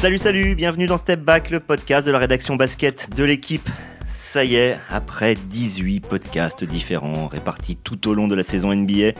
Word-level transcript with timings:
Salut, 0.00 0.16
salut, 0.16 0.54
bienvenue 0.54 0.86
dans 0.86 0.96
Step 0.96 1.20
Back, 1.20 1.50
le 1.50 1.60
podcast 1.60 2.06
de 2.06 2.10
la 2.10 2.18
rédaction 2.18 2.56
basket 2.56 3.14
de 3.14 3.22
l'équipe. 3.22 3.68
Ça 4.06 4.46
y 4.46 4.54
est, 4.54 4.78
après 4.88 5.34
18 5.34 6.00
podcasts 6.00 6.64
différents 6.64 7.28
répartis 7.28 7.76
tout 7.76 8.08
au 8.08 8.14
long 8.14 8.26
de 8.26 8.34
la 8.34 8.42
saison 8.42 8.74
NBA, 8.74 9.12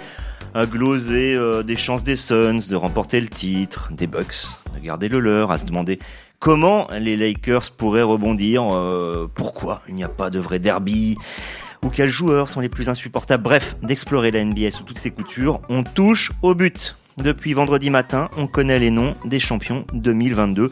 à 0.55 0.65
gloser 0.65 1.35
euh, 1.35 1.63
des 1.63 1.77
chances 1.77 2.03
des 2.03 2.17
Suns 2.17 2.61
de 2.71 2.77
remporter 2.77 3.21
le 3.21 3.29
titre, 3.29 3.91
des 3.93 4.07
Bucks 4.07 4.63
de 4.75 4.81
garder 4.81 5.09
le 5.11 5.21
leur, 5.21 5.51
à 5.51 5.59
se 5.59 5.67
demander 5.67 5.99
comment 6.39 6.89
les 6.99 7.15
Lakers 7.15 7.73
pourraient 7.73 8.01
rebondir, 8.01 8.75
euh, 8.75 9.31
pourquoi 9.35 9.83
il 9.87 9.97
n'y 9.97 10.03
a 10.03 10.09
pas 10.09 10.31
de 10.31 10.39
vrai 10.39 10.61
derby, 10.61 11.19
ou 11.85 11.91
quels 11.91 12.09
joueurs 12.09 12.49
sont 12.49 12.61
les 12.61 12.71
plus 12.71 12.89
insupportables. 12.89 13.43
Bref, 13.43 13.77
d'explorer 13.83 14.31
la 14.31 14.43
NBA 14.43 14.71
sous 14.71 14.85
toutes 14.85 14.99
ses 14.99 15.11
coutures, 15.11 15.61
on 15.69 15.83
touche 15.83 16.33
au 16.41 16.55
but. 16.55 16.97
Depuis 17.17 17.55
vendredi 17.55 17.91
matin, 17.91 18.31
on 18.37 18.47
connaît 18.47 18.79
les 18.79 18.91
noms 18.91 19.15
des 19.25 19.41
champions 19.41 19.85
2022. 19.93 20.71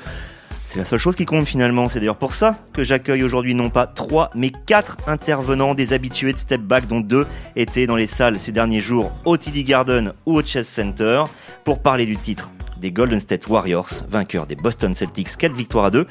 C'est 0.64 0.78
la 0.78 0.84
seule 0.84 0.98
chose 0.98 1.16
qui 1.16 1.24
compte 1.24 1.46
finalement. 1.46 1.88
C'est 1.88 1.98
d'ailleurs 1.98 2.18
pour 2.18 2.34
ça 2.34 2.58
que 2.72 2.84
j'accueille 2.84 3.22
aujourd'hui 3.22 3.54
non 3.54 3.70
pas 3.70 3.86
trois, 3.86 4.30
mais 4.34 4.50
quatre 4.66 4.98
intervenants 5.06 5.74
des 5.74 5.92
habitués 5.92 6.32
de 6.32 6.38
Step 6.38 6.60
Back, 6.60 6.86
dont 6.86 7.00
deux 7.00 7.26
étaient 7.56 7.86
dans 7.86 7.96
les 7.96 8.06
salles 8.06 8.38
ces 8.38 8.52
derniers 8.52 8.80
jours 8.80 9.10
au 9.24 9.36
TD 9.36 9.64
Garden 9.64 10.12
ou 10.26 10.36
au 10.36 10.42
Chess 10.42 10.68
Center 10.68 11.24
pour 11.64 11.80
parler 11.80 12.06
du 12.06 12.16
titre 12.16 12.50
des 12.78 12.92
Golden 12.92 13.20
State 13.20 13.48
Warriors, 13.48 13.88
vainqueurs 14.08 14.46
des 14.46 14.56
Boston 14.56 14.94
Celtics 14.94 15.36
4 15.36 15.52
victoires 15.52 15.86
à 15.86 15.90
2, 15.90 16.06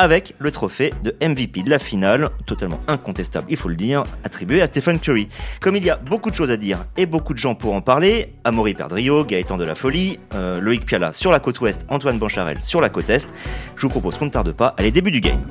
avec 0.00 0.34
le 0.38 0.50
trophée 0.50 0.94
de 1.04 1.14
MVP 1.20 1.62
de 1.62 1.68
la 1.68 1.78
finale, 1.78 2.30
totalement 2.46 2.80
incontestable, 2.88 3.46
il 3.50 3.58
faut 3.58 3.68
le 3.68 3.74
dire, 3.74 4.02
attribué 4.24 4.62
à 4.62 4.66
Stephen 4.66 4.98
Curry. 4.98 5.28
Comme 5.60 5.76
il 5.76 5.84
y 5.84 5.90
a 5.90 5.96
beaucoup 5.96 6.30
de 6.30 6.34
choses 6.34 6.50
à 6.50 6.56
dire 6.56 6.86
et 6.96 7.04
beaucoup 7.04 7.34
de 7.34 7.38
gens 7.38 7.54
pour 7.54 7.74
en 7.74 7.82
parler, 7.82 8.32
Amaury 8.44 8.72
Perdrio, 8.72 9.26
Gaëtan 9.26 9.58
de 9.58 9.64
la 9.64 9.74
Folie, 9.74 10.18
euh, 10.32 10.58
Loïc 10.58 10.86
Piala 10.86 11.12
sur 11.12 11.30
la 11.30 11.38
côte 11.38 11.60
ouest, 11.60 11.84
Antoine 11.90 12.18
Bancharel 12.18 12.62
sur 12.62 12.80
la 12.80 12.88
côte 12.88 13.10
est, 13.10 13.28
je 13.76 13.82
vous 13.82 13.90
propose 13.90 14.16
qu'on 14.16 14.24
ne 14.24 14.30
tarde 14.30 14.52
pas, 14.52 14.74
allez, 14.78 14.90
début 14.90 15.10
du 15.10 15.20
game. 15.20 15.46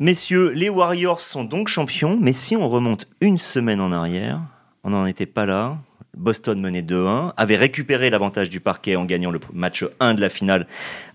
Messieurs, 0.00 0.50
les 0.56 0.70
Warriors 0.70 1.20
sont 1.20 1.44
donc 1.44 1.68
champions, 1.68 2.18
mais 2.20 2.32
si 2.32 2.56
on 2.56 2.68
remonte 2.68 3.06
une 3.20 3.38
semaine 3.38 3.80
en 3.80 3.92
arrière, 3.92 4.40
on 4.82 4.90
n'en 4.90 5.06
était 5.06 5.26
pas 5.26 5.46
là. 5.46 5.78
Boston 6.16 6.60
menait 6.60 6.82
2-1, 6.82 7.32
avait 7.36 7.56
récupéré 7.56 8.10
l'avantage 8.10 8.50
du 8.50 8.60
parquet 8.60 8.96
en 8.96 9.04
gagnant 9.04 9.30
le 9.30 9.40
match 9.54 9.84
1 9.98 10.14
de 10.14 10.20
la 10.20 10.28
finale 10.28 10.66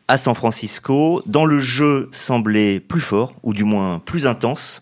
à 0.07 0.17
San 0.17 0.35
Francisco. 0.35 1.21
Dans 1.25 1.45
le 1.45 1.59
jeu 1.59 2.09
semblait 2.11 2.79
plus 2.79 3.01
fort, 3.01 3.33
ou 3.43 3.53
du 3.53 3.63
moins 3.63 3.99
plus 3.99 4.27
intense. 4.27 4.81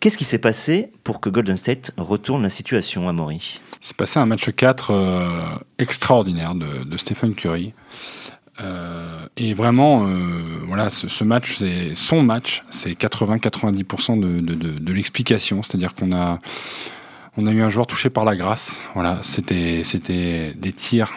Qu'est-ce 0.00 0.18
qui 0.18 0.24
s'est 0.24 0.38
passé 0.38 0.90
pour 1.02 1.20
que 1.20 1.30
Golden 1.30 1.56
State 1.56 1.92
retourne 1.96 2.42
la 2.42 2.50
situation 2.50 3.08
à 3.08 3.12
Maury 3.12 3.60
Il 3.80 3.86
s'est 3.86 3.94
passé 3.94 4.18
un 4.20 4.26
match 4.26 4.50
4 4.50 4.90
euh, 4.90 5.46
extraordinaire 5.78 6.54
de, 6.54 6.96
Stephen 6.96 7.34
Curry. 7.34 7.72
Euh, 8.60 9.26
et 9.36 9.54
vraiment, 9.54 10.06
euh, 10.06 10.62
voilà, 10.66 10.90
ce, 10.90 11.24
match, 11.24 11.56
c'est 11.56 11.94
son 11.94 12.22
match, 12.22 12.62
c'est 12.70 12.90
80-90% 12.90 14.20
de, 14.20 14.40
de, 14.40 14.54
de, 14.54 14.78
de 14.78 14.92
l'explication. 14.92 15.62
C'est-à-dire 15.62 15.94
qu'on 15.94 16.12
a, 16.12 16.38
on 17.36 17.46
a 17.46 17.50
eu 17.50 17.62
un 17.62 17.70
joueur 17.70 17.86
touché 17.86 18.10
par 18.10 18.24
la 18.24 18.36
grâce. 18.36 18.82
Voilà, 18.94 19.18
c'était 19.22 19.82
c'était 19.84 20.52
des 20.54 20.72
tirs 20.72 21.12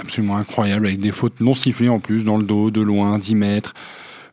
absolument 0.00 0.36
incroyables 0.36 0.86
avec 0.86 1.00
des 1.00 1.12
fautes 1.12 1.40
non 1.40 1.54
sifflées 1.54 1.88
en 1.88 2.00
plus 2.00 2.24
dans 2.24 2.36
le 2.36 2.44
dos, 2.44 2.70
de 2.70 2.80
loin, 2.80 3.18
10 3.18 3.34
mètres. 3.34 3.74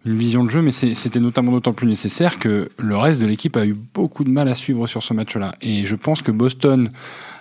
Une 0.05 0.15
vision 0.15 0.45
de 0.45 0.49
jeu, 0.49 0.61
mais 0.61 0.71
c'était 0.71 1.19
notamment 1.19 1.51
d'autant 1.51 1.73
plus 1.73 1.87
nécessaire 1.87 2.39
que 2.39 2.69
le 2.77 2.95
reste 2.95 3.19
de 3.19 3.25
l'équipe 3.25 3.57
a 3.57 3.65
eu 3.65 3.73
beaucoup 3.73 4.23
de 4.23 4.29
mal 4.29 4.47
à 4.47 4.55
suivre 4.55 4.87
sur 4.87 5.03
ce 5.03 5.13
match-là. 5.13 5.53
Et 5.61 5.85
je 5.85 5.95
pense 5.95 6.21
que 6.21 6.31
Boston, 6.31 6.91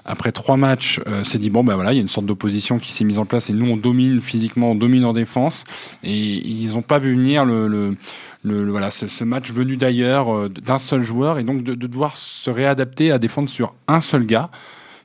après 0.04 0.32
trois 0.32 0.56
matchs, 0.56 1.00
euh, 1.06 1.22
s'est 1.22 1.38
dit 1.38 1.50
bon 1.50 1.62
ben 1.62 1.76
voilà, 1.76 1.92
il 1.92 1.96
y 1.96 1.98
a 1.98 2.02
une 2.02 2.08
sorte 2.08 2.26
d'opposition 2.26 2.80
qui 2.80 2.92
s'est 2.92 3.04
mise 3.04 3.20
en 3.20 3.24
place 3.24 3.50
et 3.50 3.52
nous 3.52 3.70
on 3.70 3.76
domine 3.76 4.20
physiquement, 4.20 4.72
on 4.72 4.74
domine 4.74 5.04
en 5.04 5.12
défense. 5.12 5.62
Et 6.02 6.16
ils 6.16 6.72
n'ont 6.72 6.82
pas 6.82 6.98
vu 6.98 7.14
venir 7.14 7.44
le, 7.44 7.68
le 7.68 7.94
le, 8.46 8.70
voilà, 8.70 8.90
ce, 8.90 9.24
match 9.24 9.50
venu 9.50 9.76
d'ailleurs, 9.76 10.34
euh, 10.34 10.48
d'un 10.48 10.78
seul 10.78 11.02
joueur, 11.02 11.38
et 11.38 11.42
donc 11.42 11.62
de, 11.62 11.74
devoir 11.74 12.16
se 12.16 12.50
réadapter 12.50 13.10
à 13.10 13.18
défendre 13.18 13.48
sur 13.48 13.74
un 13.88 14.00
seul 14.00 14.24
gars 14.24 14.50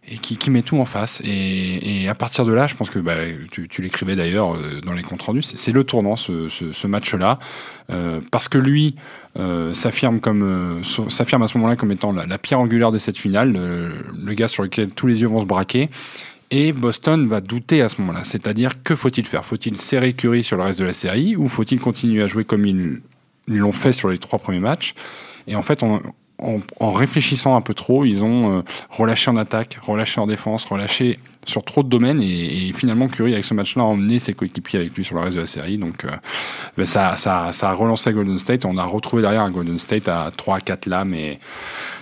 et 0.07 0.17
qui, 0.17 0.37
qui 0.37 0.49
met 0.49 0.63
tout 0.63 0.77
en 0.77 0.85
face. 0.85 1.21
Et, 1.23 2.03
et, 2.03 2.07
à 2.07 2.15
partir 2.15 2.43
de 2.45 2.51
là, 2.51 2.67
je 2.67 2.75
pense 2.75 2.89
que 2.89 2.99
bah, 2.99 3.15
tu, 3.51 3.67
tu 3.67 3.81
l'écrivais 3.81 4.15
d'ailleurs 4.15 4.55
euh, 4.55 4.81
dans 4.81 4.93
les 4.93 5.03
comptes 5.03 5.21
rendus, 5.21 5.43
c'est 5.43 5.71
le 5.71 5.83
tournant 5.83 6.15
ce, 6.15 6.49
ce, 6.49 6.73
ce 6.73 6.87
match-là, 6.87 7.37
euh, 7.91 8.19
parce 8.31 8.47
que 8.47 8.57
lui 8.57 8.95
euh, 9.37 9.73
s'affirme 9.73 10.19
comme 10.19 10.43
euh, 10.43 11.09
s'affirme 11.09 11.43
à 11.43 11.47
ce 11.47 11.57
moment-là 11.57 11.75
comme 11.75 11.91
étant 11.91 12.13
la, 12.13 12.25
la, 12.25 12.37
pierre 12.37 12.59
angulaire 12.59 12.91
de 12.91 12.97
cette 12.97 13.17
finale, 13.17 13.53
le, 13.53 13.91
le, 14.17 14.33
gars 14.33 14.47
sur 14.47 14.63
lequel 14.63 14.91
tous 14.91 15.07
les 15.07 15.21
yeux 15.21 15.27
vont 15.27 15.41
se 15.41 15.45
braquer. 15.45 15.89
Et 16.53 16.73
Boston 16.73 17.27
va 17.27 17.39
douter 17.39 17.81
à 17.81 17.87
ce 17.87 18.01
moment-là. 18.01 18.25
C'est-à-dire, 18.25 18.83
que 18.83 18.93
faut-il 18.93 19.25
faire? 19.25 19.45
Faut-il 19.45 19.79
serrer 19.79 20.11
Curry 20.11 20.43
sur 20.43 20.57
le 20.57 20.63
reste 20.63 20.79
de 20.79 20.83
la 20.83 20.91
série 20.91 21.37
ou 21.37 21.47
faut-il 21.47 21.79
continuer 21.79 22.21
à 22.21 22.27
jouer 22.27 22.43
comme 22.43 22.65
il 22.65 23.01
ils 23.47 23.57
l'ont 23.57 23.71
fait 23.71 23.93
sur 23.93 24.09
les 24.09 24.17
trois 24.17 24.37
premiers 24.37 24.59
matchs? 24.59 24.93
Et 25.47 25.55
en 25.55 25.61
fait, 25.61 25.81
on, 25.81 26.01
en, 26.41 26.59
en, 26.79 26.91
réfléchissant 26.91 27.55
un 27.55 27.61
peu 27.61 27.73
trop, 27.73 28.05
ils 28.05 28.23
ont 28.23 28.59
euh, 28.59 28.61
relâché 28.89 29.31
en 29.31 29.37
attaque, 29.37 29.77
relâché 29.81 30.19
en 30.19 30.27
défense, 30.27 30.65
relâché 30.65 31.19
sur 31.45 31.63
trop 31.63 31.83
de 31.83 31.89
domaines. 31.89 32.21
Et, 32.21 32.69
et 32.69 32.73
finalement, 32.73 33.07
Curry, 33.07 33.33
avec 33.33 33.45
ce 33.45 33.53
match-là, 33.53 33.83
a 33.83 33.85
emmené 33.85 34.19
ses 34.19 34.33
coéquipiers 34.33 34.79
avec 34.79 34.95
lui 34.95 35.03
sur 35.03 35.15
le 35.15 35.21
reste 35.21 35.35
de 35.35 35.41
la 35.41 35.47
série. 35.47 35.77
Donc, 35.77 36.05
euh, 36.05 36.09
ben 36.77 36.85
ça, 36.85 37.15
ça, 37.15 37.49
ça 37.53 37.69
a 37.69 37.73
relancé 37.73 38.11
Golden 38.11 38.37
State. 38.37 38.65
On 38.65 38.77
a 38.77 38.83
retrouvé 38.83 39.21
derrière 39.21 39.41
un 39.41 39.51
Golden 39.51 39.79
State 39.79 40.07
à 40.07 40.31
3 40.35 40.57
à 40.57 40.61
4 40.61 40.85
lames. 40.87 41.13
Et 41.13 41.39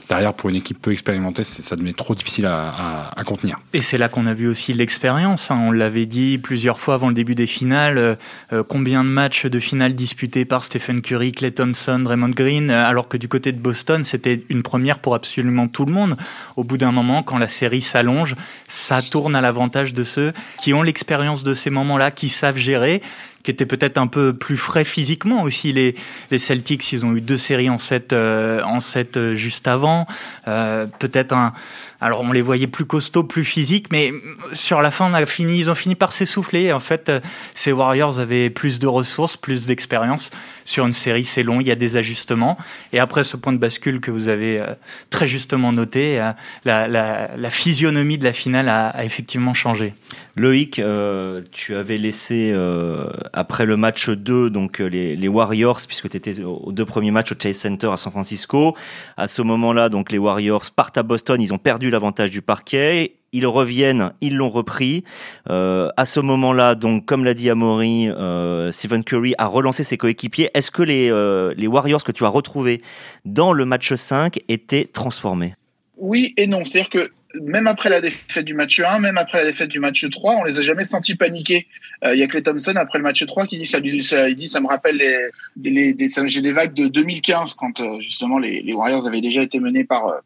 derrière, 0.09 0.34
pour 0.34 0.50
une 0.50 0.56
équipe 0.56 0.81
peu 0.81 0.92
expérimentée, 0.92 1.44
ça 1.44 1.75
devenait 1.75 1.94
trop 1.94 2.16
difficile 2.16 2.46
à, 2.47 3.12
contenir. 3.25 3.59
Et 3.74 3.81
c'est 3.81 3.97
là 3.97 4.09
qu'on 4.09 4.25
a 4.25 4.34
vu 4.34 4.47
aussi 4.47 4.74
l'expérience. 4.74 5.52
Hein. 5.52 5.59
On 5.62 5.72
l'avait 5.72 6.08
dit 6.08 6.40
plusieurs 6.40 6.80
fois 6.80 6.96
avant 6.96 7.09
le 7.09 7.14
début 7.14 7.36
des 7.36 7.46
finales. 7.46 8.18
Euh, 8.52 8.64
combien 8.68 9.03
de 9.03 9.09
matchs 9.09 9.46
de 9.46 9.59
finale 9.59 9.94
disputés 9.94 10.46
par 10.46 10.64
Stephen 10.64 11.02
Curry, 11.02 11.31
Clay 11.31 11.52
Thompson, 11.52 12.03
Raymond 12.06 12.30
Green, 12.30 12.72
euh, 12.72 12.88
alors 12.88 13.08
que 13.08 13.18
du 13.18 13.28
côté 13.28 13.52
de 13.52 13.59
Boston, 13.59 14.03
c'était 14.03 14.44
une 14.50 14.64
première 14.64 15.00
pour 15.00 15.14
absolument 15.14 15.68
tout 15.68 15.86
le 15.86 15.92
monde. 15.92 16.18
Au 16.56 16.64
bout 16.64 16.78
d'un 16.78 16.92
moment, 16.92 17.22
quand 17.22 17.38
la 17.38 17.50
série 17.50 17.81
s'allonge, 17.81 18.36
ça 18.68 19.02
tourne 19.02 19.36
à 19.36 19.42
l'avantage 19.42 19.94
de 19.94 20.03
ceux 20.03 20.34
qui 20.59 20.74
ont 20.74 20.81
l'expérience 20.81 21.44
de 21.44 21.53
ces 21.53 21.69
moments-là, 21.69 22.09
qui 22.09 22.30
savent 22.30 22.58
gérer 22.58 23.02
qui 23.44 23.52
étaient 23.52 23.66
peut-être 23.66 23.98
un 23.98 24.08
peu 24.08 24.34
plus 24.34 24.58
frais 24.58 24.84
physiquement 24.84 25.44
aussi. 25.44 25.72
Les, 25.72 25.96
les 26.32 26.40
Celtics, 26.40 26.92
ils 26.92 27.06
ont 27.06 27.16
eu 27.16 27.22
deux 27.22 27.38
séries 27.38 27.70
en 27.70 27.78
7 27.78 28.14
euh, 28.14 28.62
en 28.64 28.80
euh, 29.18 29.34
juste 29.34 29.68
avant. 29.68 30.08
Euh, 30.48 30.86
peut-être 31.00 31.34
un. 31.34 31.54
Alors 32.02 32.22
on 32.22 32.32
les 32.32 32.42
voyait 32.42 32.68
plus 32.68 32.86
costauds, 32.86 33.24
plus 33.24 33.44
physiques, 33.44 33.88
mais 33.92 34.14
sur 34.54 34.82
la 34.82 34.92
fin, 34.92 35.12
on 35.12 35.14
a 35.14 35.26
fini, 35.26 35.60
ils 35.60 35.70
ont 35.70 35.76
fini 35.76 35.96
par 35.96 36.14
s'essouffler. 36.14 36.72
En 36.72 36.80
fait, 36.80 37.12
ces 37.56 37.72
Warriors 37.72 38.20
avaient 38.20 38.50
plus 38.50 38.80
de 38.80 38.88
ressources, 38.88 39.36
plus 39.36 39.66
d'expérience. 39.66 40.32
Sur 40.66 40.86
une 40.86 40.94
série, 40.94 41.26
c'est 41.26 41.44
long, 41.44 41.60
il 41.60 41.68
y 41.68 41.72
a 41.72 41.76
des 41.76 41.98
ajustements. 41.98 42.58
Et 42.94 43.00
après 43.00 43.24
ce 43.24 43.36
point 43.38 43.54
de 43.54 43.58
bascule 43.58 44.00
que 44.00 44.12
vous 44.12 44.30
avez 44.30 44.62
très 45.10 45.28
justement 45.28 45.72
noté, 45.72 46.24
la, 46.66 46.88
la, 46.88 47.50
physionomie 47.50 48.18
de 48.18 48.24
la 48.24 48.34
finale 48.34 48.70
a, 48.70 49.04
effectivement 49.04 49.54
changé. 49.54 49.94
Loïc, 50.36 50.80
euh, 50.80 51.42
tu 51.52 51.76
avais 51.76 51.98
laissé 51.98 52.52
euh, 52.54 53.08
après 53.34 53.66
le 53.66 53.76
match 53.76 54.10
2 54.10 54.50
donc 54.50 54.80
les, 54.80 55.18
les 55.18 55.28
Warriors 55.28 55.81
puisque 55.86 56.10
tu 56.10 56.16
étais 56.16 56.42
aux 56.42 56.72
deux 56.72 56.86
premiers 56.86 57.12
matchs 57.12 57.34
au 57.34 57.36
Chase 57.38 57.58
Center 57.58 57.90
à 57.92 57.98
San 57.98 58.12
Francisco. 58.12 58.76
À 59.18 59.28
ce 59.28 59.42
moment-là, 59.42 59.90
donc 59.90 60.12
les 60.12 60.18
Warriors 60.18 60.64
partent 60.74 60.98
à 60.98 61.04
Boston, 61.04 61.42
ils 61.42 61.54
ont 61.54 61.58
perdu 61.58 61.89
l'avantage 61.90 62.32
du 62.32 62.42
parquet. 62.42 63.14
Ils 63.32 63.46
reviennent, 63.46 64.12
ils 64.22 64.36
l'ont 64.36 64.50
repris. 64.50 65.04
Euh, 65.50 65.90
à 65.98 66.06
ce 66.06 66.20
moment-là, 66.20 66.76
donc 66.76 67.06
comme 67.06 67.24
l'a 67.24 67.34
dit 67.34 67.50
Amaury, 67.50 68.10
euh, 68.10 68.72
Stephen 68.72 69.04
Curry 69.04 69.36
a 69.38 69.46
relancé 69.46 69.84
ses 69.84 69.98
coéquipiers. 69.98 70.50
Est-ce 70.54 70.72
que 70.72 70.82
les, 70.82 71.12
euh, 71.12 71.54
les 71.56 71.68
Warriors 71.68 72.04
que 72.04 72.12
tu 72.12 72.26
as 72.26 72.30
retrouvés 72.30 72.82
dans 73.26 73.54
le 73.54 73.66
match 73.66 73.94
5 73.94 74.40
étaient 74.48 74.86
transformés? 74.86 75.54
Oui 75.98 76.34
et 76.38 76.48
non. 76.48 76.66
C'est-à-dire 76.66 76.90
que 76.90 77.12
même 77.36 77.68
après 77.68 77.90
la 77.90 78.02
défaite 78.02 78.46
du 78.46 78.54
match 78.54 78.80
1, 78.80 79.00
même 79.00 79.18
après 79.18 79.40
la 79.40 79.46
défaite 79.46 79.69
du 79.69 79.80
match 79.80 80.10
3, 80.10 80.38
on 80.38 80.44
les 80.46 80.58
a 80.58 80.62
jamais 80.62 80.86
sentis 80.86 81.16
paniquer. 81.16 81.68
Il 82.02 82.08
euh, 82.08 82.16
y 82.16 82.24
a 82.24 82.28
Clay 82.28 82.42
Thompson 82.42 82.74
après 82.75 82.98
le 82.98 83.04
match 83.04 83.24
3 83.24 83.46
qui 83.46 83.60
dit 83.60 83.66
ça, 83.66 83.80
ça, 84.00 84.30
il 84.30 84.36
dit 84.36 84.48
ça 84.48 84.60
me 84.60 84.68
rappelle 84.68 84.98
les, 84.98 85.94
les, 85.94 85.94
des 85.94 86.52
vagues 86.52 86.74
de 86.74 86.88
2015 86.88 87.54
quand 87.54 88.00
justement 88.00 88.40
les, 88.40 88.74
Warriors 88.74 89.06
avaient 89.06 89.22
déjà 89.22 89.44
été 89.44 89.60
menés 89.60 89.84
par, 89.84 90.22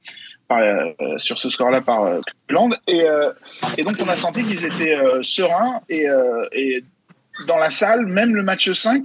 par 0.47 0.59
euh, 0.59 0.91
sur 1.17 1.37
ce 1.37 1.49
score-là 1.49 1.81
par 1.81 2.03
euh, 2.03 2.19
et, 2.87 3.03
et 3.77 3.83
donc 3.83 3.97
on 4.01 4.09
a 4.09 4.17
senti 4.17 4.43
qu'ils 4.43 4.65
étaient 4.65 4.97
sereins 5.23 5.81
et, 5.89 6.05
et 6.51 6.83
dans 7.47 7.57
la 7.57 7.69
salle, 7.69 8.05
même 8.05 8.35
le 8.35 8.43
match 8.43 8.71
5 8.71 9.03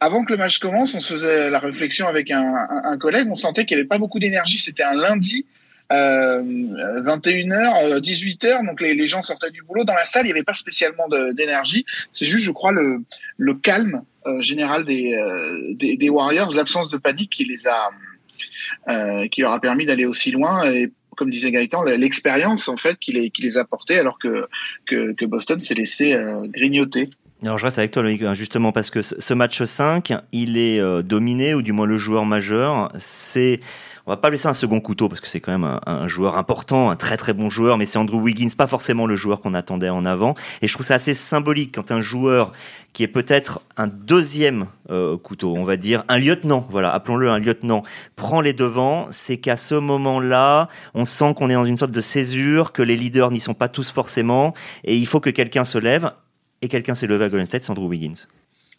avant 0.00 0.24
que 0.24 0.32
le 0.32 0.38
match 0.38 0.58
commence, 0.58 0.94
on 0.94 1.00
se 1.00 1.14
faisait 1.14 1.50
la 1.50 1.58
réflexion 1.58 2.06
avec 2.06 2.30
un, 2.30 2.54
un, 2.84 2.98
collègue, 2.98 3.26
on 3.30 3.36
sentait 3.36 3.64
qu'il 3.64 3.76
n'y 3.76 3.80
avait 3.80 3.88
pas 3.88 3.96
beaucoup 3.96 4.18
d'énergie. 4.18 4.58
C'était 4.58 4.82
un 4.82 4.94
lundi, 4.94 5.46
euh, 5.92 6.42
21h, 6.42 8.00
18h, 8.00 8.66
donc 8.66 8.80
les, 8.80 9.06
gens 9.06 9.22
sortaient 9.22 9.50
du 9.50 9.62
boulot. 9.62 9.84
Dans 9.84 9.94
la 9.94 10.04
salle, 10.04 10.22
il 10.24 10.26
n'y 10.26 10.32
avait 10.32 10.42
pas 10.42 10.54
spécialement 10.54 11.08
d'énergie. 11.32 11.86
C'est 12.10 12.26
juste, 12.26 12.44
je 12.44 12.50
crois, 12.50 12.72
le, 12.72 13.02
le 13.38 13.54
calme 13.54 14.02
euh, 14.26 14.40
général 14.40 14.84
des, 14.84 15.14
euh, 15.14 15.74
des, 15.74 16.08
Warriors, 16.08 16.54
l'absence 16.54 16.90
de 16.90 16.96
panique 16.96 17.30
qui 17.30 17.44
les 17.44 17.66
a, 17.66 17.88
euh, 17.88 17.90
qui 19.30 19.40
leur 19.40 19.52
a 19.52 19.60
permis 19.60 19.86
d'aller 19.86 20.04
aussi 20.04 20.30
loin. 20.30 20.70
Et 20.70 20.90
comme 21.14 21.30
disait 21.30 21.50
Gaëtan, 21.50 21.82
l'expérience 21.84 22.68
en 22.68 22.76
fait 22.76 22.98
qui 22.98 23.12
les, 23.12 23.58
a 23.58 23.64
portés 23.64 23.98
alors 23.98 24.18
que, 24.18 24.46
que, 24.86 25.12
que 25.12 25.24
Boston 25.24 25.60
s'est 25.60 25.74
laissé 25.74 26.12
euh, 26.12 26.46
grignoter. 26.46 27.10
Alors 27.42 27.58
je 27.58 27.64
reste 27.64 27.78
avec 27.78 27.90
toi 27.90 28.02
Loïc, 28.02 28.22
hein, 28.22 28.34
justement 28.34 28.72
parce 28.72 28.90
que 28.90 29.02
ce 29.02 29.34
match 29.34 29.62
5, 29.62 30.12
il 30.32 30.56
est 30.56 30.80
euh, 30.80 31.02
dominé, 31.02 31.54
ou 31.54 31.62
du 31.62 31.72
moins 31.72 31.86
le 31.86 31.98
joueur 31.98 32.24
majeur, 32.24 32.90
c'est... 32.96 33.60
On 34.06 34.10
va 34.10 34.18
pas 34.18 34.28
laisser 34.28 34.48
un 34.48 34.52
second 34.52 34.80
couteau 34.80 35.08
parce 35.08 35.22
que 35.22 35.28
c'est 35.28 35.40
quand 35.40 35.52
même 35.52 35.64
un, 35.64 35.80
un, 35.86 36.06
joueur 36.06 36.36
important, 36.36 36.90
un 36.90 36.96
très 36.96 37.16
très 37.16 37.32
bon 37.32 37.48
joueur, 37.48 37.78
mais 37.78 37.86
c'est 37.86 37.96
Andrew 37.96 38.20
Wiggins, 38.20 38.50
pas 38.56 38.66
forcément 38.66 39.06
le 39.06 39.16
joueur 39.16 39.40
qu'on 39.40 39.54
attendait 39.54 39.88
en 39.88 40.04
avant. 40.04 40.34
Et 40.60 40.68
je 40.68 40.74
trouve 40.74 40.84
ça 40.84 40.96
assez 40.96 41.14
symbolique 41.14 41.74
quand 41.74 41.90
un 41.90 42.02
joueur 42.02 42.52
qui 42.92 43.02
est 43.02 43.08
peut-être 43.08 43.62
un 43.76 43.86
deuxième 43.86 44.66
euh, 44.90 45.16
couteau, 45.16 45.54
on 45.56 45.64
va 45.64 45.76
dire, 45.76 46.04
un 46.08 46.18
lieutenant, 46.18 46.66
voilà, 46.70 46.92
appelons-le 46.92 47.30
un 47.30 47.38
lieutenant, 47.38 47.82
prend 48.14 48.40
les 48.40 48.52
devants, 48.52 49.08
c'est 49.10 49.38
qu'à 49.38 49.56
ce 49.56 49.74
moment-là, 49.74 50.68
on 50.94 51.06
sent 51.06 51.34
qu'on 51.34 51.48
est 51.50 51.54
dans 51.54 51.64
une 51.64 51.76
sorte 51.76 51.90
de 51.90 52.00
césure, 52.00 52.72
que 52.72 52.82
les 52.82 52.96
leaders 52.96 53.30
n'y 53.30 53.40
sont 53.40 53.54
pas 53.54 53.68
tous 53.68 53.90
forcément, 53.90 54.54
et 54.84 54.96
il 54.96 55.06
faut 55.06 55.20
que 55.20 55.30
quelqu'un 55.30 55.64
se 55.64 55.78
lève 55.78 56.12
et 56.62 56.68
quelqu'un 56.68 56.94
s'est 56.94 57.06
levé 57.06 57.24
à 57.24 57.28
Golden 57.28 57.46
State, 57.46 57.64
c'est 57.64 57.70
Andrew 57.70 57.88
Wiggins. 57.88 58.28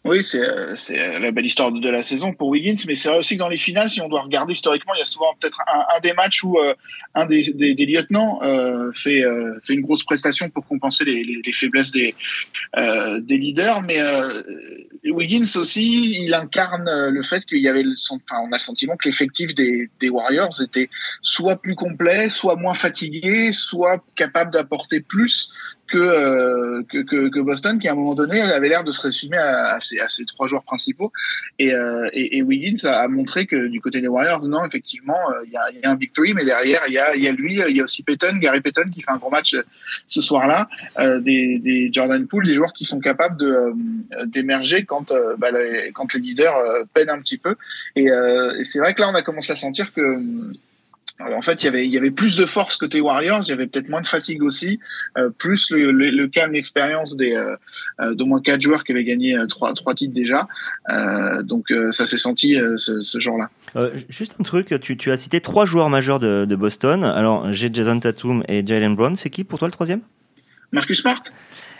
Oui, 0.06 0.22
c'est 0.22 1.18
la 1.18 1.30
belle 1.32 1.46
histoire 1.46 1.72
de, 1.72 1.90
la 1.90 2.02
saison 2.04 2.32
pour 2.32 2.48
Wiggins, 2.48 2.76
mais 2.86 2.94
c'est 2.94 3.08
aussi 3.08 3.34
que 3.34 3.40
dans 3.40 3.48
les 3.48 3.56
finales, 3.56 3.90
si 3.90 4.00
on 4.00 4.08
doit 4.08 4.22
regarder 4.22 4.52
historiquement, 4.52 4.94
il 4.94 4.98
y 4.98 5.02
a 5.02 5.04
souvent 5.04 5.34
peut-être 5.40 5.60
un, 5.66 6.00
des 6.00 6.12
matchs 6.12 6.44
où 6.44 6.58
euh, 6.58 6.74
un 7.14 7.26
des, 7.26 7.52
des, 7.52 7.74
des 7.74 7.86
lieutenants 7.86 8.38
euh, 8.42 8.92
fait, 8.92 9.24
euh, 9.24 9.58
fait 9.64 9.74
une 9.74 9.80
grosse 9.80 10.04
prestation 10.04 10.48
pour 10.48 10.64
compenser 10.66 11.04
les, 11.04 11.24
les, 11.24 11.40
les 11.44 11.52
faiblesses 11.52 11.90
des, 11.90 12.14
euh, 12.76 13.20
des 13.20 13.36
leaders, 13.36 13.82
mais 13.82 14.00
euh, 14.00 14.42
Wiggins 15.04 15.46
aussi, 15.56 16.24
il 16.24 16.34
incarne 16.34 16.88
le 17.10 17.22
fait 17.24 17.44
qu'il 17.44 17.62
y 17.62 17.68
avait, 17.68 17.82
le, 17.82 17.94
enfin, 18.10 18.36
on 18.46 18.52
a 18.52 18.58
le 18.58 18.62
sentiment 18.62 18.96
que 18.96 19.08
l'effectif 19.08 19.54
des, 19.56 19.88
des 20.00 20.08
Warriors 20.08 20.60
était 20.62 20.88
soit 21.22 21.56
plus 21.56 21.74
complet, 21.74 22.28
soit 22.28 22.54
moins 22.56 22.74
fatigué, 22.74 23.50
soit 23.52 24.04
capable 24.14 24.52
d'apporter 24.52 25.00
plus 25.00 25.50
que, 25.88 25.98
euh, 25.98 26.82
que, 26.88 26.98
que, 26.98 27.28
que, 27.28 27.40
Boston, 27.40 27.78
qui 27.78 27.88
à 27.88 27.92
un 27.92 27.94
moment 27.94 28.14
donné 28.14 28.40
avait 28.40 28.68
l'air 28.68 28.84
de 28.84 28.92
se 28.92 29.00
résumer 29.00 29.36
à, 29.36 29.74
à, 29.74 29.80
ces, 29.80 29.98
à 30.00 30.08
ces, 30.08 30.24
trois 30.24 30.46
joueurs 30.46 30.64
principaux. 30.64 31.12
Et, 31.58 31.72
euh, 31.72 32.08
et, 32.12 32.38
et 32.38 32.42
Wiggins 32.42 32.88
a, 32.88 33.06
montré 33.08 33.46
que 33.46 33.68
du 33.68 33.80
côté 33.80 34.00
des 34.00 34.08
Warriors, 34.08 34.46
non, 34.48 34.64
effectivement, 34.64 35.18
euh, 35.30 35.42
il 35.46 35.52
y, 35.52 35.56
a, 35.56 35.70
y, 35.70 35.84
a, 35.84 35.90
un 35.90 35.96
big 35.96 36.12
three, 36.12 36.34
mais 36.34 36.44
derrière, 36.44 36.82
il 36.88 36.94
y 36.94 36.98
a, 36.98 37.16
y 37.16 37.28
a 37.28 37.32
lui, 37.32 37.60
il 37.68 37.76
y 37.76 37.80
a 37.80 37.84
aussi 37.84 38.02
Payton, 38.02 38.38
Gary 38.38 38.60
Payton, 38.60 38.90
qui 38.92 39.00
fait 39.00 39.10
un 39.10 39.16
gros 39.16 39.30
match 39.30 39.56
ce 40.06 40.20
soir-là, 40.20 40.68
euh, 40.98 41.20
des, 41.20 41.58
des 41.58 41.90
Jordan 41.92 42.26
Poole, 42.26 42.46
des 42.46 42.54
joueurs 42.54 42.72
qui 42.72 42.84
sont 42.84 43.00
capables 43.00 43.42
euh, 43.42 43.72
d'émerger 44.26 44.84
quand, 44.84 45.12
bah, 45.38 45.50
les, 45.50 45.92
quand 45.92 46.12
les 46.14 46.20
leaders 46.20 46.54
peinent 46.94 47.10
un 47.10 47.20
petit 47.20 47.38
peu. 47.38 47.56
Et, 47.94 48.06
et 48.06 48.64
c'est 48.64 48.78
vrai 48.78 48.94
que 48.94 49.00
là, 49.00 49.10
on 49.10 49.14
a 49.14 49.22
commencé 49.22 49.52
à 49.52 49.56
sentir 49.56 49.92
que 49.92 50.18
en 51.20 51.42
fait, 51.42 51.62
il 51.62 51.66
y 51.66 51.68
avait 51.68 51.86
il 51.86 51.92
y 51.92 51.98
avait 51.98 52.10
plus 52.10 52.36
de 52.36 52.44
force 52.44 52.76
côté 52.76 53.00
Warriors, 53.00 53.42
il 53.44 53.48
y 53.48 53.52
avait 53.52 53.66
peut-être 53.66 53.88
moins 53.88 54.02
de 54.02 54.06
fatigue 54.06 54.42
aussi, 54.42 54.78
euh, 55.16 55.30
plus 55.30 55.70
le, 55.70 55.90
le, 55.90 56.10
le 56.10 56.28
calme, 56.28 56.52
l'expérience 56.52 57.16
des 57.16 57.34
euh, 57.34 57.56
euh 58.00 58.14
d'au 58.14 58.26
moins 58.26 58.40
quatre 58.40 58.60
joueurs 58.60 58.84
qui 58.84 58.92
avaient 58.92 59.04
gagné 59.04 59.36
euh, 59.36 59.46
trois 59.46 59.72
trois 59.72 59.94
titres 59.94 60.14
déjà. 60.14 60.46
Euh, 60.90 61.42
donc 61.42 61.66
ça 61.92 62.06
s'est 62.06 62.18
senti 62.18 62.56
ce, 62.76 63.02
ce 63.02 63.18
genre-là. 63.20 63.50
juste 64.08 64.36
un 64.40 64.44
truc, 64.44 64.74
tu, 64.80 64.96
tu 64.96 65.10
as 65.10 65.16
cité 65.16 65.40
trois 65.40 65.64
joueurs 65.64 65.90
majeurs 65.90 66.20
de, 66.20 66.44
de 66.44 66.56
Boston. 66.56 67.04
Alors 67.04 67.52
j'ai 67.52 67.70
Jason 67.72 67.98
Tatum 67.98 68.42
et 68.48 68.64
Jalen 68.66 68.94
Brown. 68.94 69.16
C'est 69.16 69.30
qui 69.30 69.44
pour 69.44 69.58
toi 69.58 69.68
le 69.68 69.72
troisième? 69.72 70.00
Marcus 70.72 71.00
Smart? 71.00 71.22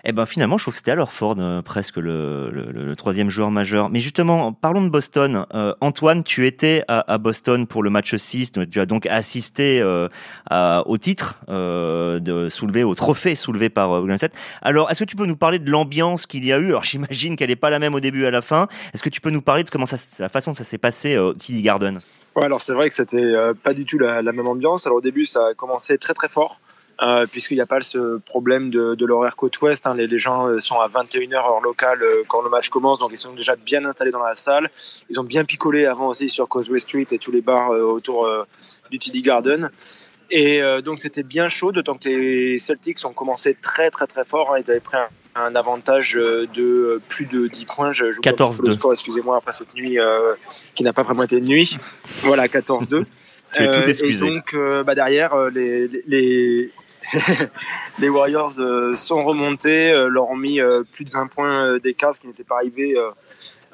Eh 0.09 0.13
ben 0.13 0.25
finalement, 0.25 0.57
je 0.57 0.63
trouve 0.63 0.73
que 0.73 0.79
c'était 0.79 0.93
alors 0.93 1.13
Ford 1.13 1.35
euh, 1.41 1.63
presque 1.63 1.97
le, 1.97 2.49
le, 2.53 2.71
le, 2.71 2.95
troisième 2.95 3.29
joueur 3.29 3.51
majeur. 3.51 3.91
Mais 3.91 3.99
justement, 3.99 4.53
parlons 4.53 4.85
de 4.85 4.89
Boston. 4.89 5.47
Euh, 5.53 5.75
Antoine, 5.81 6.23
tu 6.23 6.47
étais 6.47 6.85
à, 6.87 7.13
à, 7.13 7.19
Boston 7.19 7.67
pour 7.67 7.83
le 7.83 7.91
match 7.91 8.15
6. 8.15 8.53
Tu 8.71 8.81
as 8.81 8.87
donc 8.87 9.07
assisté 9.07 9.81
euh, 9.81 10.07
à, 10.49 10.85
au 10.87 10.97
titre 10.97 11.41
euh, 11.49 12.21
de 12.21 12.49
soulevé, 12.51 12.85
au 12.85 12.95
trophée 12.95 13.35
soulevé 13.35 13.69
par 13.69 13.91
euh, 13.91 13.99
Golden 13.99 14.17
State. 14.17 14.35
Alors, 14.63 14.93
est-ce 14.93 15.01
que 15.01 15.11
tu 15.11 15.17
peux 15.17 15.27
nous 15.27 15.35
parler 15.35 15.59
de 15.59 15.69
l'ambiance 15.69 16.27
qu'il 16.27 16.47
y 16.47 16.53
a 16.53 16.59
eu? 16.59 16.69
Alors, 16.69 16.85
j'imagine 16.85 17.35
qu'elle 17.35 17.51
n'est 17.51 17.57
pas 17.57 17.71
la 17.71 17.81
même 17.81 17.97
au 17.97 18.01
début 18.01 18.23
et 18.23 18.27
à 18.29 18.31
la 18.31 18.43
fin. 18.43 18.69
Est-ce 18.95 19.03
que 19.03 19.11
tu 19.11 19.21
peux 19.21 19.31
nous 19.31 19.43
parler 19.43 19.65
de 19.65 19.71
comment 19.71 19.87
ça, 19.87 19.97
la 20.21 20.29
façon 20.29 20.53
dont 20.53 20.57
ça 20.57 20.63
s'est 20.63 20.79
passé 20.79 21.19
au 21.19 21.35
TD 21.35 21.63
Garden? 21.63 21.99
Ouais, 22.37 22.45
alors 22.45 22.61
c'est 22.61 22.75
vrai 22.75 22.89
que 22.89 22.95
c'était 22.95 23.33
pas 23.65 23.75
du 23.75 23.85
tout 23.85 23.99
la, 23.99 24.23
la 24.23 24.31
même 24.31 24.47
ambiance. 24.47 24.87
Alors 24.87 24.99
au 24.99 25.01
début, 25.01 25.25
ça 25.25 25.49
a 25.49 25.55
commencé 25.55 25.99
très 25.99 26.15
très 26.15 26.29
fort. 26.29 26.61
Euh, 27.03 27.27
puisqu'il 27.27 27.57
n'y 27.57 27.61
a 27.61 27.67
pas 27.67 27.83
ce 27.83 28.17
problème 28.19 28.71
de, 28.71 28.95
de 28.95 29.05
l'horaire 29.05 29.37
côte 29.37 29.61
ouest. 29.61 29.87
Hein. 29.87 29.95
Les, 29.95 30.07
les, 30.07 30.19
gens 30.19 30.59
sont 30.59 30.81
à 30.81 30.89
21h 30.89 31.35
heure 31.35 31.61
locale 31.61 32.03
euh, 32.03 32.23
quand 32.27 32.41
le 32.41 32.49
match 32.49 32.71
commence, 32.71 33.01
donc 33.01 33.11
ils 33.13 33.19
sont 33.19 33.35
déjà 33.35 33.55
bien 33.55 33.85
installés 33.85 34.11
dans 34.11 34.23
la 34.23 34.35
salle. 34.35 34.71
Ils 35.11 35.21
ont 35.21 35.25
bien 35.25 35.45
picolé 35.45 35.85
avant 35.85 36.09
aussi 36.09 36.31
sur 36.31 36.49
Causeway 36.49 36.79
Street 36.79 37.07
et 37.11 37.19
tous 37.19 37.33
les 37.33 37.43
bars 37.43 37.71
euh, 37.71 37.83
autour 37.83 38.25
euh, 38.25 38.45
du 38.91 38.99
TD 38.99 39.21
Garden. 39.21 39.71
Et 40.31 40.63
euh, 40.63 40.81
donc 40.81 40.99
c'était 41.01 41.23
bien 41.23 41.51
chaud, 41.51 41.71
d'autant 41.71 41.99
que 41.99 42.09
les 42.09 42.59
Celtics 42.59 43.05
ont 43.05 43.13
commencé 43.13 43.55
très 43.61 43.91
très 43.91 44.07
très 44.07 44.25
fort. 44.25 44.55
Hein. 44.55 44.61
Ils 44.65 44.71
avaient 44.71 44.81
pris 44.81 44.97
un, 44.97 45.09
un, 45.35 45.55
avantage 45.55 46.15
de 46.15 47.01
plus 47.11 47.27
de 47.27 47.47
10 47.47 47.67
points. 47.67 47.93
Je, 47.93 48.11
je 48.13 48.21
14 48.21 48.63
le 48.63 48.73
score, 48.73 48.95
excusez-moi, 48.95 49.37
après 49.37 49.53
cette 49.53 49.75
nuit 49.75 49.99
qui 50.75 50.83
n'a 50.83 50.95
pas 50.95 51.03
vraiment 51.03 51.25
été 51.25 51.37
une 51.37 51.45
nuit. 51.45 51.77
Voilà, 52.23 52.47
14-2. 52.47 53.05
tu 53.53 53.63
es 53.63 53.71
tout 53.71 53.89
excusé. 53.89 54.27
Et 54.27 54.31
donc 54.31 54.57
bah, 54.85 54.95
derrière, 54.95 55.37
les, 55.51 55.87
les 55.87 56.03
les 56.07 56.71
Warriors 58.03 58.59
euh, 58.59 58.95
sont 58.97 59.25
remontés, 59.25 59.91
euh, 59.91 60.09
leur 60.09 60.29
ont 60.31 60.37
mis 60.37 60.61
euh, 60.61 60.83
plus 60.91 61.05
de 61.05 61.11
20 61.11 61.27
points 61.29 61.79
d'écart, 61.79 62.15
ce 62.15 62.21
qui 62.21 62.27
n'était 62.27 62.45
pas 62.45 62.57
arrivé 62.57 62.97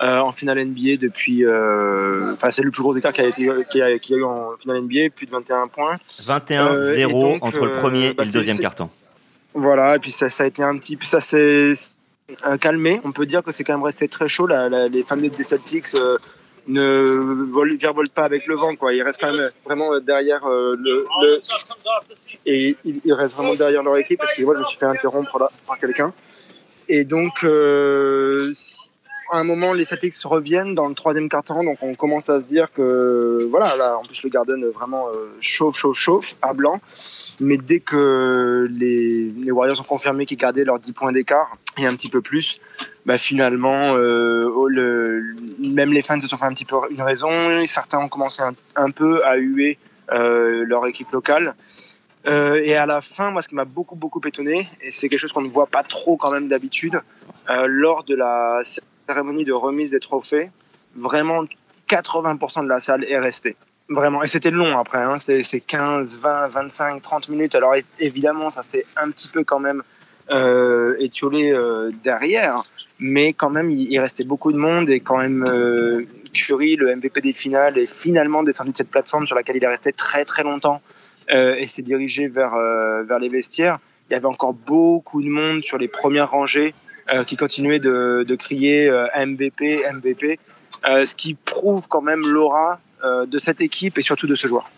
en 0.00 0.32
finale 0.32 0.64
NBA 0.64 0.96
depuis. 1.00 1.46
Enfin, 1.46 2.50
c'est 2.50 2.62
le 2.62 2.70
plus 2.70 2.82
gros 2.82 2.96
écart 2.96 3.12
qui 3.12 3.20
a, 3.20 3.26
été, 3.26 3.48
qui 3.70 3.82
a, 3.82 3.98
qui 3.98 4.14
a 4.14 4.16
eu 4.16 4.24
en 4.24 4.56
finale 4.56 4.82
NBA, 4.82 5.10
plus 5.14 5.26
de 5.26 5.30
21 5.30 5.68
points. 5.68 5.96
21-0 6.06 7.38
entre 7.40 7.66
le 7.66 7.72
premier 7.72 8.12
bah, 8.12 8.24
et 8.24 8.26
le 8.26 8.32
deuxième 8.32 8.58
carton. 8.58 8.90
Voilà, 9.54 9.96
et 9.96 9.98
puis 9.98 10.10
ça, 10.10 10.30
ça 10.30 10.44
a 10.44 10.46
été 10.46 10.62
un 10.62 10.76
petit 10.76 10.96
peu. 10.96 11.04
Ça 11.04 11.20
s'est 11.20 11.72
calmé. 12.60 13.00
On 13.04 13.12
peut 13.12 13.26
dire 13.26 13.42
que 13.42 13.52
c'est 13.52 13.64
quand 13.64 13.74
même 13.74 13.84
resté 13.84 14.08
très 14.08 14.28
chaud. 14.28 14.46
La, 14.46 14.68
la, 14.68 14.88
les 14.88 15.02
fans 15.02 15.16
des 15.16 15.44
Celtics 15.44 15.94
ne 16.68 17.50
vole, 17.50 17.76
virevolte 17.76 18.12
pas 18.12 18.24
avec 18.24 18.46
le 18.46 18.54
vent 18.54 18.76
quoi. 18.76 18.92
Ils 18.92 19.02
restent 19.02 19.20
quand 19.20 19.32
même 19.32 19.50
vraiment 19.64 19.98
derrière 20.00 20.44
euh, 20.46 20.76
le, 20.78 21.06
le, 21.22 21.38
et 22.46 22.76
ils 22.84 23.12
restent 23.12 23.36
vraiment 23.36 23.54
derrière 23.54 23.82
leur 23.82 23.96
équipe 23.96 24.18
parce 24.18 24.34
que 24.34 24.42
moi 24.42 24.54
je 24.54 24.60
me 24.60 24.64
suis 24.64 24.78
fait 24.78 24.86
interrompre 24.86 25.38
là 25.38 25.48
par 25.66 25.78
quelqu'un. 25.78 26.12
Et 26.88 27.04
donc 27.04 27.44
euh, 27.44 28.52
à 29.30 29.38
un 29.38 29.44
moment 29.44 29.72
les 29.72 29.84
Celtics 29.84 30.14
reviennent 30.24 30.74
dans 30.74 30.88
le 30.88 30.94
troisième 30.94 31.28
quart-temps 31.28 31.64
donc 31.64 31.78
on 31.82 31.94
commence 31.94 32.28
à 32.28 32.40
se 32.40 32.46
dire 32.46 32.72
que 32.72 33.46
voilà 33.50 33.76
là 33.76 33.98
en 33.98 34.02
plus 34.02 34.22
le 34.22 34.30
Garden 34.30 34.64
vraiment 34.66 35.08
euh, 35.08 35.36
chauffe 35.40 35.76
chauffe 35.76 35.96
chauffe 35.96 36.36
à 36.42 36.52
blanc. 36.52 36.80
Mais 37.40 37.56
dès 37.56 37.80
que 37.80 38.68
les, 38.70 39.50
Warriors 39.50 39.80
ont 39.80 39.84
confirmé 39.84 40.26
qu'ils 40.26 40.38
gardaient 40.38 40.64
leurs 40.64 40.78
10 40.78 40.92
points 40.92 41.12
d'écart 41.12 41.56
et 41.78 41.86
un 41.86 41.94
petit 41.94 42.08
peu 42.08 42.20
plus 42.20 42.60
bah 43.06 43.18
finalement 43.18 43.94
euh, 43.96 44.68
le, 44.68 45.34
même 45.58 45.92
les 45.92 46.00
fans 46.00 46.20
se 46.20 46.28
sont 46.28 46.36
fait 46.36 46.44
un 46.44 46.54
petit 46.54 46.64
peu 46.64 46.76
une 46.90 47.02
raison. 47.02 47.64
Certains 47.66 47.98
ont 47.98 48.08
commencé 48.08 48.42
un, 48.76 48.90
peu 48.90 49.24
à 49.24 49.36
huer 49.36 49.78
euh, 50.12 50.64
leur 50.66 50.86
équipe 50.86 51.10
locale. 51.12 51.54
Et 52.24 52.76
à 52.76 52.86
la 52.86 53.00
fin, 53.00 53.32
moi, 53.32 53.42
ce 53.42 53.48
qui 53.48 53.56
m'a 53.56 53.64
beaucoup, 53.64 53.96
beaucoup 53.96 54.20
étonné, 54.24 54.68
et 54.80 54.92
c'est 54.92 55.08
quelque 55.08 55.18
chose 55.18 55.32
qu'on 55.32 55.42
ne 55.42 55.48
voit 55.48 55.66
pas 55.66 55.82
trop 55.82 56.16
quand 56.16 56.30
même 56.30 56.46
d'habitude, 56.46 57.00
lors 57.48 58.04
de 58.04 58.14
la 58.14 58.60
cérémonie 59.06 59.44
de 59.44 59.52
remise 59.52 59.90
des 59.90 60.00
trophées, 60.00 60.50
vraiment 60.94 61.44
80% 61.88 62.64
de 62.64 62.68
la 62.68 62.80
salle 62.80 63.04
est 63.04 63.18
restée. 63.18 63.56
Vraiment. 63.88 64.22
Et 64.22 64.28
c'était 64.28 64.50
long 64.50 64.78
après, 64.78 65.02
hein. 65.02 65.16
c'est 65.16 65.42
15, 65.60 66.18
20, 66.18 66.48
25, 66.48 67.02
30 67.02 67.28
minutes. 67.28 67.54
Alors 67.54 67.74
évidemment, 67.98 68.48
ça 68.48 68.62
s'est 68.62 68.86
un 68.96 69.10
petit 69.10 69.28
peu 69.28 69.44
quand 69.44 69.58
même 69.58 69.82
euh, 70.30 70.94
étiolé 70.98 71.52
euh, 71.52 71.90
derrière, 72.02 72.64
mais 73.02 73.32
quand 73.32 73.50
même, 73.50 73.70
il, 73.70 73.98
restait 73.98 74.24
beaucoup 74.24 74.52
de 74.52 74.58
monde 74.58 74.88
et 74.88 75.00
quand 75.00 75.18
même 75.18 75.44
euh, 75.46 76.06
Curry, 76.32 76.76
le 76.76 76.94
MVP 76.94 77.20
des 77.20 77.32
finales, 77.32 77.76
est 77.76 77.92
finalement 77.92 78.42
descendu 78.42 78.70
de 78.70 78.76
cette 78.76 78.90
plateforme 78.90 79.26
sur 79.26 79.34
laquelle 79.34 79.56
il 79.56 79.64
est 79.64 79.68
resté 79.68 79.92
très 79.92 80.24
très 80.24 80.44
longtemps 80.44 80.80
euh, 81.32 81.56
et 81.56 81.66
s'est 81.66 81.82
dirigé 81.82 82.28
vers, 82.28 82.54
euh, 82.54 83.02
vers 83.02 83.18
les 83.18 83.28
vestiaires. 83.28 83.78
Il 84.08 84.14
y 84.14 84.16
avait 84.16 84.26
encore 84.26 84.54
beaucoup 84.54 85.22
de 85.22 85.28
monde 85.28 85.62
sur 85.62 85.78
les 85.78 85.88
premières 85.88 86.30
rangées 86.30 86.74
qui 87.26 87.36
continuait 87.36 87.78
de, 87.78 88.24
de 88.26 88.34
crier 88.34 88.88
euh, 88.88 89.06
MVP, 89.16 89.84
MVP, 89.92 90.38
euh, 90.84 91.04
ce 91.04 91.14
qui 91.14 91.34
prouve 91.34 91.88
quand 91.88 92.02
même 92.02 92.26
l'aura 92.26 92.80
euh, 93.04 93.26
de 93.26 93.38
cette 93.38 93.60
équipe 93.60 93.98
et 93.98 94.02
surtout 94.02 94.26
de 94.26 94.34
ce 94.34 94.46
joueur. 94.46 94.70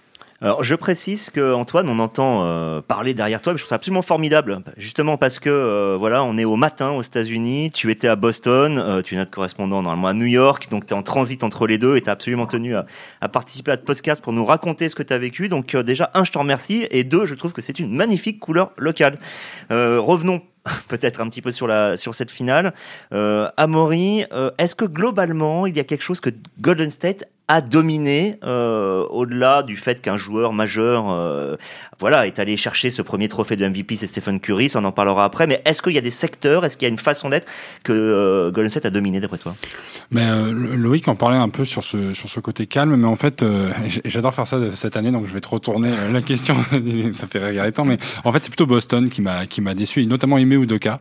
Alors, 0.44 0.62
je 0.62 0.74
précise 0.74 1.30
que 1.30 1.54
Antoine, 1.54 1.88
on 1.88 1.98
entend 1.98 2.44
euh, 2.44 2.82
parler 2.82 3.14
derrière 3.14 3.40
toi, 3.40 3.54
mais 3.54 3.56
je 3.56 3.62
trouve 3.62 3.70
ça 3.70 3.76
absolument 3.76 4.02
formidable, 4.02 4.60
justement 4.76 5.16
parce 5.16 5.38
que 5.38 5.48
euh, 5.48 5.96
voilà, 5.98 6.22
on 6.22 6.36
est 6.36 6.44
au 6.44 6.56
matin 6.56 6.90
aux 6.90 7.00
États-Unis. 7.00 7.70
Tu 7.70 7.90
étais 7.90 8.08
à 8.08 8.14
Boston, 8.14 8.78
euh, 8.78 9.00
tu 9.00 9.14
es 9.14 9.16
notre 9.16 9.30
correspondant 9.30 9.80
normalement 9.80 10.08
à 10.08 10.12
New 10.12 10.26
York, 10.26 10.68
donc 10.70 10.84
tu 10.84 10.92
es 10.92 10.96
en 10.98 11.02
transit 11.02 11.42
entre 11.44 11.66
les 11.66 11.78
deux 11.78 11.96
et 11.96 12.02
tu 12.02 12.10
as 12.10 12.12
absolument 12.12 12.44
tenu 12.44 12.76
à, 12.76 12.84
à, 13.22 13.30
participer 13.30 13.70
à 13.70 13.78
ce 13.78 13.82
podcast 13.84 14.22
pour 14.22 14.34
nous 14.34 14.44
raconter 14.44 14.90
ce 14.90 14.94
que 14.94 15.02
tu 15.02 15.14
as 15.14 15.18
vécu. 15.18 15.48
Donc 15.48 15.74
déjà, 15.76 16.10
un, 16.12 16.24
je 16.24 16.32
te 16.32 16.36
remercie, 16.36 16.86
et 16.90 17.04
deux, 17.04 17.24
je 17.24 17.34
trouve 17.34 17.54
que 17.54 17.62
c'est 17.62 17.78
une 17.78 17.96
magnifique 17.96 18.38
couleur 18.38 18.72
locale. 18.76 19.18
revenons 19.70 20.42
peut-être 20.88 21.20
un 21.20 21.28
petit 21.28 21.42
peu 21.42 21.52
sur 21.52 21.66
la 21.66 21.96
sur 21.96 22.14
cette 22.14 22.30
finale. 22.30 22.74
Euh, 23.12 23.50
Amaury, 23.56 24.24
euh, 24.32 24.50
est-ce 24.58 24.74
que 24.74 24.84
globalement 24.84 25.66
il 25.66 25.76
y 25.76 25.80
a 25.80 25.84
quelque 25.84 26.02
chose 26.02 26.20
que 26.20 26.30
Golden 26.60 26.90
State 26.90 27.24
a 27.48 27.60
dominé 27.60 28.38
euh, 28.42 29.04
au-delà 29.10 29.62
du 29.62 29.76
fait 29.76 30.00
qu'un 30.00 30.16
joueur 30.16 30.54
majeur 30.54 31.10
euh, 31.10 31.56
voilà 32.00 32.26
est 32.26 32.38
allé 32.38 32.56
chercher 32.56 32.90
ce 32.90 33.02
premier 33.02 33.28
trophée 33.28 33.56
de 33.56 33.68
MVP 33.68 33.98
c'est 33.98 34.06
Stephen 34.06 34.40
Curry 34.40 34.70
ça 34.70 34.80
on 34.80 34.84
en 34.84 34.92
parlera 34.92 35.24
après 35.24 35.46
mais 35.46 35.60
est-ce 35.66 35.82
qu'il 35.82 35.92
y 35.92 35.98
a 35.98 36.02
des 36.02 36.10
secteurs 36.10 36.64
est-ce 36.64 36.78
qu'il 36.78 36.86
y 36.86 36.90
a 36.90 36.92
une 36.92 36.98
façon 36.98 37.28
d'être 37.28 37.46
que 37.82 37.92
euh, 37.92 38.50
Golden 38.50 38.70
State 38.70 38.86
a 38.86 38.90
dominé 38.90 39.20
d'après 39.20 39.36
toi? 39.36 39.54
Mais 40.10 40.24
euh, 40.24 40.52
Loïc 40.52 41.06
en 41.08 41.16
parlait 41.16 41.36
un 41.36 41.50
peu 41.50 41.66
sur 41.66 41.84
ce 41.84 42.14
sur 42.14 42.30
ce 42.30 42.40
côté 42.40 42.66
calme 42.66 42.96
mais 42.96 43.06
en 43.06 43.16
fait 43.16 43.42
euh, 43.42 43.70
j'adore 44.06 44.32
faire 44.32 44.46
ça 44.46 44.58
cette 44.74 44.96
année 44.96 45.10
donc 45.10 45.26
je 45.26 45.34
vais 45.34 45.40
te 45.40 45.48
retourner 45.48 45.92
la 46.12 46.22
question. 46.22 46.56
Ça 47.12 47.26
fait 47.26 47.38
rire 47.44 47.72
temps 47.72 47.84
mais 47.84 47.96
en 48.24 48.32
fait 48.32 48.42
c'est 48.42 48.50
plutôt 48.50 48.66
Boston 48.66 49.08
qui 49.08 49.20
m'a 49.20 49.46
qui 49.46 49.60
m'a 49.60 49.74
déçu 49.74 50.02
et 50.02 50.06
notamment 50.06 50.38
Ime 50.38 50.52
Udoka. 50.52 51.00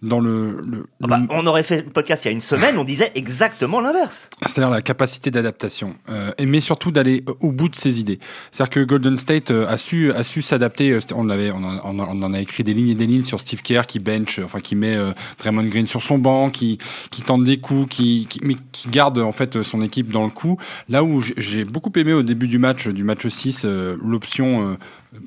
Dans 0.00 0.20
le, 0.20 0.60
le, 0.64 0.86
ah 1.02 1.06
bah, 1.08 1.20
on 1.30 1.44
aurait 1.46 1.64
fait 1.64 1.82
le 1.82 1.90
podcast 1.90 2.24
il 2.24 2.28
y 2.28 2.30
a 2.30 2.32
une 2.32 2.40
semaine 2.40 2.78
on 2.78 2.84
disait 2.84 3.10
exactement 3.14 3.80
l'inverse. 3.80 4.30
C'est-à-dire 4.46 4.70
la 4.70 4.82
capacité 4.82 5.30
d'adaptation 5.30 5.77
euh, 6.08 6.32
mais 6.46 6.60
surtout 6.60 6.90
d'aller 6.90 7.24
au 7.40 7.52
bout 7.52 7.68
de 7.68 7.76
ses 7.76 8.00
idées. 8.00 8.18
C'est-à-dire 8.50 8.70
que 8.70 8.80
Golden 8.80 9.16
State 9.16 9.50
euh, 9.50 9.66
a 9.68 9.76
su 9.76 10.12
a 10.12 10.24
su 10.24 10.42
s'adapter. 10.42 10.92
Euh, 10.92 11.00
on 11.14 11.28
avait 11.28 11.50
on, 11.50 11.62
on, 11.62 12.22
en 12.22 12.32
a 12.32 12.40
écrit 12.40 12.64
des 12.64 12.74
lignes 12.74 12.90
et 12.90 12.94
des 12.94 13.06
lignes 13.06 13.24
sur 13.24 13.40
Steve 13.40 13.62
Kerr 13.62 13.82
qui 13.86 13.98
bench, 13.98 14.38
enfin 14.38 14.60
qui 14.60 14.76
met 14.76 14.96
Draymond 15.38 15.64
Green 15.64 15.86
sur 15.86 16.02
son 16.02 16.18
banc, 16.18 16.50
qui 16.50 16.78
qui 17.10 17.22
tente 17.22 17.44
des 17.44 17.58
coups, 17.58 17.88
qui, 17.88 18.26
qui 18.28 18.40
mais 18.42 18.56
qui 18.72 18.88
garde 18.88 19.18
en 19.18 19.32
fait 19.32 19.62
son 19.62 19.82
équipe 19.82 20.10
dans 20.10 20.24
le 20.24 20.30
coup. 20.30 20.58
Là 20.88 21.04
où 21.04 21.20
j'ai 21.20 21.64
beaucoup 21.64 21.92
aimé 21.96 22.12
au 22.12 22.22
début 22.22 22.48
du 22.48 22.58
match 22.58 22.88
du 22.88 23.04
match 23.04 23.26
6 23.26 23.64
l'option 23.64 24.76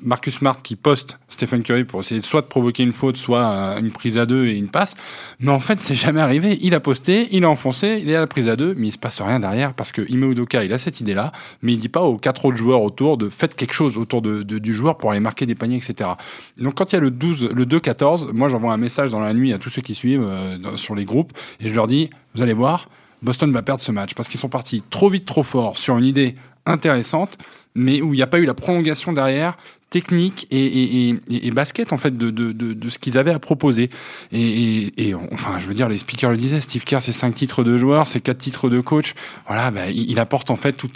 Marcus 0.02 0.36
Smart 0.36 0.56
qui 0.62 0.76
poste 0.76 1.18
Stephen 1.28 1.62
Curry 1.62 1.84
pour 1.84 2.00
essayer 2.00 2.20
soit 2.20 2.42
de 2.42 2.46
provoquer 2.46 2.82
une 2.82 2.92
faute, 2.92 3.16
soit 3.16 3.44
euh, 3.44 3.80
une 3.80 3.90
prise 3.90 4.18
à 4.18 4.26
deux 4.26 4.46
et 4.46 4.56
une 4.56 4.68
passe. 4.68 4.94
Mais 5.40 5.50
en 5.50 5.60
fait, 5.60 5.80
c'est 5.80 5.94
jamais 5.94 6.20
arrivé. 6.20 6.58
Il 6.62 6.74
a 6.74 6.80
posté, 6.80 7.28
il 7.32 7.44
a 7.44 7.50
enfoncé, 7.50 7.98
il 8.02 8.08
est 8.10 8.16
à 8.16 8.20
la 8.20 8.26
prise 8.26 8.48
à 8.48 8.56
deux, 8.56 8.74
mais 8.76 8.88
il 8.88 8.92
se 8.92 8.98
passe 8.98 9.20
rien 9.20 9.40
derrière 9.40 9.74
parce 9.74 9.92
que 9.92 10.02
Ime 10.10 10.30
Udoka, 10.30 10.64
il 10.64 10.72
a 10.72 10.78
cette 10.78 11.00
idée-là, 11.00 11.32
mais 11.62 11.72
il 11.72 11.78
dit 11.78 11.88
pas 11.88 12.02
aux 12.02 12.16
quatre 12.16 12.44
autres 12.44 12.56
joueurs 12.56 12.82
autour 12.82 13.18
de 13.18 13.28
faites 13.28 13.56
quelque 13.56 13.74
chose 13.74 13.96
autour 13.96 14.22
de, 14.22 14.42
du 14.42 14.72
joueur 14.72 14.98
pour 14.98 15.10
aller 15.10 15.20
marquer 15.20 15.46
des 15.46 15.54
paniers, 15.54 15.76
etc. 15.76 16.10
donc 16.58 16.74
quand 16.74 16.92
il 16.92 16.96
y 16.96 16.98
a 16.98 17.00
le 17.00 17.10
12, 17.10 17.50
le 17.52 17.64
2-14, 17.64 18.32
moi 18.32 18.48
j'envoie 18.48 18.72
un 18.72 18.76
message 18.76 19.10
dans 19.10 19.20
la 19.20 19.34
nuit 19.34 19.52
à 19.52 19.58
tous 19.58 19.70
ceux 19.70 19.82
qui 19.82 19.94
suivent 19.94 20.26
euh, 20.26 20.76
sur 20.76 20.94
les 20.94 21.04
groupes 21.04 21.32
et 21.60 21.68
je 21.68 21.74
leur 21.74 21.86
dis, 21.86 22.10
vous 22.34 22.42
allez 22.42 22.52
voir, 22.52 22.88
Boston 23.22 23.52
va 23.52 23.62
perdre 23.62 23.80
ce 23.80 23.92
match 23.92 24.14
parce 24.14 24.28
qu'ils 24.28 24.40
sont 24.40 24.48
partis 24.48 24.82
trop 24.90 25.08
vite, 25.08 25.24
trop 25.26 25.42
fort 25.42 25.78
sur 25.78 25.96
une 25.96 26.04
idée 26.04 26.34
intéressante 26.66 27.38
mais 27.74 28.02
où 28.02 28.12
il 28.12 28.16
n'y 28.16 28.22
a 28.22 28.26
pas 28.26 28.38
eu 28.38 28.44
la 28.44 28.54
prolongation 28.54 29.12
derrière 29.12 29.56
technique 29.88 30.46
et, 30.50 30.56
et, 30.56 31.08
et, 31.10 31.46
et, 31.46 31.50
basket 31.50 31.92
en 31.92 31.98
fait 31.98 32.16
de, 32.16 32.30
de, 32.30 32.52
de, 32.52 32.88
ce 32.88 32.98
qu'ils 32.98 33.18
avaient 33.18 33.32
à 33.32 33.38
proposer. 33.38 33.90
Et, 34.32 35.14
enfin 35.32 35.60
je 35.60 35.66
veux 35.66 35.74
dire 35.74 35.90
les 35.90 35.98
speakers 35.98 36.30
le 36.30 36.38
disaient 36.38 36.62
Steve 36.62 36.84
Kerr 36.84 37.02
c'est 37.02 37.12
cinq 37.12 37.34
titres 37.34 37.62
de 37.62 37.76
joueur 37.76 38.06
c'est 38.06 38.20
quatre 38.20 38.38
titres 38.38 38.70
de 38.70 38.80
coach. 38.80 39.12
Voilà 39.46 39.70
bah, 39.70 39.90
il, 39.90 40.18
apporte 40.18 40.50
en 40.50 40.56
fait 40.56 40.72
tout, 40.72 40.90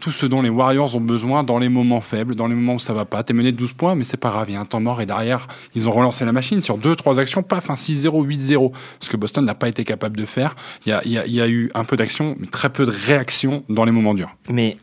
tout 0.00 0.10
ce 0.10 0.26
dont 0.26 0.42
les 0.42 0.50
Warriors 0.50 0.94
ont 0.94 1.00
besoin 1.00 1.44
dans 1.44 1.58
les 1.58 1.70
moments 1.70 2.02
faibles 2.02 2.34
dans 2.34 2.46
les 2.46 2.54
moments 2.54 2.74
où 2.74 2.78
ça 2.78 2.92
va 2.92 3.06
pas. 3.06 3.22
T'es 3.22 3.32
mené 3.32 3.52
de 3.52 3.56
12 3.56 3.72
points 3.72 3.94
mais 3.94 4.04
c'est 4.04 4.18
pas 4.18 4.28
grave 4.28 4.50
il 4.50 4.52
y 4.52 4.56
a 4.56 4.60
un 4.60 4.66
temps 4.66 4.80
mort 4.80 5.00
et 5.00 5.06
derrière 5.06 5.48
ils 5.74 5.88
ont 5.88 5.92
relancé 5.92 6.26
la 6.26 6.32
machine 6.32 6.60
sur 6.60 6.76
deux 6.76 6.94
trois 6.94 7.18
actions 7.18 7.42
paf 7.42 7.70
un 7.70 7.74
6-0 7.74 8.26
8-0 8.26 8.72
ce 9.00 9.08
que 9.08 9.16
Boston 9.16 9.46
n'a 9.46 9.54
pas 9.54 9.70
été 9.70 9.82
capable 9.82 10.18
de 10.18 10.26
faire. 10.26 10.56
Il 10.84 10.90
y 10.90 10.92
a, 10.92 11.00
y 11.06 11.30
y 11.30 11.40
a 11.40 11.48
eu 11.48 11.70
un 11.74 11.84
peu 11.84 11.96
d'action 11.96 12.36
mais 12.38 12.48
très 12.48 12.68
peu 12.68 12.84
de 12.84 12.90
réaction 12.90 13.64
dans 13.70 13.86
les 13.86 13.92
moments 13.92 14.12
durs. 14.12 14.36
Mais 14.50 14.76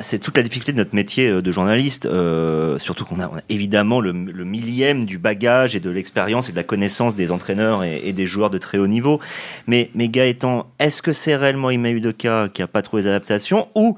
c'est 0.00 0.18
toute 0.18 0.36
la 0.36 0.42
difficulté 0.42 0.72
de 0.72 0.78
notre 0.78 0.94
métier 0.94 1.28
euh, 1.28 1.42
de 1.42 1.52
journaliste, 1.52 2.06
euh, 2.06 2.78
surtout 2.78 3.04
qu'on 3.04 3.20
a, 3.20 3.30
évidemment 3.48 4.00
le, 4.00 4.12
millième 4.12 5.04
du 5.04 5.18
bagage 5.18 5.76
et 5.76 5.80
de 5.80 5.90
l'expérience 5.90 6.48
et 6.48 6.52
de 6.52 6.56
la 6.56 6.62
connaissance 6.62 7.16
des 7.16 7.30
entraîneurs 7.32 7.84
et, 7.84 8.12
des 8.12 8.26
joueurs 8.26 8.50
de 8.50 8.58
très 8.58 8.78
haut 8.78 8.86
niveau. 8.86 9.20
Mais, 9.66 9.90
mais 9.94 10.08
Gaëtan, 10.08 10.70
est-ce 10.78 11.02
que 11.02 11.12
c'est 11.12 11.36
réellement 11.36 11.70
Ime 11.70 11.86
Udoka 11.86 12.48
qui 12.52 12.62
a 12.62 12.66
pas 12.66 12.82
trouvé 12.82 13.02
les 13.02 13.08
adaptations 13.08 13.68
ou 13.74 13.96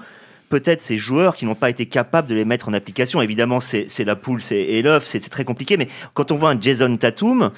peut-être 0.49 0.83
ces 0.83 0.99
joueurs 0.99 1.35
qui 1.35 1.45
n'ont 1.45 1.54
pas 1.54 1.71
été 1.71 1.87
capables 1.87 2.28
de 2.28 2.35
les 2.35 2.45
mettre 2.45 2.69
en 2.69 2.73
application? 2.73 3.23
Évidemment, 3.23 3.61
c'est 3.61 4.04
la 4.04 4.16
poule 4.16 4.42
c'est, 4.42 4.83
l'œuf, 4.83 5.07
c'est 5.07 5.21
très 5.28 5.45
compliqué, 5.45 5.76
mais 5.76 5.88
quand 6.14 6.33
on 6.33 6.37
voit 6.37 6.50
un 6.50 6.61
Jason 6.61 6.97
Tatum, 6.97 7.50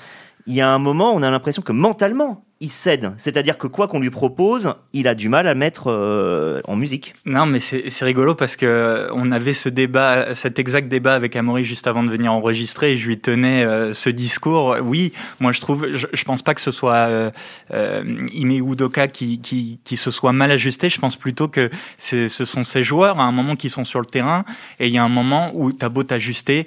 il 0.47 0.55
y 0.55 0.61
a 0.61 0.71
un 0.71 0.79
moment, 0.79 1.13
on 1.15 1.23
a 1.23 1.31
l'impression 1.31 1.63
que 1.63 1.73
mentalement, 1.73 2.45
il 2.63 2.71
cède. 2.71 3.13
C'est-à-dire 3.19 3.59
que 3.59 3.67
quoi 3.67 3.89
qu'on 3.89 3.99
lui 3.99 4.11
propose, 4.11 4.75
il 4.93 5.09
a 5.09 5.17
du 5.17 5.29
mal 5.29 5.49
à 5.49 5.55
mettre 5.55 5.91
euh, 5.91 6.61
en 6.65 6.77
musique. 6.77 7.13
Non, 7.27 7.45
mais 7.45 7.59
c'est 7.61 8.05
rigolo 8.05 8.37
parce 8.37 8.55
que 8.55 9.09
on 9.13 9.33
avait 9.33 9.53
ce 9.53 9.69
débat, 9.69 10.37
cet 10.37 10.61
exact 10.61 10.89
débat 10.89 11.15
avec 11.15 11.35
Amaury 11.35 11.65
juste 11.65 11.89
avant 11.89 12.05
de 12.05 12.09
venir 12.09 12.33
enregistrer 12.33 12.93
et 12.93 12.97
je 12.97 13.09
lui 13.09 13.19
tenais 13.19 13.65
euh, 13.65 13.93
ce 13.95 14.11
discours. 14.11 14.77
Oui, 14.81 15.11
moi 15.41 15.51
je 15.51 15.61
trouve, 15.61 15.89
je, 15.93 16.07
je 16.13 16.25
pense 16.25 16.43
pas 16.43 16.55
que 16.55 16.61
ce 16.61 16.71
soit 16.71 16.95
euh, 16.95 17.31
euh 17.73 18.05
Ime 18.33 18.53
Udoka 18.53 19.09
qui, 19.09 19.41
qui, 19.41 19.97
se 19.97 20.13
soit 20.13 20.33
mal 20.33 20.53
ajusté. 20.53 20.89
Je 20.89 21.01
pense 21.01 21.17
plutôt 21.17 21.49
que 21.49 21.69
ce 21.99 22.29
sont 22.29 22.63
ces 22.63 22.85
joueurs 22.85 23.19
à 23.19 23.25
un 23.25 23.33
moment 23.33 23.57
qui 23.57 23.71
sont 23.71 23.85
sur 23.85 23.99
le 23.99 24.07
terrain 24.07 24.45
et 24.79 24.87
il 24.87 24.93
y 24.93 24.99
a 24.99 25.05
un 25.05 25.09
moment 25.09 25.51
où 25.55 25.73
t'as 25.73 25.89
beau 25.89 26.05
t'ajuster, 26.05 26.67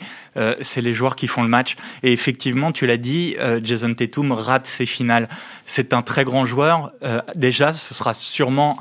c'est 0.61 0.81
les 0.81 0.93
joueurs 0.93 1.15
qui 1.15 1.27
font 1.27 1.41
le 1.41 1.49
match. 1.49 1.75
Et 2.03 2.11
effectivement, 2.11 2.71
tu 2.71 2.85
l'as 2.85 2.97
dit, 2.97 3.35
Jason 3.63 3.93
Tatum 3.93 4.31
rate 4.31 4.67
ses 4.67 4.85
finales. 4.85 5.27
C'est 5.85 5.93
un 5.93 6.01
très 6.01 6.23
grand 6.23 6.45
joueur. 6.45 6.91
Euh, 7.03 7.21
déjà, 7.35 7.71
ce 7.71 7.93
sera 7.93 8.15
sûrement 8.15 8.77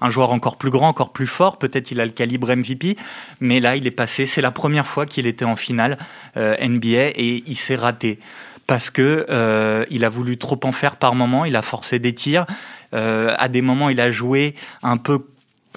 un, 0.00 0.10
joueur 0.10 0.32
encore 0.32 0.56
plus 0.56 0.70
grand, 0.70 0.88
encore 0.88 1.12
plus 1.12 1.28
fort. 1.28 1.56
Peut-être 1.58 1.92
il 1.92 2.00
a 2.00 2.04
le 2.04 2.10
calibre 2.10 2.52
MVP, 2.52 2.96
mais 3.40 3.60
là, 3.60 3.76
il 3.76 3.86
est 3.86 3.92
passé. 3.92 4.26
C'est 4.26 4.40
la 4.40 4.50
première 4.50 4.86
fois 4.86 5.06
qu'il 5.06 5.28
était 5.28 5.44
en 5.44 5.54
finale 5.54 5.98
euh, 6.36 6.56
NBA 6.60 7.10
et 7.14 7.44
il 7.46 7.56
s'est 7.56 7.76
raté 7.76 8.18
parce 8.66 8.90
que 8.90 9.26
euh, 9.30 9.84
il 9.88 10.04
a 10.04 10.08
voulu 10.08 10.36
trop 10.36 10.58
en 10.64 10.72
faire 10.72 10.96
par 10.96 11.14
moment. 11.14 11.44
Il 11.44 11.54
a 11.54 11.62
forcé 11.62 12.00
des 12.00 12.14
tirs. 12.14 12.44
À 12.92 13.48
des 13.48 13.60
moments, 13.60 13.90
il 13.90 14.00
a 14.00 14.10
joué 14.10 14.54
un 14.82 14.96
peu 14.96 15.20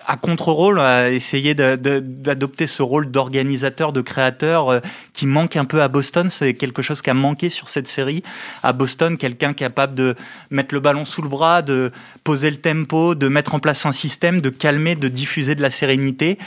à 0.08 0.18
contre-rôle, 0.18 0.80
à 0.80 1.12
essayer 1.12 1.54
d'adopter 1.54 2.68
ce 2.68 2.82
rôle 2.82 3.12
d'organisateur, 3.12 3.94
de 3.94 4.02
créateur 4.02 4.70
euh, 4.70 4.80
qui 5.14 5.28
manque 5.28 5.56
un 5.56 5.66
peu 5.66 5.82
à 5.82 5.88
Boston. 5.88 6.30
C'est 6.30 6.54
quelque 6.54 6.82
chose 6.82 7.02
qui 7.02 7.10
a 7.10 7.14
manqué 7.14 7.50
sur 7.50 7.70
cette 7.70 7.88
série. 7.88 8.24
À 8.64 8.74
Boston, 8.74 9.18
quelqu'un 9.18 9.54
capable 9.54 9.96
de 9.96 10.16
mettre 10.50 10.74
le 10.74 10.80
ballon 10.80 11.06
sous 11.06 11.22
le 11.22 11.30
bras, 11.30 11.62
de 11.62 11.92
poser 12.24 12.50
le 12.50 12.58
tempo, 12.58 13.16
de 13.16 13.28
mettre 13.28 13.54
en 13.54 13.60
place 13.60 13.86
un 13.86 13.92
système, 13.92 14.42
de 14.42 14.50
calmer, 14.50 14.96
de 14.96 15.08
diffuser 15.08 15.56
de 15.56 15.62
la 15.62 15.72
sérénité. 15.72 16.38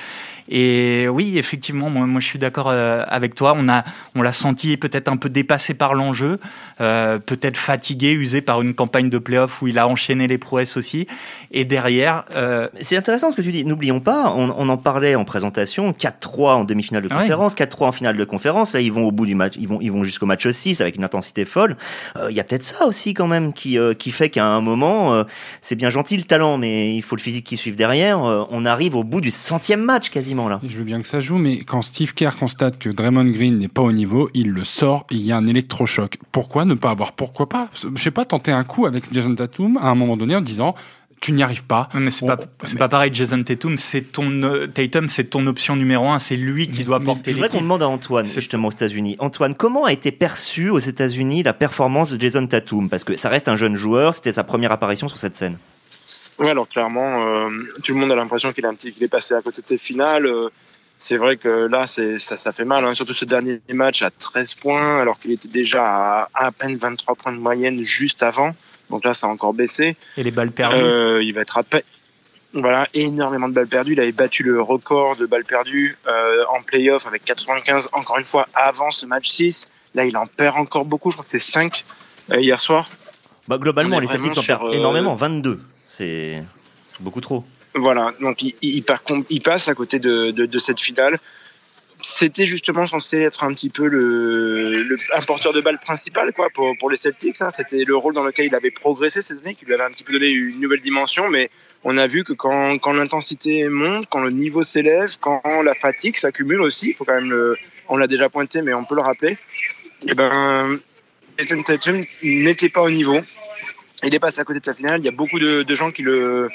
Et 0.48 1.08
oui, 1.08 1.38
effectivement, 1.38 1.88
moi, 1.88 2.06
moi 2.06 2.20
je 2.20 2.26
suis 2.26 2.38
d'accord 2.38 2.68
euh, 2.68 3.02
avec 3.08 3.34
toi. 3.34 3.54
On 3.56 3.68
a, 3.68 3.84
on 4.14 4.22
l'a 4.22 4.32
senti 4.32 4.76
peut-être 4.76 5.08
un 5.08 5.16
peu 5.16 5.28
dépassé 5.28 5.74
par 5.74 5.94
l'enjeu, 5.94 6.38
euh, 6.80 7.18
peut-être 7.18 7.56
fatigué, 7.56 8.12
usé 8.12 8.40
par 8.40 8.60
une 8.60 8.74
campagne 8.74 9.08
de 9.08 9.18
playoff 9.18 9.62
où 9.62 9.68
il 9.68 9.78
a 9.78 9.88
enchaîné 9.88 10.26
les 10.26 10.38
prouesses 10.38 10.76
aussi. 10.76 11.06
Et 11.50 11.64
derrière, 11.64 12.24
euh... 12.36 12.68
c'est 12.80 12.96
intéressant 12.96 13.30
ce 13.30 13.36
que 13.36 13.42
tu 13.42 13.52
dis. 13.52 13.64
N'oublions 13.64 14.00
pas, 14.00 14.32
on, 14.36 14.54
on, 14.56 14.68
en 14.68 14.76
parlait 14.76 15.14
en 15.14 15.24
présentation, 15.24 15.92
4-3 15.92 16.54
en 16.54 16.64
demi-finale 16.64 17.02
de 17.02 17.08
conférence, 17.08 17.54
4-3 17.54 17.84
en 17.86 17.92
finale 17.92 18.16
de 18.16 18.24
conférence. 18.24 18.74
Là, 18.74 18.80
ils 18.80 18.92
vont 18.92 19.06
au 19.06 19.12
bout 19.12 19.26
du 19.26 19.34
match, 19.34 19.54
ils 19.58 19.68
vont, 19.68 19.78
ils 19.80 19.92
vont 19.92 20.04
jusqu'au 20.04 20.26
match 20.26 20.46
6 20.46 20.80
avec 20.80 20.96
une 20.96 21.04
intensité 21.04 21.44
folle. 21.44 21.76
Euh, 22.16 22.30
il 22.30 22.36
y 22.36 22.40
a 22.40 22.44
peut-être 22.44 22.64
ça 22.64 22.86
aussi 22.86 23.14
quand 23.14 23.26
même 23.26 23.52
qui, 23.52 23.78
qui 23.98 24.10
fait 24.10 24.28
qu'à 24.28 24.46
un 24.46 24.60
moment, 24.60 25.24
c'est 25.62 25.76
bien 25.76 25.90
gentil 25.90 26.16
le 26.16 26.24
talent, 26.24 26.58
mais 26.58 26.94
il 26.94 27.02
faut 27.02 27.16
le 27.16 27.20
physique 27.20 27.46
qui 27.46 27.56
suive 27.56 27.76
derrière. 27.76 28.18
on 28.18 28.64
arrive 28.66 28.96
au 28.96 29.04
bout 29.04 29.20
du 29.20 29.30
centième 29.30 29.80
match 29.80 30.10
quasiment. 30.10 30.33
Je 30.66 30.78
veux 30.78 30.84
bien 30.84 31.00
que 31.00 31.08
ça 31.08 31.20
joue, 31.20 31.38
mais 31.38 31.58
quand 31.58 31.82
Steve 31.82 32.14
Kerr 32.14 32.36
constate 32.38 32.78
que 32.78 32.88
Draymond 32.88 33.26
Green 33.26 33.58
n'est 33.58 33.68
pas 33.68 33.82
au 33.82 33.92
niveau, 33.92 34.30
il 34.34 34.50
le 34.50 34.64
sort 34.64 35.06
et 35.10 35.16
il 35.16 35.22
y 35.22 35.32
a 35.32 35.36
un 35.36 35.46
électrochoc. 35.46 36.18
Pourquoi 36.32 36.64
ne 36.64 36.74
pas 36.74 36.90
avoir 36.90 37.12
Pourquoi 37.12 37.48
pas? 37.48 37.70
Je 37.74 38.02
sais 38.02 38.10
pas, 38.10 38.24
tenter 38.24 38.52
un 38.52 38.64
coup 38.64 38.86
avec 38.86 39.12
Jason 39.12 39.34
Tatum 39.34 39.76
à 39.76 39.88
un 39.88 39.94
moment 39.94 40.16
donné 40.16 40.36
en 40.36 40.40
disant 40.40 40.74
tu 41.24 41.32
n'y 41.32 41.42
arrives 41.42 41.64
pas. 41.64 41.88
Mais 41.94 42.10
c'est 42.10 42.26
pas, 42.26 42.36
c'est 42.64 42.76
pas 42.76 42.88
pareil, 42.88 43.10
Jason 43.12 43.42
Tatum, 43.42 43.78
c'est 43.78 44.12
ton, 44.12 44.30
euh, 44.42 44.66
Tatum, 44.66 45.08
c'est 45.08 45.24
ton 45.24 45.46
option 45.46 45.74
numéro 45.74 46.10
un, 46.10 46.18
c'est 46.18 46.36
lui 46.36 46.68
qui 46.68 46.84
doit 46.84 47.00
porter 47.00 47.30
Je 47.30 47.36
voudrais 47.36 47.48
qu'on 47.48 47.62
demande 47.62 47.82
à 47.82 47.88
Antoine, 47.88 48.26
justement, 48.26 48.68
aux 48.68 48.72
États-Unis. 48.72 49.16
Antoine, 49.20 49.54
comment 49.54 49.84
a 49.86 49.92
été 49.92 50.12
perçue 50.12 50.68
aux 50.68 50.78
États-Unis 50.78 51.42
la 51.42 51.54
performance 51.54 52.10
de 52.10 52.20
Jason 52.20 52.46
Tatum? 52.46 52.90
Parce 52.90 53.04
que 53.04 53.16
ça 53.16 53.30
reste 53.30 53.48
un 53.48 53.56
jeune 53.56 53.74
joueur, 53.74 54.12
c'était 54.12 54.32
sa 54.32 54.44
première 54.44 54.70
apparition 54.70 55.08
sur 55.08 55.16
cette 55.16 55.34
scène. 55.34 55.56
Oui, 56.38 56.48
alors 56.48 56.68
clairement, 56.68 57.26
euh, 57.26 57.50
tout 57.84 57.94
le 57.94 58.00
monde 58.00 58.12
a 58.12 58.16
l'impression 58.16 58.52
qu'il 58.52 58.64
est 58.64 59.08
passé 59.08 59.34
à 59.34 59.42
côté 59.42 59.62
de 59.62 59.66
ses 59.66 59.78
finales. 59.78 60.26
Euh, 60.26 60.48
c'est 60.98 61.16
vrai 61.16 61.36
que 61.36 61.48
là, 61.48 61.86
c'est, 61.86 62.18
ça, 62.18 62.36
ça 62.36 62.52
fait 62.52 62.64
mal, 62.64 62.84
hein, 62.84 62.94
surtout 62.94 63.14
ce 63.14 63.24
dernier 63.24 63.60
match 63.72 64.02
à 64.02 64.10
13 64.10 64.54
points, 64.56 65.00
alors 65.00 65.18
qu'il 65.18 65.32
était 65.32 65.48
déjà 65.48 65.84
à 65.84 66.28
à 66.34 66.52
peine 66.52 66.76
23 66.76 67.14
points 67.16 67.32
de 67.32 67.38
moyenne 67.38 67.82
juste 67.82 68.22
avant. 68.22 68.54
Donc 68.90 69.04
là, 69.04 69.14
ça 69.14 69.26
a 69.26 69.30
encore 69.30 69.54
baissé. 69.54 69.96
Et 70.16 70.22
les 70.22 70.30
balles 70.30 70.52
perdues 70.52 70.76
euh, 70.76 71.22
Il 71.22 71.34
va 71.34 71.40
être 71.40 71.58
à 71.58 71.62
peine. 71.62 71.82
Voilà, 72.52 72.86
énormément 72.94 73.48
de 73.48 73.54
balles 73.54 73.66
perdues. 73.66 73.94
Il 73.94 74.00
avait 74.00 74.12
battu 74.12 74.44
le 74.44 74.60
record 74.60 75.16
de 75.16 75.26
balles 75.26 75.44
perdues 75.44 75.98
euh, 76.06 76.44
en 76.50 76.62
playoff 76.62 77.06
avec 77.06 77.24
95, 77.24 77.88
encore 77.92 78.18
une 78.18 78.24
fois, 78.24 78.46
avant 78.54 78.90
ce 78.90 79.06
match 79.06 79.28
6. 79.28 79.70
Là, 79.94 80.04
il 80.04 80.16
en 80.16 80.26
perd 80.26 80.56
encore 80.56 80.84
beaucoup. 80.84 81.10
Je 81.10 81.16
crois 81.16 81.24
que 81.24 81.30
c'est 81.30 81.38
5 81.38 81.84
euh, 82.30 82.40
hier 82.40 82.60
soir. 82.60 82.88
Bah, 83.48 83.58
globalement, 83.58 83.98
les 83.98 84.06
Celtics 84.06 84.38
en 84.38 84.42
perdent 84.42 84.74
énormément, 84.74 85.14
22 85.14 85.60
c'est 85.96 87.00
beaucoup 87.00 87.20
trop. 87.20 87.44
Voilà, 87.74 88.14
donc 88.20 88.42
il, 88.42 88.84
passe 88.84 89.68
à 89.68 89.74
côté 89.74 89.98
de, 89.98 90.58
cette 90.58 90.80
finale. 90.80 91.18
C'était 92.00 92.46
justement 92.46 92.86
censé 92.86 93.20
être 93.20 93.44
un 93.44 93.54
petit 93.54 93.70
peu 93.70 93.86
le, 93.86 94.96
un 95.14 95.22
porteur 95.22 95.52
de 95.52 95.60
balle 95.60 95.78
principal 95.78 96.32
quoi 96.32 96.48
pour, 96.50 96.90
les 96.90 96.96
Celtics. 96.96 97.40
Hein. 97.40 97.48
C'était 97.50 97.84
le 97.84 97.96
rôle 97.96 98.14
dans 98.14 98.24
lequel 98.24 98.46
il 98.46 98.54
avait 98.54 98.70
progressé 98.70 99.22
cette 99.22 99.44
année, 99.44 99.54
qui 99.54 99.64
lui 99.64 99.74
avait 99.74 99.84
un 99.84 99.90
petit 99.90 100.04
peu 100.04 100.12
donné 100.12 100.28
une 100.28 100.60
nouvelle 100.60 100.82
dimension. 100.82 101.30
Mais 101.30 101.50
on 101.82 101.96
a 101.96 102.06
vu 102.06 102.22
que 102.22 102.32
quand, 102.32 102.92
l'intensité 102.92 103.68
monte, 103.68 104.06
quand 104.08 104.22
le 104.22 104.30
niveau 104.30 104.62
s'élève, 104.62 105.16
quand 105.20 105.42
la 105.62 105.74
fatigue 105.74 106.16
s'accumule 106.16 106.60
aussi, 106.60 106.92
faut 106.92 107.04
quand 107.04 107.20
même 107.20 107.56
on 107.88 107.96
l'a 107.96 108.06
déjà 108.06 108.28
pointé, 108.28 108.62
mais 108.62 108.74
on 108.74 108.84
peut 108.84 108.94
le 108.94 109.02
rappeler. 109.02 109.32
Et 110.06 110.10
eh 110.10 110.14
ben, 110.14 110.78
Tatum 111.64 112.04
n'était 112.22 112.68
pas 112.68 112.82
au 112.82 112.90
niveau. 112.90 113.18
Il 114.06 114.14
est 114.14 114.18
passé 114.18 114.40
à 114.40 114.44
côté 114.44 114.60
de 114.60 114.64
sa 114.64 114.74
finale. 114.74 115.00
Il 115.00 115.04
y 115.04 115.08
a 115.08 115.12
beaucoup 115.12 115.38
de, 115.38 115.74
gens 115.74 115.90
qui 115.90 116.02
le, 116.02 116.50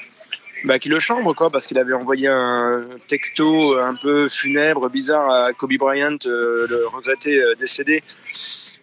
bah, 0.65 0.77
qui 0.77 0.89
le 0.89 0.99
chambre, 0.99 1.33
quoi, 1.33 1.49
parce 1.49 1.65
qu'il 1.65 1.77
avait 1.77 1.93
envoyé 1.93 2.27
un 2.27 2.85
texto 3.07 3.77
un 3.77 3.95
peu 3.95 4.29
funèbre, 4.29 4.89
bizarre 4.89 5.29
à 5.29 5.53
Kobe 5.53 5.77
Bryant, 5.77 6.17
euh, 6.25 6.67
le 6.69 6.87
regretté 6.87 7.41
euh, 7.41 7.55
décédé. 7.55 8.03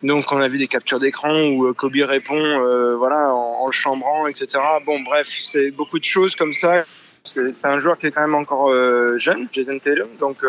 Donc 0.02 0.30
on 0.32 0.40
a 0.40 0.48
vu 0.48 0.58
des 0.58 0.66
captures 0.66 1.00
d'écran 1.00 1.48
où 1.48 1.66
euh, 1.66 1.72
Kobe 1.72 1.96
répond, 1.96 2.96
voilà, 2.96 3.32
en, 3.32 3.66
le 3.66 3.72
chambrant, 3.72 4.26
etc. 4.26 4.58
Bon, 4.84 5.00
bref, 5.00 5.28
c'est 5.28 5.70
beaucoup 5.70 5.98
de 5.98 6.04
choses 6.04 6.34
comme 6.34 6.52
ça. 6.52 6.84
C'est 7.24 7.66
un 7.66 7.80
joueur 7.80 7.98
qui 7.98 8.06
est 8.06 8.10
quand 8.10 8.20
même 8.20 8.36
encore 8.36 8.72
jeune, 9.18 9.48
Jason 9.52 9.78
Taylor. 9.78 10.06
Donc, 10.20 10.44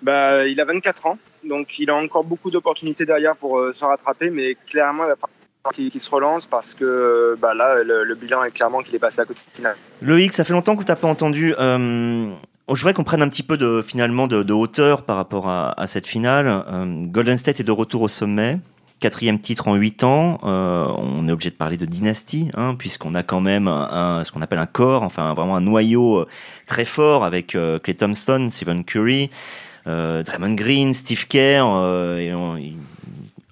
bah, 0.00 0.46
il 0.46 0.58
a 0.60 0.64
24 0.64 1.06
ans, 1.06 1.18
donc 1.44 1.78
il 1.78 1.90
a 1.90 1.94
encore 1.94 2.24
beaucoup 2.24 2.50
d'opportunités 2.50 3.04
derrière 3.04 3.36
pour 3.36 3.62
se 3.74 3.84
rattraper, 3.84 4.30
mais 4.30 4.56
clairement, 4.68 5.04
il 5.04 5.08
va 5.08 5.16
qui, 5.70 6.00
se 6.00 6.10
relance 6.10 6.46
parce 6.46 6.74
que 6.74 7.36
bah, 7.40 7.54
là, 7.54 7.82
le, 7.84 8.14
bilan 8.14 8.42
est 8.44 8.50
clairement 8.50 8.82
qu'il 8.82 8.94
est 8.94 8.98
passé 8.98 9.20
à 9.20 9.24
côté 9.24 9.40
de 9.50 9.56
finale. 9.56 9.76
Loïc, 10.00 10.32
ça 10.32 10.44
fait 10.44 10.52
longtemps 10.52 10.76
que 10.76 10.84
tu 10.84 10.90
n'as 10.90 10.96
pas 10.96 11.08
entendu. 11.08 11.54
Euh, 11.58 12.30
je 12.68 12.74
voudrais 12.74 12.94
qu'on 12.94 13.04
prenne 13.04 13.22
un 13.22 13.28
petit 13.28 13.42
peu 13.42 13.56
de, 13.56 13.82
finalement 13.86 14.26
de, 14.26 14.52
hauteur 14.52 15.02
par 15.02 15.16
rapport 15.16 15.48
à, 15.48 15.86
cette 15.86 16.06
finale. 16.06 16.46
Euh, 16.48 17.04
Golden 17.06 17.38
State 17.38 17.60
est 17.60 17.64
de 17.64 17.72
retour 17.72 18.02
au 18.02 18.08
sommet. 18.08 18.58
Quatrième 18.98 19.40
titre 19.40 19.68
en 19.68 19.74
huit 19.74 20.04
ans. 20.04 20.38
Euh, 20.44 20.86
on 20.96 21.26
est 21.28 21.32
obligé 21.32 21.50
de 21.50 21.56
parler 21.56 21.76
de 21.76 21.86
dynastie, 21.86 22.50
hein, 22.54 22.76
puisqu'on 22.76 23.14
a 23.14 23.22
quand 23.22 23.40
même 23.40 23.66
un, 23.66 24.22
ce 24.24 24.30
qu'on 24.30 24.42
appelle 24.42 24.60
un 24.60 24.66
corps, 24.66 25.02
enfin 25.02 25.34
vraiment 25.34 25.56
un 25.56 25.60
noyau 25.60 26.24
très 26.66 26.84
fort 26.84 27.24
avec 27.24 27.56
Clay 27.82 27.94
Thompson, 27.94 28.48
Stephen 28.50 28.84
Curry, 28.84 29.28
Draymond 29.86 30.54
Green, 30.54 30.94
Steve 30.94 31.26
Kerr 31.26 31.64
et 32.20 32.32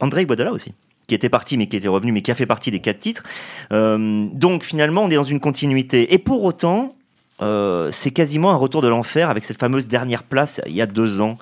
Iguodala 0.00 0.52
aussi 0.52 0.72
qui 1.10 1.14
était 1.16 1.28
parti 1.28 1.58
mais 1.58 1.66
qui 1.66 1.76
était 1.76 1.88
revenu 1.88 2.12
mais 2.12 2.22
qui 2.22 2.30
a 2.30 2.36
fait 2.36 2.46
partie 2.46 2.70
des 2.70 2.78
quatre 2.78 3.00
titres. 3.00 3.24
Euh, 3.72 4.28
donc 4.32 4.62
finalement 4.62 5.02
on 5.02 5.10
est 5.10 5.16
dans 5.16 5.24
une 5.24 5.40
continuité. 5.40 6.14
Et 6.14 6.18
pour 6.18 6.44
autant, 6.44 6.94
euh, 7.42 7.88
c'est 7.90 8.12
quasiment 8.12 8.52
un 8.52 8.56
retour 8.56 8.80
de 8.80 8.88
l'enfer 8.88 9.28
avec 9.28 9.44
cette 9.44 9.58
fameuse 9.58 9.88
dernière 9.88 10.22
place 10.22 10.60
il 10.66 10.74
y 10.74 10.80
a 10.80 10.86
deux 10.86 11.20
ans. 11.20 11.36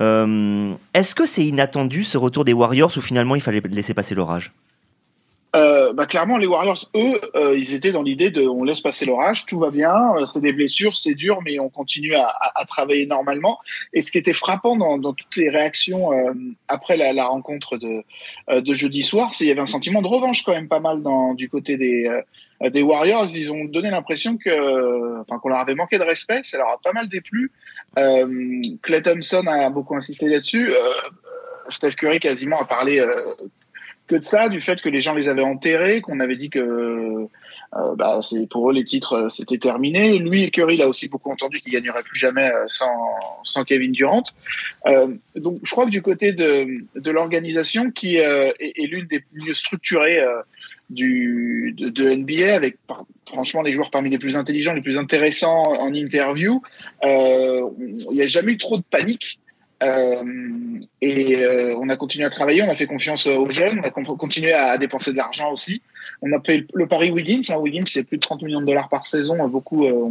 Euh, 0.00 0.72
est-ce 0.94 1.14
que 1.14 1.26
c'est 1.26 1.46
inattendu 1.46 2.02
ce 2.02 2.18
retour 2.18 2.44
des 2.44 2.52
Warriors 2.52 2.90
ou 2.96 3.00
finalement 3.00 3.36
il 3.36 3.40
fallait 3.40 3.62
laisser 3.70 3.94
passer 3.94 4.16
l'orage? 4.16 4.50
Euh, 5.54 5.92
bah, 5.92 6.06
clairement, 6.06 6.36
les 6.36 6.48
Warriors, 6.48 6.90
eux, 6.96 7.20
euh, 7.36 7.56
ils 7.56 7.74
étaient 7.74 7.92
dans 7.92 8.02
l'idée 8.02 8.30
de 8.30 8.42
on 8.42 8.64
laisse 8.64 8.80
passer 8.80 9.06
l'orage, 9.06 9.46
tout 9.46 9.60
va 9.60 9.70
bien, 9.70 10.12
euh, 10.16 10.26
c'est 10.26 10.40
des 10.40 10.52
blessures, 10.52 10.96
c'est 10.96 11.14
dur, 11.14 11.40
mais 11.44 11.60
on 11.60 11.68
continue 11.68 12.14
à, 12.14 12.34
à, 12.54 12.64
travailler 12.64 13.06
normalement. 13.06 13.60
Et 13.92 14.02
ce 14.02 14.10
qui 14.10 14.18
était 14.18 14.32
frappant 14.32 14.76
dans, 14.76 14.98
dans 14.98 15.12
toutes 15.12 15.36
les 15.36 15.50
réactions 15.50 16.10
après 16.66 16.96
la, 16.96 17.12
la, 17.12 17.26
rencontre 17.26 17.76
de, 17.76 18.02
de 18.60 18.74
jeudi 18.74 19.02
soir, 19.02 19.30
c'est 19.30 19.38
qu'il 19.38 19.46
y 19.48 19.50
avait 19.52 19.60
un 19.60 19.66
sentiment 19.66 20.02
de 20.02 20.08
revanche 20.08 20.42
quand 20.42 20.52
même 20.52 20.68
pas 20.68 20.80
mal 20.80 21.02
dans, 21.02 21.34
du 21.34 21.48
côté 21.48 21.76
des, 21.76 22.20
des 22.60 22.82
Warriors. 22.82 23.28
Ils 23.34 23.52
ont 23.52 23.64
donné 23.64 23.90
l'impression 23.90 24.36
que, 24.36 25.20
enfin, 25.20 25.38
qu'on 25.38 25.50
leur 25.50 25.58
avait 25.58 25.74
manqué 25.74 25.98
de 25.98 26.04
respect, 26.04 26.42
ça 26.42 26.58
leur 26.58 26.68
a 26.68 26.78
pas 26.82 26.92
mal 26.92 27.08
déplu. 27.08 27.52
Clay 27.94 29.02
Thompson 29.02 29.46
a 29.46 29.70
beaucoup 29.70 29.94
insisté 29.94 30.26
là-dessus. 30.28 30.74
Steph 31.68 31.92
Curry 31.92 32.20
quasiment 32.20 32.60
a 32.60 32.64
parlé 32.64 33.04
que 34.06 34.16
de 34.16 34.24
ça, 34.24 34.48
du 34.48 34.60
fait 34.60 34.80
que 34.82 34.88
les 34.88 35.00
gens 35.00 35.14
les 35.14 35.28
avaient 35.28 35.42
enterrés, 35.42 36.00
qu'on 36.00 36.20
avait 36.20 36.36
dit 36.36 36.50
que 36.50 37.28
euh, 37.76 37.96
bah, 37.96 38.20
c'est 38.22 38.46
pour 38.48 38.70
eux 38.70 38.72
les 38.72 38.84
titres 38.84 39.14
euh, 39.14 39.28
c'était 39.30 39.58
terminé. 39.58 40.18
Lui, 40.18 40.50
Curry, 40.50 40.74
il 40.74 40.82
a 40.82 40.88
aussi 40.88 41.08
beaucoup 41.08 41.30
entendu 41.30 41.60
qu'il 41.60 41.72
gagnerait 41.72 42.02
plus 42.02 42.18
jamais 42.18 42.50
euh, 42.50 42.64
sans, 42.66 43.14
sans 43.42 43.64
Kevin 43.64 43.92
Durant. 43.92 44.24
Euh, 44.86 45.08
donc, 45.34 45.58
je 45.62 45.70
crois 45.70 45.86
que 45.86 45.90
du 45.90 46.02
côté 46.02 46.32
de, 46.32 46.82
de 46.94 47.10
l'organisation, 47.10 47.90
qui 47.90 48.20
euh, 48.20 48.52
est, 48.60 48.74
est 48.76 48.86
l'une 48.86 49.06
des 49.06 49.24
mieux 49.32 49.54
structurées 49.54 50.24
du 50.90 51.74
de, 51.78 51.88
de, 51.88 52.14
NBA, 52.14 52.54
avec 52.54 52.76
franchement 53.26 53.62
les 53.62 53.72
joueurs 53.72 53.90
parmi 53.90 54.10
les 54.10 54.18
plus 54.18 54.36
intelligents, 54.36 54.74
les 54.74 54.82
plus 54.82 54.98
intéressants 54.98 55.72
en 55.80 55.94
interview, 55.94 56.62
il 57.02 58.08
n'y 58.12 58.22
a 58.22 58.26
jamais 58.26 58.52
eu 58.52 58.58
trop 58.58 58.76
de 58.76 58.82
panique. 58.82 59.40
Euh, 59.84 60.24
et 61.00 61.36
euh, 61.36 61.76
on 61.80 61.88
a 61.88 61.96
continué 61.96 62.24
à 62.24 62.30
travailler, 62.30 62.62
on 62.62 62.68
a 62.68 62.74
fait 62.74 62.86
confiance 62.86 63.26
aux 63.26 63.50
jeunes, 63.50 63.80
on 63.80 63.86
a 63.86 63.90
continué 63.90 64.52
à 64.52 64.78
dépenser 64.78 65.12
de 65.12 65.16
l'argent 65.16 65.52
aussi. 65.52 65.82
On 66.22 66.32
a 66.32 66.40
payé 66.40 66.66
le 66.72 66.86
pari 66.86 67.10
Wiggins. 67.10 67.42
Hein, 67.50 67.58
Wiggins, 67.58 67.84
c'est 67.86 68.04
plus 68.04 68.16
de 68.16 68.22
30 68.22 68.42
millions 68.42 68.60
de 68.60 68.66
dollars 68.66 68.88
par 68.88 69.06
saison. 69.06 69.46
Beaucoup 69.48 69.84
euh, 69.86 70.10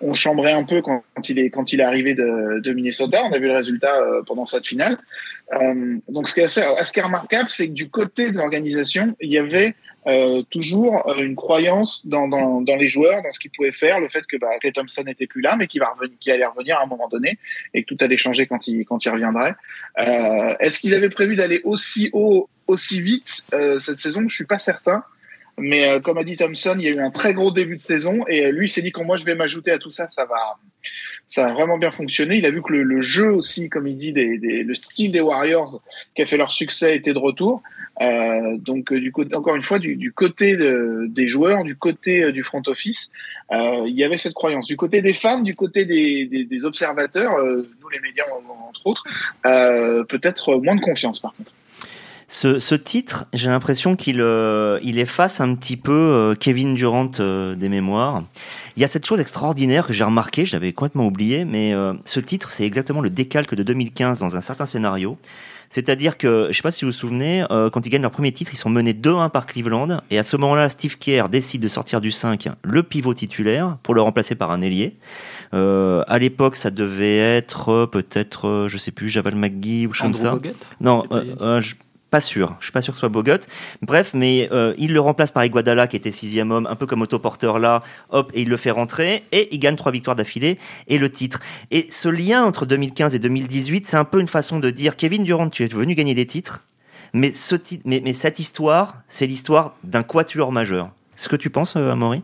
ont, 0.00 0.12
chambré 0.12 0.52
un 0.52 0.64
peu 0.64 0.82
quand, 0.82 1.02
il 1.28 1.38
est 1.38 1.82
arrivé 1.82 2.14
de, 2.14 2.72
Minnesota. 2.72 3.22
On 3.24 3.32
a 3.32 3.38
vu 3.38 3.46
le 3.46 3.54
résultat 3.54 3.94
pendant 4.26 4.46
cette 4.46 4.66
finale. 4.66 4.98
donc, 6.08 6.28
ce 6.28 6.34
qui 6.34 6.40
est 6.40 6.58
assez, 6.58 7.00
remarquable, 7.00 7.50
c'est 7.50 7.68
que 7.68 7.72
du 7.72 7.88
côté 7.90 8.30
de 8.30 8.36
l'organisation, 8.36 9.16
il 9.20 9.30
y 9.30 9.38
avait 9.38 9.74
euh, 10.06 10.42
toujours 10.50 11.08
euh, 11.08 11.18
une 11.18 11.36
croyance 11.36 12.06
dans, 12.06 12.26
dans, 12.26 12.62
dans, 12.62 12.76
les 12.76 12.88
joueurs, 12.88 13.22
dans 13.22 13.30
ce 13.30 13.38
qu'ils 13.38 13.50
pouvaient 13.50 13.72
faire, 13.72 14.00
le 14.00 14.08
fait 14.08 14.24
que 14.26 14.36
bah, 14.38 14.48
Thompson 14.74 15.02
n'était 15.04 15.26
plus 15.26 15.42
là, 15.42 15.56
mais 15.56 15.66
qu'il 15.66 15.80
va 15.80 15.90
revenir, 15.90 16.16
qu'il 16.20 16.32
allait 16.32 16.46
revenir 16.46 16.78
à 16.78 16.84
un 16.84 16.86
moment 16.86 17.08
donné 17.08 17.38
et 17.74 17.84
que 17.84 17.94
tout 17.94 18.02
allait 18.02 18.16
changer 18.16 18.46
quand 18.46 18.66
il, 18.66 18.84
quand 18.84 19.04
il 19.04 19.10
reviendrait. 19.10 19.54
Euh, 19.98 20.54
Est-ce 20.60 20.78
qu'ils 20.78 20.94
avaient 20.94 21.10
prévu 21.10 21.36
d'aller 21.36 21.60
aussi 21.64 22.08
haut, 22.12 22.48
aussi 22.66 23.00
vite 23.00 23.44
euh, 23.52 23.78
cette 23.78 23.98
saison? 23.98 24.26
Je 24.26 24.34
suis 24.34 24.46
pas 24.46 24.58
certain. 24.58 25.04
Mais 25.58 25.86
euh, 25.86 26.00
comme 26.00 26.16
a 26.16 26.24
dit 26.24 26.38
Thompson, 26.38 26.76
il 26.78 26.84
y 26.84 26.88
a 26.88 26.92
eu 26.92 27.00
un 27.00 27.10
très 27.10 27.34
gros 27.34 27.50
début 27.50 27.76
de 27.76 27.82
saison 27.82 28.24
et 28.26 28.50
lui 28.50 28.68
s'est 28.68 28.80
dit 28.80 28.92
quand 28.92 29.04
moi 29.04 29.18
je 29.18 29.24
vais 29.24 29.34
m'ajouter 29.34 29.70
à 29.70 29.78
tout 29.78 29.90
ça, 29.90 30.08
ça 30.08 30.24
va, 30.24 30.58
ça 31.30 31.46
a 31.46 31.52
vraiment 31.52 31.78
bien 31.78 31.92
fonctionné. 31.92 32.36
Il 32.38 32.44
a 32.44 32.50
vu 32.50 32.60
que 32.60 32.72
le, 32.72 33.00
jeu 33.00 33.32
aussi, 33.32 33.68
comme 33.68 33.86
il 33.86 33.96
dit, 33.96 34.12
le 34.12 34.74
style 34.74 35.12
des 35.12 35.20
Warriors 35.20 35.80
qui 36.16 36.22
a 36.22 36.26
fait 36.26 36.36
leur 36.36 36.50
succès 36.50 36.96
était 36.96 37.12
de 37.12 37.18
retour. 37.18 37.62
Euh, 38.02 38.56
donc, 38.56 38.92
euh, 38.92 39.00
du 39.00 39.12
côté, 39.12 39.34
encore 39.36 39.54
une 39.54 39.62
fois, 39.62 39.78
du, 39.78 40.12
côté 40.12 40.56
des 40.56 41.28
joueurs, 41.28 41.62
du 41.62 41.76
côté 41.76 42.24
euh, 42.24 42.32
du 42.32 42.42
front 42.42 42.62
office, 42.66 43.10
il 43.52 43.94
y 43.94 44.02
avait 44.02 44.18
cette 44.18 44.34
croyance. 44.34 44.66
Du 44.66 44.76
côté 44.76 45.02
des 45.02 45.12
fans, 45.12 45.40
du 45.40 45.54
côté 45.54 45.84
des, 45.84 46.64
observateurs, 46.64 47.32
nous 47.80 47.88
les 47.88 48.00
médias 48.00 48.24
entre 48.68 48.86
autres, 48.86 49.04
peut-être 49.42 50.56
moins 50.56 50.76
de 50.76 50.80
confiance 50.80 51.20
par 51.20 51.32
contre. 51.34 51.52
Ce, 52.28 52.74
titre, 52.76 53.26
j'ai 53.32 53.48
l'impression 53.48 53.96
qu'il 53.96 54.24
il 54.82 54.98
efface 54.98 55.40
un 55.40 55.56
petit 55.56 55.76
peu 55.76 56.36
Kevin 56.38 56.74
Durant 56.76 57.06
des 57.06 57.68
mémoires. 57.68 58.22
Il 58.80 58.82
y 58.82 58.84
a 58.84 58.88
cette 58.88 59.04
chose 59.04 59.20
extraordinaire 59.20 59.86
que 59.86 59.92
j'ai 59.92 60.04
remarqué, 60.04 60.46
j'avais 60.46 60.72
complètement 60.72 61.06
oublié, 61.06 61.44
mais 61.44 61.74
ce 62.06 62.18
titre, 62.18 62.50
c'est 62.50 62.64
exactement 62.64 63.02
le 63.02 63.10
décalque 63.10 63.54
de 63.54 63.62
2015 63.62 64.20
dans 64.20 64.36
un 64.36 64.40
certain 64.40 64.64
scénario. 64.64 65.18
C'est-à-dire 65.70 66.18
que, 66.18 66.48
je 66.50 66.56
sais 66.56 66.62
pas 66.62 66.72
si 66.72 66.84
vous 66.84 66.90
vous 66.90 66.96
souvenez, 66.96 67.44
euh, 67.52 67.70
quand 67.70 67.86
ils 67.86 67.90
gagnent 67.90 68.02
leur 68.02 68.10
premier 68.10 68.32
titre, 68.32 68.50
ils 68.52 68.56
sont 68.56 68.70
menés 68.70 68.92
2-1 68.92 69.30
par 69.30 69.46
Cleveland. 69.46 70.00
Et 70.10 70.18
à 70.18 70.24
ce 70.24 70.36
moment-là, 70.36 70.68
Steve 70.68 70.98
Kerr 70.98 71.28
décide 71.28 71.62
de 71.62 71.68
sortir 71.68 72.00
du 72.00 72.10
5 72.10 72.48
le 72.62 72.82
pivot 72.82 73.14
titulaire 73.14 73.78
pour 73.84 73.94
le 73.94 74.02
remplacer 74.02 74.34
par 74.34 74.50
un 74.50 74.62
ailier. 74.62 74.96
Euh, 75.54 76.02
à 76.08 76.18
l'époque, 76.18 76.56
ça 76.56 76.72
devait 76.72 77.18
être 77.18 77.68
euh, 77.68 77.86
peut-être, 77.86 78.48
euh, 78.48 78.68
je 78.68 78.78
sais 78.78 78.90
plus, 78.90 79.08
Javal 79.08 79.36
McGee 79.36 79.86
ou 79.86 79.92
comme 79.92 80.12
ça. 80.12 80.36
Non, 80.80 81.04
euh, 81.12 81.60
je, 81.60 81.74
pas 82.10 82.20
sûr. 82.20 82.56
Je 82.58 82.66
suis 82.66 82.72
pas 82.72 82.82
sûr 82.82 82.92
que 82.92 82.96
ce 82.96 83.00
soit 83.00 83.08
Bogut. 83.08 83.38
Bref, 83.82 84.10
mais 84.14 84.48
euh, 84.52 84.74
il 84.78 84.92
le 84.92 85.00
remplace 85.00 85.30
par 85.30 85.44
Iguadala 85.44 85.86
qui 85.86 85.96
était 85.96 86.12
sixième 86.12 86.50
homme, 86.50 86.66
un 86.66 86.76
peu 86.76 86.86
comme 86.86 87.02
autoporteur 87.02 87.58
là. 87.58 87.82
Hop, 88.10 88.30
et 88.34 88.42
il 88.42 88.48
le 88.48 88.56
fait 88.56 88.70
rentrer 88.70 89.24
et 89.32 89.48
il 89.54 89.58
gagne 89.58 89.76
trois 89.76 89.92
victoires 89.92 90.16
d'affilée 90.16 90.58
et 90.88 90.98
le 90.98 91.10
titre. 91.10 91.40
Et 91.70 91.86
ce 91.90 92.08
lien 92.08 92.44
entre 92.44 92.66
2015 92.66 93.14
et 93.14 93.18
2018, 93.18 93.86
c'est 93.86 93.96
un 93.96 94.04
peu 94.04 94.20
une 94.20 94.28
façon 94.28 94.58
de 94.58 94.70
dire 94.70 94.96
Kevin 94.96 95.24
Durant, 95.24 95.48
tu 95.48 95.64
es 95.64 95.68
venu 95.68 95.94
gagner 95.94 96.14
des 96.14 96.26
titres, 96.26 96.64
mais 97.14 97.32
cette 97.32 98.38
histoire, 98.38 98.96
c'est 99.08 99.26
l'histoire 99.26 99.74
d'un 99.84 100.02
quatuor 100.02 100.52
majeur. 100.52 100.90
Ce 101.16 101.28
que 101.28 101.36
tu 101.36 101.50
penses, 101.50 101.76
euh, 101.76 101.90
Amaury? 101.90 102.22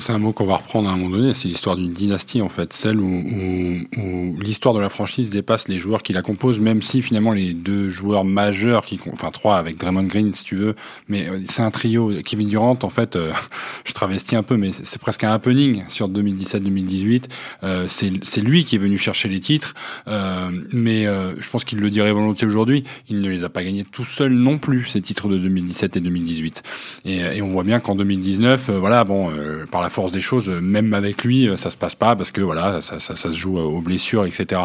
C'est 0.00 0.12
un 0.12 0.18
mot 0.18 0.32
qu'on 0.32 0.46
va 0.46 0.56
reprendre 0.56 0.88
à 0.88 0.92
un 0.92 0.96
moment 0.96 1.16
donné, 1.16 1.34
c'est 1.34 1.48
l'histoire 1.48 1.76
d'une 1.76 1.92
dynastie 1.92 2.42
en 2.42 2.48
fait, 2.48 2.72
celle 2.72 3.00
où, 3.00 3.06
où, 3.06 4.00
où 4.00 4.36
l'histoire 4.40 4.74
de 4.74 4.80
la 4.80 4.88
franchise 4.88 5.30
dépasse 5.30 5.68
les 5.68 5.78
joueurs 5.78 6.02
qui 6.02 6.12
la 6.12 6.22
composent, 6.22 6.60
même 6.60 6.82
si 6.82 7.02
finalement 7.02 7.32
les 7.32 7.52
deux 7.52 7.90
joueurs 7.90 8.24
majeurs, 8.24 8.84
qui, 8.84 8.98
enfin 9.12 9.30
trois 9.30 9.56
avec 9.56 9.78
Draymond 9.78 10.04
Green 10.04 10.34
si 10.34 10.44
tu 10.44 10.56
veux, 10.56 10.74
mais 11.08 11.28
euh, 11.28 11.40
c'est 11.44 11.62
un 11.62 11.70
trio. 11.70 12.12
Kevin 12.24 12.48
Durant 12.48 12.78
en 12.82 12.90
fait, 12.90 13.16
euh, 13.16 13.32
je 13.84 13.92
travestis 13.92 14.36
un 14.36 14.42
peu, 14.42 14.56
mais 14.56 14.70
c'est 14.72 15.00
presque 15.00 15.24
un 15.24 15.32
happening 15.32 15.84
sur 15.88 16.08
2017-2018. 16.08 17.24
Euh, 17.62 17.86
c'est 17.86 18.40
lui 18.40 18.64
qui 18.64 18.76
est 18.76 18.78
venu 18.78 18.98
chercher 18.98 19.28
les 19.28 19.40
titres, 19.40 19.74
euh, 20.08 20.50
mais 20.72 21.04
je 21.04 21.48
pense 21.50 21.64
qu'il 21.64 21.78
le 21.80 21.90
dirait 21.90 22.12
volontiers 22.12 22.46
aujourd'hui, 22.46 22.84
il 23.08 23.20
ne 23.20 23.28
les 23.28 23.44
a 23.44 23.48
pas 23.48 23.62
gagnés 23.62 23.84
tout 23.84 24.04
seul 24.04 24.32
non 24.32 24.58
plus 24.58 24.86
ces 24.86 25.00
titres 25.00 25.28
de 25.28 25.38
2017 25.38 25.96
et 25.96 26.00
2018. 26.00 26.62
Et, 27.04 27.18
et 27.18 27.42
on 27.42 27.48
voit 27.48 27.62
bien 27.62 27.80
qu'en 27.80 27.94
2019, 27.94 28.70
voilà, 28.70 29.04
bon, 29.04 29.32
par 29.70 29.82
force 29.90 30.12
des 30.12 30.20
choses, 30.20 30.48
même 30.48 30.94
avec 30.94 31.24
lui, 31.24 31.48
ça 31.56 31.70
se 31.70 31.76
passe 31.76 31.94
pas 31.94 32.16
parce 32.16 32.30
que 32.30 32.40
voilà, 32.40 32.80
ça, 32.80 32.98
se 32.98 33.30
joue 33.30 33.58
aux 33.58 33.80
blessures, 33.80 34.24
etc. 34.24 34.62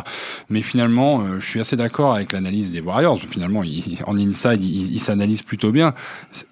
Mais 0.50 0.62
finalement, 0.62 1.40
je 1.40 1.46
suis 1.46 1.60
assez 1.60 1.76
d'accord 1.76 2.14
avec 2.16 2.32
l'analyse 2.32 2.72
des 2.72 2.82
Warriors. 2.82 3.20
Finalement, 3.30 3.64
en 4.06 4.18
inside, 4.18 4.64
ils 4.64 4.92
il 4.92 5.00
s'analysent 5.00 5.44
plutôt 5.44 5.72
bien. 5.72 5.94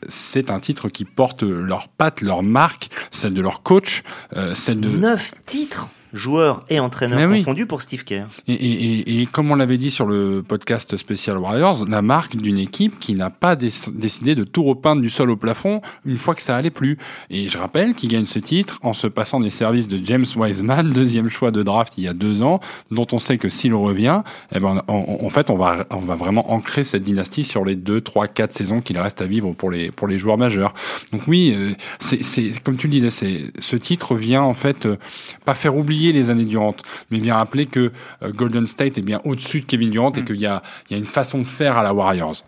C'est 0.08 0.52
un 0.52 0.60
titre 0.60 0.90
qui 0.90 1.06
porte 1.06 1.44
leur 1.44 1.88
patte, 1.88 2.22
leur 2.22 2.44
marque, 2.44 2.90
celle 3.12 3.34
de 3.34 3.42
leur 3.42 3.64
coach, 3.64 4.04
celle 4.54 4.80
de... 4.80 4.90
Neuf 4.90 5.34
titres 5.46 5.88
joueurs 6.14 6.66
et 6.70 6.80
entraîneurs 6.80 7.30
confondus 7.30 7.66
pour 7.66 7.82
Steve 7.82 8.04
Kerr. 8.04 8.28
Et, 8.48 8.54
et, 8.54 9.22
et, 9.22 9.26
comme 9.26 9.52
on 9.52 9.56
l'avait 9.56 9.78
dit 9.78 9.92
sur 9.92 10.06
le 10.06 10.44
podcast 10.48 10.98
spécial 10.98 11.38
Warriors, 11.38 11.86
la 11.88 12.02
marque 12.02 12.36
d'une 12.36 12.58
équipe 12.58 13.00
qui 13.00 13.14
n'a 13.14 13.30
pas 13.30 13.56
décidé 13.56 14.36
de 14.36 14.44
tout 14.44 14.64
repeindre 14.64 15.02
du 15.02 15.10
sol 15.10 15.30
au 15.30 15.38
plafond 15.38 15.82
une 16.06 16.16
fois 16.16 16.36
que 16.36 16.42
ça 16.42 16.56
allait 16.56 16.70
plus. 16.70 16.98
Et 17.30 17.50
je 17.50 17.58
rappelle 17.58 17.94
qu'il 17.96 18.10
gagne 18.10 18.26
ce 18.26 18.40
titre 18.40 18.80
en 18.82 18.94
se 18.94 19.08
passant 19.08 19.40
des 19.40 19.50
services 19.50 19.88
de 19.88 20.00
James 20.04 20.26
Wiseman, 20.36 20.92
deuxième 20.94 21.30
choix 21.30 21.52
de 21.52 21.64
draft 21.64 21.94
il 21.98 22.06
y 22.06 22.08
a 22.08 22.14
deux 22.14 22.42
ans, 22.42 22.60
dont 22.92 23.08
on 23.12 23.20
sait 23.20 23.38
que 23.38 23.50
s'il 23.50 23.74
revient, 23.74 24.22
eh 24.56 24.60
ben, 24.60 24.82
en 24.88 25.30
fait, 25.30 25.50
on 25.50 25.58
va, 25.58 25.86
on 25.92 26.00
va 26.00 26.16
vraiment 26.16 26.52
ancrer 26.52 26.84
cette 26.84 27.04
dynastie 27.04 27.44
sur 27.44 27.66
les 27.66 27.76
deux, 27.76 28.02
trois, 28.02 28.28
quatre 28.28 28.54
saisons 28.54 28.82
qu'il 28.82 28.98
reste 28.98 29.22
à 29.22 29.26
vivre 29.26 29.54
pour 29.54 29.72
les, 29.72 29.92
pour 29.92 30.08
les 30.08 30.18
joueurs 30.18 30.38
majeurs. 30.38 30.74
Donc 31.12 31.22
oui, 31.28 31.54
euh, 31.56 31.72
c'est 32.00 32.64
comme 32.64 32.78
tu 32.78 32.88
le 32.88 32.92
disais, 32.92 33.10
ce 33.10 33.76
titre 33.76 34.16
vient 34.16 34.42
en 34.42 34.54
fait 34.54 34.86
euh, 34.86 34.98
pas 35.46 35.54
faire 35.54 35.76
oublier 35.76 35.97
les 35.98 36.30
années 36.30 36.46
Durant, 36.46 36.76
mais 37.12 37.20
bien 37.20 37.36
rappeler 37.36 37.66
que 37.66 37.92
euh, 38.24 38.32
Golden 38.32 38.68
State 38.68 38.98
est 38.98 39.02
bien 39.02 39.20
au-dessus 39.26 39.62
de 39.62 39.66
Kevin 39.66 39.90
Durant 39.90 40.12
et 40.14 40.22
mm. 40.22 40.26
qu'il 40.26 40.40
y 40.40 40.46
a, 40.46 40.62
il 40.90 40.94
y 40.94 40.96
a 40.96 40.98
une 40.98 41.06
façon 41.06 41.40
de 41.40 41.44
faire 41.44 41.78
à 41.78 41.84
la 41.84 41.94
Warriors. 41.94 42.44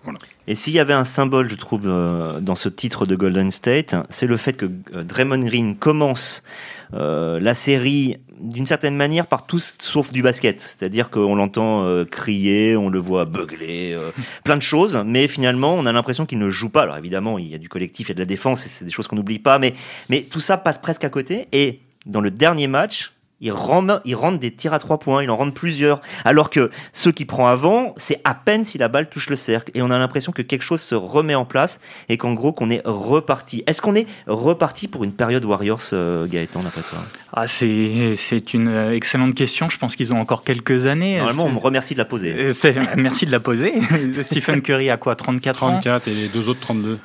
Et 0.48 0.56
s'il 0.56 0.74
y 0.74 0.80
avait 0.80 0.94
un 0.94 1.04
symbole, 1.04 1.50
je 1.50 1.56
trouve, 1.56 1.84
euh, 1.86 2.40
dans 2.40 2.56
ce 2.56 2.70
titre 2.70 3.06
de 3.06 3.16
Golden 3.16 3.52
State, 3.52 3.96
c'est 4.10 4.26
le 4.26 4.38
fait 4.38 4.54
que 4.54 4.66
euh, 4.94 5.04
Draymond 5.04 5.46
Green 5.46 5.76
commence 5.76 6.44
la 6.92 7.54
série 7.54 8.18
d'une 8.42 8.66
certaine 8.66 8.96
manière 8.96 9.28
par 9.28 9.46
tout 9.46 9.60
sauf 9.60 10.12
du 10.12 10.24
basket. 10.24 10.60
C'est-à-dire 10.60 11.12
qu'on 11.12 11.36
l'entend 11.36 12.04
crier, 12.10 12.76
on 12.76 12.90
le 12.90 12.98
voit 12.98 13.26
beugler, 13.26 13.96
plein 14.44 14.58
de 14.58 14.64
choses, 14.64 15.00
mais 15.06 15.28
finalement 15.28 15.76
on 15.76 15.86
a 15.86 15.92
l'impression 15.92 16.26
qu'il 16.26 16.40
ne 16.40 16.50
joue 16.50 16.72
pas. 16.72 16.82
Alors 16.82 16.98
évidemment, 16.98 17.38
il 17.38 17.48
y 17.48 17.54
a 17.54 17.60
du 17.60 17.70
collectif, 17.70 18.08
il 18.08 18.10
y 18.10 18.14
a 18.14 18.16
de 18.16 18.22
la 18.22 18.26
défense, 18.26 18.66
et 18.66 18.70
c'est 18.70 18.86
des 18.86 18.92
choses 18.92 19.08
qu'on 19.08 19.18
n'oublie 19.18 19.38
pas, 19.38 19.60
mais, 19.60 19.76
mais 20.10 20.24
tout 20.24 20.40
ça 20.40 20.58
passe 20.58 20.80
presque 20.80 21.04
à 21.04 21.10
côté. 21.10 21.48
Et 21.52 21.82
dans 22.06 22.22
le 22.22 22.32
dernier 22.32 22.68
match, 22.68 23.14
il 23.42 23.52
rentre, 23.52 24.02
il 24.06 24.16
rentre 24.16 24.40
des 24.40 24.52
tirs 24.52 24.74
à 24.74 24.80
trois 24.80 25.00
points, 25.00 25.24
il 25.24 25.30
en 25.30 25.38
rentre 25.38 25.54
plusieurs. 25.54 26.02
Alors 26.26 26.50
que 26.50 26.70
ceux 26.92 27.12
qui 27.12 27.26
prend 27.26 27.48
avant, 27.48 27.94
c'est 27.98 28.22
à 28.24 28.34
peine 28.34 28.66
si 28.66 28.78
la 28.78 28.88
balle 28.88 29.10
touche 29.10 29.30
le 29.30 29.36
cercle. 29.36 29.72
Et 29.76 29.82
on 29.82 29.92
a 29.92 29.98
l'impression 29.98 30.32
que 30.32 30.42
quelque 30.42 30.64
chose 30.64 30.82
se 30.82 30.96
remet 30.96 31.36
en 31.36 31.46
place 31.46 31.80
et 32.10 32.18
qu'en 32.18 32.34
gros, 32.34 32.52
qu'on 32.52 32.70
est 32.70 32.82
reparti. 32.86 33.64
Est-ce 33.68 33.82
qu'on 33.82 33.96
est 33.96 34.08
reparti 34.28 34.88
pour 34.88 35.04
une 35.04 35.14
période 35.14 35.46
Warriors, 35.46 35.82
euh, 35.94 36.28
Gaëtan, 36.28 36.64
d'après 36.64 36.82
toi? 36.82 37.00
Ah, 37.34 37.48
c'est, 37.48 38.16
c'est 38.18 38.54
une 38.54 38.92
excellente 38.94 39.36
question. 39.36 39.70
Je 39.70 39.78
pense 39.78 39.96
qu'ils 39.96 40.14
ont 40.14 40.20
encore 40.20 40.44
quelques 40.44 40.86
années. 40.86 41.18
Normalement, 41.18 41.46
on 41.46 41.52
me 41.52 41.60
remercie 41.60 41.94
de 41.94 42.00
la 42.00 42.06
poser. 42.06 42.36
Euh, 42.38 42.54
merci 42.98 43.26
de 43.26 43.32
la 43.32 43.40
poser. 43.40 43.74
Stephen 44.24 44.62
Curry 44.62 44.90
a 44.90 44.98
quoi 44.98 45.16
34 45.16 45.64
ans? 45.64 45.72
34 45.72 46.08
et 46.08 46.14
les 46.14 46.28
deux 46.28 46.50
autres 46.50 46.60
32. 46.60 47.00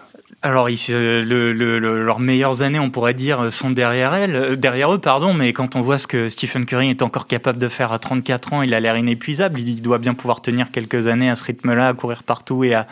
Alors, 0.47 0.69
le, 0.69 1.79
leurs 1.79 2.21
meilleures 2.21 2.61
années, 2.61 2.79
on 2.79 2.91
pourrait 2.91 3.15
dire, 3.15 3.51
sont 3.51 3.71
derrière 3.71 4.13
elles, 4.13 4.37
euh, 4.37 4.57
derrière 4.57 4.93
eux, 4.93 4.99
pardon. 4.99 5.33
Mais 5.33 5.55
quand 5.55 5.75
on 5.75 5.81
voit 5.81 5.97
ce 5.97 6.07
que 6.07 6.29
Stephen 6.29 6.67
Curry 6.67 6.91
est 6.91 7.01
encore 7.01 7.27
capable 7.27 7.59
de 7.59 7.67
faire 7.67 7.93
à 7.93 7.99
34 7.99 8.53
ans, 8.53 8.61
il 8.61 8.75
a 8.75 8.81
l'air 8.81 8.99
inépuisable. 8.99 9.59
Il 9.61 9.81
doit 9.81 9.97
bien 9.97 10.13
pouvoir 10.13 10.43
tenir 10.43 10.71
quelques 10.71 11.07
années 11.07 11.31
à 11.31 11.35
ce 11.35 11.45
rythme-là, 11.45 11.89
à 11.89 11.93
courir 11.95 12.25
partout 12.25 12.63
et 12.63 12.75
à, 12.75 12.87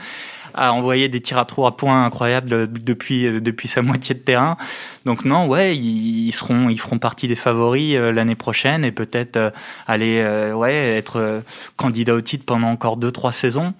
envoyer 0.55 1.11
des 1.11 1.21
tirs 1.21 1.37
à 1.37 1.45
trois 1.45 1.77
points 1.77 2.07
incroyables 2.07 2.73
depuis 2.73 3.41
depuis 3.43 3.69
sa 3.69 3.83
moitié 3.83 4.15
de 4.15 4.21
terrain. 4.21 4.57
Donc 5.05 5.27
non, 5.27 5.47
ouais, 5.47 5.77
ils, 5.77 6.33
seront 6.33 6.71
ils 6.71 6.81
feront 6.81 6.99
partie 6.99 7.29
des 7.29 7.35
favoris 7.35 7.97
euh, 7.97 8.13
l'année 8.13 8.35
prochaine 8.35 8.83
et 8.83 8.93
peut-être 8.93 9.37
euh, 9.37 9.51
aller 9.87 10.23
ouais 10.55 10.75
être 10.75 11.43
candidat 11.77 12.15
au 12.15 12.21
titre 12.23 12.45
pendant 12.47 12.69
encore 12.69 12.97
deux 12.97 13.13
trois 13.13 13.33
saisons 13.33 13.75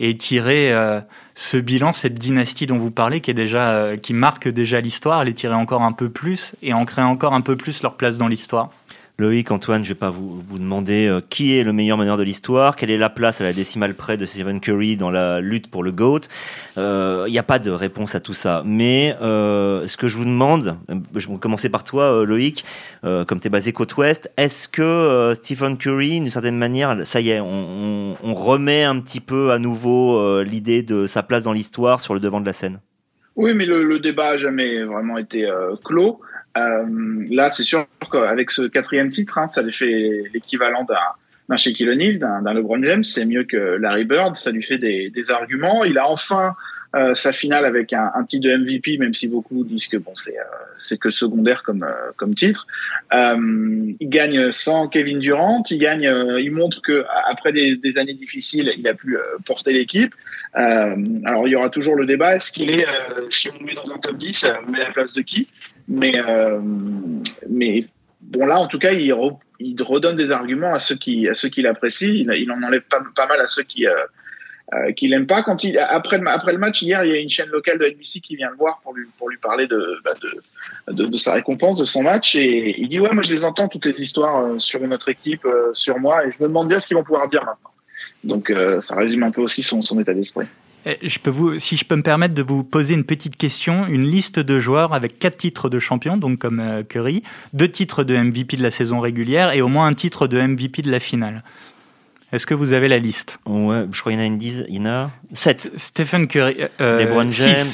et 0.00 0.16
tirer 0.16 0.72
euh, 0.72 1.00
ce 1.34 1.56
bilan, 1.56 1.92
cette 1.92 2.14
dynastie 2.14 2.66
dont 2.66 2.78
vous 2.78 2.90
parlez, 2.90 3.20
qui 3.20 3.30
est 3.30 3.34
déjà, 3.34 3.70
euh, 3.70 3.96
qui 3.96 4.14
marque 4.14 4.48
déjà 4.48 4.80
l'histoire, 4.80 5.24
les 5.24 5.34
tirer 5.34 5.54
encore 5.54 5.82
un 5.82 5.92
peu 5.92 6.08
plus 6.08 6.54
et 6.62 6.72
ancrer 6.72 7.02
encore 7.02 7.34
un 7.34 7.40
peu 7.40 7.56
plus 7.56 7.82
leur 7.82 7.96
place 7.96 8.18
dans 8.18 8.28
l'histoire? 8.28 8.70
Loïc, 9.16 9.52
Antoine, 9.52 9.84
je 9.84 9.90
ne 9.90 9.94
vais 9.94 9.98
pas 9.98 10.10
vous, 10.10 10.42
vous 10.48 10.58
demander 10.58 11.06
euh, 11.06 11.20
qui 11.30 11.56
est 11.56 11.62
le 11.62 11.72
meilleur 11.72 11.96
meneur 11.96 12.16
de 12.16 12.24
l'histoire, 12.24 12.74
quelle 12.74 12.90
est 12.90 12.98
la 12.98 13.10
place 13.10 13.40
à 13.40 13.44
la 13.44 13.52
décimale 13.52 13.94
près 13.94 14.16
de 14.16 14.26
Stephen 14.26 14.58
Curry 14.58 14.96
dans 14.96 15.10
la 15.12 15.40
lutte 15.40 15.70
pour 15.70 15.84
le 15.84 15.92
GOAT. 15.92 16.22
Il 16.76 16.80
euh, 16.80 17.28
n'y 17.28 17.38
a 17.38 17.44
pas 17.44 17.60
de 17.60 17.70
réponse 17.70 18.16
à 18.16 18.20
tout 18.20 18.34
ça. 18.34 18.64
Mais 18.66 19.16
euh, 19.22 19.86
ce 19.86 19.96
que 19.96 20.08
je 20.08 20.18
vous 20.18 20.24
demande, 20.24 20.78
je 21.14 21.28
vais 21.28 21.36
commencer 21.36 21.68
par 21.68 21.84
toi, 21.84 22.24
Loïc, 22.24 22.64
comme 23.02 23.38
tu 23.38 23.46
es 23.46 23.50
basé 23.50 23.72
côte 23.72 23.96
ouest, 23.96 24.32
est-ce 24.36 24.66
que 24.66 25.32
Stephen 25.36 25.76
Curry, 25.76 26.20
d'une 26.20 26.30
certaine 26.30 26.58
manière, 26.58 27.06
ça 27.06 27.20
y 27.20 27.30
est, 27.30 27.40
on, 27.40 28.16
on 28.20 28.34
remet 28.34 28.82
un 28.82 28.98
petit 28.98 29.20
peu 29.20 29.52
à 29.52 29.60
nouveau 29.60 30.42
l'idée 30.42 30.82
de 30.82 31.06
sa 31.06 31.22
place 31.22 31.44
dans 31.44 31.52
l'histoire 31.52 32.00
sur 32.00 32.14
le 32.14 32.20
devant 32.20 32.40
de 32.40 32.46
la 32.46 32.52
scène? 32.52 32.80
Oui, 33.36 33.54
mais 33.54 33.66
le, 33.66 33.98
débat 33.98 34.32
n'a 34.32 34.38
jamais 34.38 34.82
vraiment 34.84 35.18
été 35.18 35.48
clos. 35.84 36.20
Euh, 36.56 37.26
là, 37.30 37.50
c'est 37.50 37.64
sûr 37.64 37.86
qu'avec 38.10 38.50
ce 38.50 38.62
quatrième 38.62 39.10
titre, 39.10 39.38
hein, 39.38 39.48
ça 39.48 39.62
lui 39.62 39.72
fait 39.72 40.24
l'équivalent 40.32 40.84
d'un 40.84 40.96
d'un 41.50 41.56
Shaquille 41.56 41.90
O'Neal, 41.90 42.18
d'un 42.18 42.54
LeBron 42.54 42.82
James, 42.82 43.04
c'est 43.04 43.26
mieux 43.26 43.44
que 43.44 43.56
Larry 43.56 44.06
Bird, 44.06 44.34
ça 44.34 44.50
lui 44.50 44.62
fait 44.62 44.78
des 44.78 45.30
arguments. 45.30 45.84
Il 45.84 45.98
a 45.98 46.08
enfin 46.08 46.54
euh, 46.94 47.14
sa 47.14 47.32
finale 47.32 47.64
avec 47.64 47.92
un, 47.92 48.24
titre 48.28 48.48
de 48.48 48.56
MVP, 48.56 48.98
même 48.98 49.14
si 49.14 49.26
beaucoup 49.26 49.64
disent 49.64 49.88
que 49.88 49.96
bon, 49.96 50.14
c'est 50.14 50.36
euh, 50.38 50.96
que 50.96 51.10
secondaire 51.10 51.62
comme 51.62 51.82
euh, 51.82 52.12
comme 52.16 52.34
titre. 52.34 52.66
il 53.12 54.08
gagne 54.08 54.52
sans 54.52 54.88
Kevin 54.88 55.18
Durant, 55.18 55.64
il 55.70 55.78
gagne, 55.78 56.10
il 56.38 56.52
montre 56.52 56.80
que 56.82 57.04
après 57.28 57.52
des, 57.52 57.98
années 57.98 58.14
difficiles, 58.14 58.72
il 58.78 58.86
a 58.86 58.94
pu 58.94 59.18
porter 59.44 59.72
l'équipe. 59.72 60.14
alors 60.54 61.48
il 61.48 61.52
y 61.52 61.56
aura 61.56 61.70
toujours 61.70 61.96
le 61.96 62.06
débat 62.06 62.36
est-ce 62.36 62.52
qu'il 62.52 62.70
est, 62.70 62.86
si 63.28 63.50
on 63.50 63.58
le 63.58 63.64
met 63.64 63.74
dans 63.74 63.92
un 63.92 63.98
top 63.98 64.16
10, 64.16 64.46
on 64.66 64.70
met 64.70 64.78
la 64.78 64.90
place 64.90 65.12
de 65.12 65.22
qui? 65.22 65.48
Mais, 65.88 66.16
euh, 66.16 66.60
mais 67.48 67.86
bon, 68.20 68.46
là, 68.46 68.58
en 68.58 68.66
tout 68.66 68.78
cas, 68.78 68.92
il, 68.92 69.12
redonne 69.12 70.16
des 70.16 70.30
arguments 70.30 70.74
à 70.74 70.78
ceux 70.78 70.96
qui, 70.96 71.28
à 71.28 71.34
ceux 71.34 71.48
qui 71.48 71.62
l'apprécient. 71.62 72.08
Il, 72.08 72.50
en 72.50 72.62
enlève 72.62 72.82
pas 72.82 73.26
mal 73.26 73.40
à 73.40 73.48
ceux 73.48 73.64
qui, 73.64 73.86
euh, 74.74 74.88
euh, 74.88 74.92
qui 74.92 75.08
l'aiment 75.08 75.26
pas. 75.26 75.42
Quand 75.42 75.64
il, 75.64 75.78
après, 75.78 76.18
le, 76.18 76.28
après 76.28 76.52
le 76.52 76.58
match, 76.58 76.82
hier, 76.82 77.04
il 77.04 77.12
y 77.12 77.14
a 77.14 77.20
une 77.20 77.30
chaîne 77.30 77.48
locale 77.48 77.78
de 77.78 77.86
NBC 77.86 78.20
qui 78.20 78.36
vient 78.36 78.50
le 78.50 78.56
voir 78.56 78.80
pour 78.82 78.94
lui, 78.94 79.06
pour 79.18 79.28
lui 79.28 79.38
parler 79.38 79.66
de, 79.66 80.00
bah, 80.04 80.14
de, 80.22 80.92
de, 80.92 81.06
de, 81.06 81.16
sa 81.16 81.34
récompense, 81.34 81.78
de 81.78 81.84
son 81.84 82.02
match. 82.02 82.34
Et 82.34 82.80
il 82.80 82.88
dit 82.88 83.00
Ouais, 83.00 83.12
moi, 83.12 83.22
je 83.22 83.32
les 83.32 83.44
entends, 83.44 83.68
toutes 83.68 83.86
les 83.86 84.00
histoires 84.00 84.44
euh, 84.44 84.58
sur 84.58 84.80
notre 84.86 85.08
équipe, 85.08 85.44
euh, 85.44 85.72
sur 85.72 85.98
moi, 85.98 86.26
et 86.26 86.32
je 86.32 86.42
me 86.42 86.48
demande 86.48 86.68
bien 86.68 86.80
ce 86.80 86.86
qu'ils 86.86 86.96
vont 86.96 87.04
pouvoir 87.04 87.28
dire 87.28 87.44
maintenant. 87.44 87.70
Donc, 88.22 88.50
ça 88.80 88.96
résume 88.96 89.22
un 89.22 89.30
peu 89.30 89.42
aussi 89.42 89.62
son, 89.62 89.82
son 89.82 90.00
état 90.00 90.14
d'esprit. 90.14 90.46
Je 91.02 91.18
peux 91.18 91.30
vous, 91.30 91.58
si 91.58 91.76
je 91.76 91.84
peux 91.84 91.96
me 91.96 92.02
permettre 92.02 92.34
de 92.34 92.42
vous 92.42 92.62
poser 92.62 92.92
une 92.92 93.04
petite 93.04 93.36
question, 93.36 93.86
une 93.86 94.06
liste 94.06 94.38
de 94.38 94.60
joueurs 94.60 94.92
avec 94.92 95.18
quatre 95.18 95.38
titres 95.38 95.70
de 95.70 95.78
champion, 95.78 96.18
donc 96.18 96.38
comme 96.38 96.60
euh, 96.60 96.82
Curry, 96.82 97.22
deux 97.54 97.68
titres 97.68 98.04
de 98.04 98.14
MVP 98.14 98.58
de 98.58 98.62
la 98.62 98.70
saison 98.70 99.00
régulière 99.00 99.54
et 99.54 99.62
au 99.62 99.68
moins 99.68 99.86
un 99.86 99.94
titre 99.94 100.26
de 100.26 100.38
MVP 100.38 100.82
de 100.82 100.90
la 100.90 101.00
finale. 101.00 101.42
Est-ce 102.34 102.46
que 102.46 102.54
vous 102.54 102.72
avez 102.72 102.88
la 102.88 102.98
liste 102.98 103.38
Ouais, 103.46 103.86
je 103.92 104.00
crois 104.00 104.10
qu'il 104.10 104.20
y 104.20 104.22
en 104.22 104.24
a 104.24 104.26
une 104.26 104.38
dizaine, 104.38 104.66
il 104.68 104.76
y 104.76 104.80
en 104.80 104.86
a 104.86 105.10
7. 105.34 105.72
Stephen 105.76 106.26
Curry. 106.26 106.56
Euh, 106.80 106.98
LeBron 106.98 107.30
James. 107.30 107.66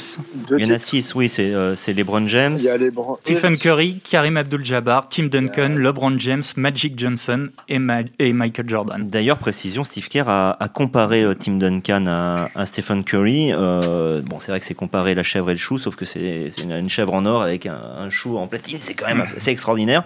Il 0.57 0.65
y 0.65 0.71
en 0.71 0.75
a 0.75 0.79
6, 0.79 1.15
oui, 1.15 1.29
c'est 1.29 1.53
euh, 1.53 1.75
LeBron 1.87 2.27
James. 2.27 2.57
Il 2.59 2.65
y 2.65 2.69
a 2.69 2.77
Stephen 3.21 3.55
Curry, 3.57 3.99
Karim 4.09 4.37
Abdul-Jabbar, 4.37 5.09
Tim 5.09 5.25
Duncan, 5.25 5.75
LeBron 5.75 6.17
James, 6.19 6.43
Magic 6.57 6.97
Johnson 6.97 7.49
et, 7.69 7.79
et 8.19 8.33
Michael 8.33 8.69
Jordan. 8.69 9.07
D'ailleurs, 9.07 9.37
précision, 9.37 9.83
Steve 9.83 10.07
Kerr 10.09 10.27
a, 10.27 10.51
a 10.59 10.67
comparé 10.69 11.23
euh, 11.23 11.33
Tim 11.33 11.53
Duncan 11.53 12.05
à, 12.07 12.49
à 12.55 12.65
Stephen 12.65 13.03
Curry. 13.03 13.51
Euh, 13.51 14.21
bon, 14.21 14.39
c'est 14.39 14.51
vrai 14.51 14.59
que 14.59 14.65
c'est 14.65 14.75
comparé 14.75 15.15
la 15.15 15.23
chèvre 15.23 15.49
et 15.49 15.53
le 15.53 15.59
chou, 15.59 15.79
sauf 15.79 15.95
que 15.95 16.05
c'est 16.05 16.49
une, 16.61 16.71
une, 16.71 16.89
chèvre 16.89 17.13
en 17.13 17.25
or 17.25 17.41
avec 17.41 17.65
un, 17.65 17.79
un 17.97 18.09
chou 18.09 18.37
en 18.37 18.47
platine. 18.47 18.77
C'est 18.79 18.93
quand 18.93 19.07
même 19.07 19.21
assez 19.21 19.49
extraordinaire. 19.49 20.03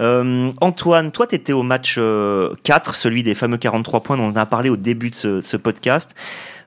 Euh, 0.00 0.52
Antoine, 0.60 1.10
toi, 1.10 1.26
tu 1.26 1.34
étais 1.34 1.52
au 1.52 1.62
match 1.62 1.94
4, 1.94 2.00
euh, 2.00 2.92
celui 2.92 3.22
des 3.22 3.34
fameux 3.34 3.56
43 3.56 3.93
points 4.02 4.16
dont 4.16 4.32
on 4.32 4.36
a 4.36 4.46
parlé 4.46 4.70
au 4.70 4.76
début 4.76 5.10
de 5.10 5.14
ce, 5.14 5.42
ce 5.42 5.56
podcast. 5.56 6.14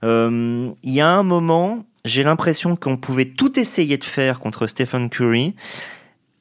Euh, 0.03 0.69
il 0.83 0.93
y 0.93 1.01
a 1.01 1.09
un 1.09 1.23
moment, 1.23 1.85
j'ai 2.05 2.23
l'impression 2.23 2.75
qu'on 2.75 2.97
pouvait 2.97 3.25
tout 3.25 3.59
essayer 3.59 3.97
de 3.97 4.03
faire 4.03 4.39
contre 4.39 4.67
Stephen 4.67 5.09
Curry. 5.09 5.55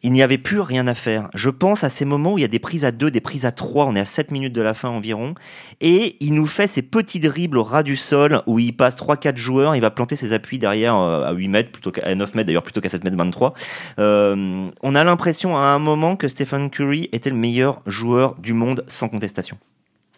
Il 0.03 0.13
n'y 0.13 0.23
avait 0.23 0.39
plus 0.39 0.61
rien 0.61 0.87
à 0.87 0.95
faire. 0.95 1.31
Je 1.35 1.51
pense 1.51 1.83
à 1.83 1.91
ces 1.91 2.05
moments 2.05 2.35
où 2.35 2.39
il 2.39 2.43
y 2.43 2.45
a 2.45 2.49
des 2.49 2.59
prises 2.59 2.85
à 2.85 2.93
2, 2.93 3.11
des 3.11 3.23
prises 3.23 3.47
à 3.47 3.51
3, 3.51 3.87
on 3.87 3.97
est 3.97 4.01
à 4.01 4.05
7 4.05 4.31
minutes 4.31 4.53
de 4.53 4.61
la 4.61 4.75
fin 4.75 4.91
environ, 4.91 5.35
et 5.81 6.17
il 6.21 6.35
nous 6.35 6.47
fait 6.47 6.69
ces 6.69 6.83
petits 6.83 7.19
dribbles 7.19 7.59
au 7.59 7.65
ras 7.65 7.83
du 7.83 7.97
sol 7.97 8.43
où 8.47 8.59
il 8.59 8.77
passe 8.77 8.97
3-4 8.97 9.37
joueurs, 9.37 9.75
il 9.75 9.81
va 9.81 9.91
planter 9.91 10.15
ses 10.15 10.33
appuis 10.33 10.61
derrière 10.61 10.95
euh, 10.95 11.25
à 11.25 11.33
8 11.33 11.49
mètres, 11.49 11.73
plutôt 11.73 11.91
qu'à 11.91 12.15
9 12.15 12.35
mètres 12.35 12.47
d'ailleurs, 12.47 12.63
plutôt 12.63 12.81
qu'à 12.81 12.91
7 12.91 13.03
mètres 13.03 13.17
23. 13.17 13.55
Euh, 13.99 14.69
on 14.83 14.95
a 14.95 15.03
l'impression 15.03 15.57
à 15.57 15.63
un 15.63 15.79
moment 15.81 16.15
que 16.15 16.29
Stephen 16.29 16.71
Curry 16.71 17.09
était 17.13 17.31
le 17.31 17.37
meilleur 17.37 17.81
joueur 17.87 18.37
du 18.37 18.53
monde 18.53 18.85
sans 18.87 19.09
contestation. 19.09 19.59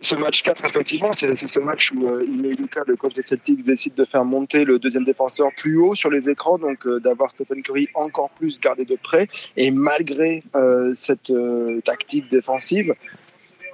Ce 0.01 0.15
match 0.15 0.43
4, 0.43 0.65
effectivement, 0.65 1.13
c'est 1.13 1.35
ce 1.35 1.59
match 1.59 1.93
où 1.93 2.07
euh, 2.07 2.25
Lucas, 2.25 2.85
le 2.87 2.97
coach 2.97 3.15
des 3.15 3.23
Celtics, 3.23 3.65
décide 3.65 3.95
de 3.95 4.05
faire 4.05 4.25
monter 4.25 4.65
le 4.65 4.79
deuxième 4.79 5.05
défenseur 5.05 5.51
plus 5.57 5.77
haut 5.77 5.95
sur 5.97 6.11
les 6.11 6.31
écrans, 6.31 6.57
donc 6.57 6.87
euh, 6.87 7.01
d'avoir 7.01 7.31
Stephen 7.33 7.63
Curry 7.63 7.89
encore 7.95 8.31
plus 8.31 8.61
gardé 8.61 8.85
de 8.85 8.97
près. 8.97 9.27
Et 9.57 9.73
malgré 9.73 10.45
euh, 10.55 10.93
cette 10.95 11.31
euh, 11.31 11.81
tactique 11.81 12.29
défensive, 12.31 12.95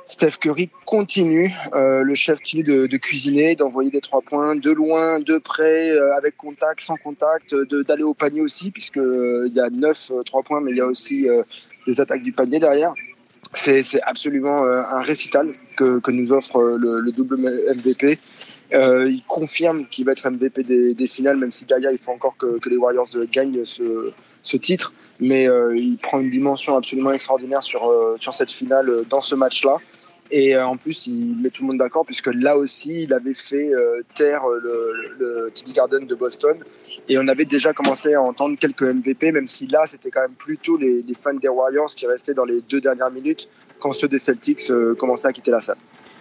Steph 0.06 0.38
Curry 0.40 0.68
continue, 0.84 1.50
le 1.72 2.14
chef 2.14 2.40
continue 2.40 2.62
de, 2.62 2.86
de 2.86 2.96
cuisiner, 2.98 3.56
d'envoyer 3.56 3.90
des 3.90 4.02
trois 4.02 4.20
points 4.20 4.54
de 4.54 4.70
loin, 4.70 5.18
de 5.18 5.38
près, 5.38 5.98
avec 6.18 6.36
contact, 6.36 6.80
sans 6.80 6.96
contact, 6.96 7.54
d'aller 7.54 8.02
au 8.02 8.12
panier 8.12 8.42
aussi, 8.42 8.70
puisque 8.70 8.96
il 8.98 9.52
y 9.54 9.60
a 9.60 9.70
neuf 9.70 10.12
trois 10.26 10.42
points, 10.42 10.60
mais 10.60 10.72
il 10.72 10.76
y 10.76 10.82
a 10.82 10.86
aussi 10.86 11.26
des 11.86 12.02
attaques 12.02 12.22
du 12.22 12.32
panier 12.32 12.58
derrière 12.58 12.92
c'est 13.54 14.02
absolument 14.02 14.64
euh, 14.64 14.80
un 14.90 15.02
récital 15.02 15.54
que, 15.76 15.98
que 16.00 16.10
nous 16.10 16.32
offre 16.32 16.56
euh, 16.56 16.76
le, 16.78 17.00
le 17.00 17.12
double 17.12 17.38
MVP. 17.38 18.18
Euh, 18.72 19.06
il 19.08 19.22
confirme 19.24 19.86
qu'il 19.86 20.04
va 20.04 20.12
être 20.12 20.28
MVP 20.28 20.62
des, 20.62 20.94
des, 20.94 21.06
finales, 21.06 21.36
même 21.36 21.52
si 21.52 21.64
derrière 21.64 21.92
il 21.92 21.98
faut 21.98 22.12
encore 22.12 22.36
que, 22.36 22.58
que 22.58 22.68
les 22.68 22.76
Warriors 22.76 23.08
gagnent 23.30 23.64
ce, 23.64 24.12
ce 24.42 24.56
titre. 24.56 24.92
Mais 25.20 25.48
euh, 25.48 25.76
il 25.76 25.96
prend 25.98 26.20
une 26.20 26.30
dimension 26.30 26.76
absolument 26.76 27.12
extraordinaire 27.12 27.62
sur, 27.62 27.88
euh, 27.88 28.16
sur 28.20 28.34
cette 28.34 28.50
finale 28.50 29.04
dans 29.08 29.20
ce 29.20 29.34
match-là. 29.34 29.78
Et 30.30 30.56
euh, 30.56 30.66
en 30.66 30.76
plus, 30.76 31.06
il 31.06 31.36
met 31.40 31.50
tout 31.50 31.62
le 31.62 31.68
monde 31.68 31.78
d'accord, 31.78 32.04
puisque 32.04 32.30
là 32.32 32.56
aussi, 32.56 33.02
il 33.02 33.12
avait 33.12 33.34
fait 33.34 33.70
taire 34.14 34.46
le, 34.48 34.92
le, 35.18 35.52
le 35.66 35.72
Garden 35.72 36.06
de 36.06 36.14
Boston. 36.14 36.56
Et 37.08 37.18
on 37.18 37.28
avait 37.28 37.44
déjà 37.44 37.72
commencé 37.72 38.14
à 38.14 38.22
entendre 38.22 38.56
quelques 38.58 38.82
MVP, 38.82 39.32
même 39.32 39.46
si 39.46 39.66
là, 39.66 39.80
c'était 39.86 40.10
quand 40.10 40.22
même 40.22 40.34
plutôt 40.34 40.76
les, 40.78 41.04
fans 41.14 41.34
des 41.34 41.48
Warriors 41.48 41.90
qui 41.94 42.06
restaient 42.06 42.34
dans 42.34 42.44
les 42.44 42.62
deux 42.62 42.80
dernières 42.80 43.10
minutes 43.10 43.48
quand 43.78 43.92
ceux 43.92 44.08
des 44.08 44.18
Celtics 44.18 44.70
euh, 44.70 44.94
commençaient 44.94 45.28
à 45.28 45.32
quitter 45.32 45.50
la 45.50 45.60
salle. 45.60 45.76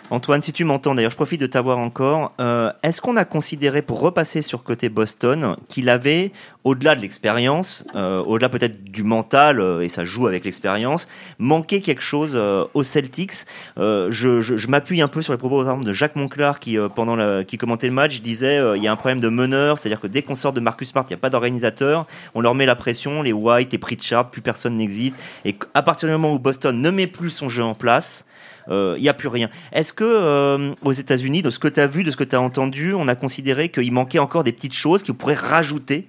Antoine, 0.10 0.42
si 0.42 0.52
tu 0.52 0.66
m'entends, 0.66 0.94
d'ailleurs, 0.94 1.12
je 1.12 1.16
profite 1.16 1.40
de 1.40 1.46
t'avoir 1.46 1.78
encore. 1.78 2.34
Euh, 2.40 2.72
Est-ce 2.84 3.02
qu'on 3.02 3.16
a 3.16 3.26
considéré, 3.26 3.82
pour 3.82 4.02
repasser 4.02 4.42
sur 4.42 4.64
côté 4.64 4.90
Boston, 4.90 5.56
qu'il 5.68 5.90
avait, 5.90 6.32
au-delà 6.64 6.96
de 6.96 7.02
l'expérience, 7.02 7.86
euh, 7.96 8.20
au-delà 8.24 8.50
peut-être 8.50 8.84
du 8.94 9.04
mental, 9.04 9.60
euh, 9.60 9.82
et 9.82 9.90
ça 9.90 10.06
joue 10.06 10.28
avec 10.28 10.46
l'expérience, 10.46 11.10
manqué 11.38 11.82
quelque 11.82 12.02
chose 12.02 12.34
euh, 12.36 12.66
aux 12.74 12.84
Celtics 12.84 13.46
euh, 13.78 14.08
Je, 14.12 14.68
m'appuie 14.68 15.02
un 15.02 15.08
peu 15.08 15.22
sur 15.22 15.34
les 15.34 15.38
propos, 15.38 15.64
de 15.64 15.94
Jacques 15.94 16.16
Monclar, 16.16 16.60
qui, 16.60 16.78
pendant 16.96 17.16
la, 17.16 17.44
qui 17.44 17.58
commentait 17.58 17.88
le 17.88 17.94
match, 17.94 18.22
disait 18.22 18.62
il 18.76 18.84
y 18.84 18.88
a 18.88 18.92
un 18.92 18.96
problème 18.96 19.20
de 19.20 19.30
meneur, 19.30 19.78
c'est-à-dire 19.78 20.00
que 20.00 20.08
dès 20.08 20.22
qu'on 20.22 20.36
sort 20.36 20.54
de 20.54 20.60
Marcus 20.60 20.90
Smart, 20.90 21.04
il 21.10 21.12
n'y 21.12 21.16
a 21.16 21.18
pas 21.18 21.30
d'organisateur, 21.30 22.06
on 22.34 22.42
leur 22.42 22.56
met 22.56 22.66
la 22.66 22.76
pression, 22.76 23.22
les 23.22 23.34
White, 23.34 23.72
les 23.72 23.78
Pritchard, 23.78 24.30
plus 24.30 24.42
personne 24.42 24.78
n'existe, 24.78 25.16
et 25.44 25.56
à 25.74 25.82
partir 25.82 26.08
du 26.08 26.14
moment 26.14 26.34
où 26.34 26.40
Boston 26.40 26.80
ne 26.80 26.92
met 26.92 27.08
plus 27.08 27.32
son 27.32 27.50
jeu 27.50 27.64
en 27.64 27.74
place, 27.74 28.26
il 28.70 29.02
n'y 29.02 29.10
a 29.10 29.14
plus 29.14 29.28
rien. 29.28 29.50
Est-ce 29.74 29.92
que 29.92 30.74
aux 30.82 30.92
États-Unis, 30.92 31.42
de 31.42 31.50
ce 31.50 31.60
que 31.60 31.68
tu 31.68 31.80
as 31.80 31.88
vu, 31.88 32.04
de 32.04 32.12
ce 32.12 32.18
que 32.18 32.24
tu 32.24 32.36
as 32.36 32.42
entendu, 32.42 32.94
on 32.94 33.08
a 33.08 33.16
considéré 33.16 33.70
qu'il 33.70 33.92
manquait 33.92 34.20
encore 34.20 34.44
des 34.44 34.54
petites 34.54 34.76
choses 34.76 35.04
qu'on 35.04 35.14
pourrait 35.14 35.34
rajouter 35.34 36.08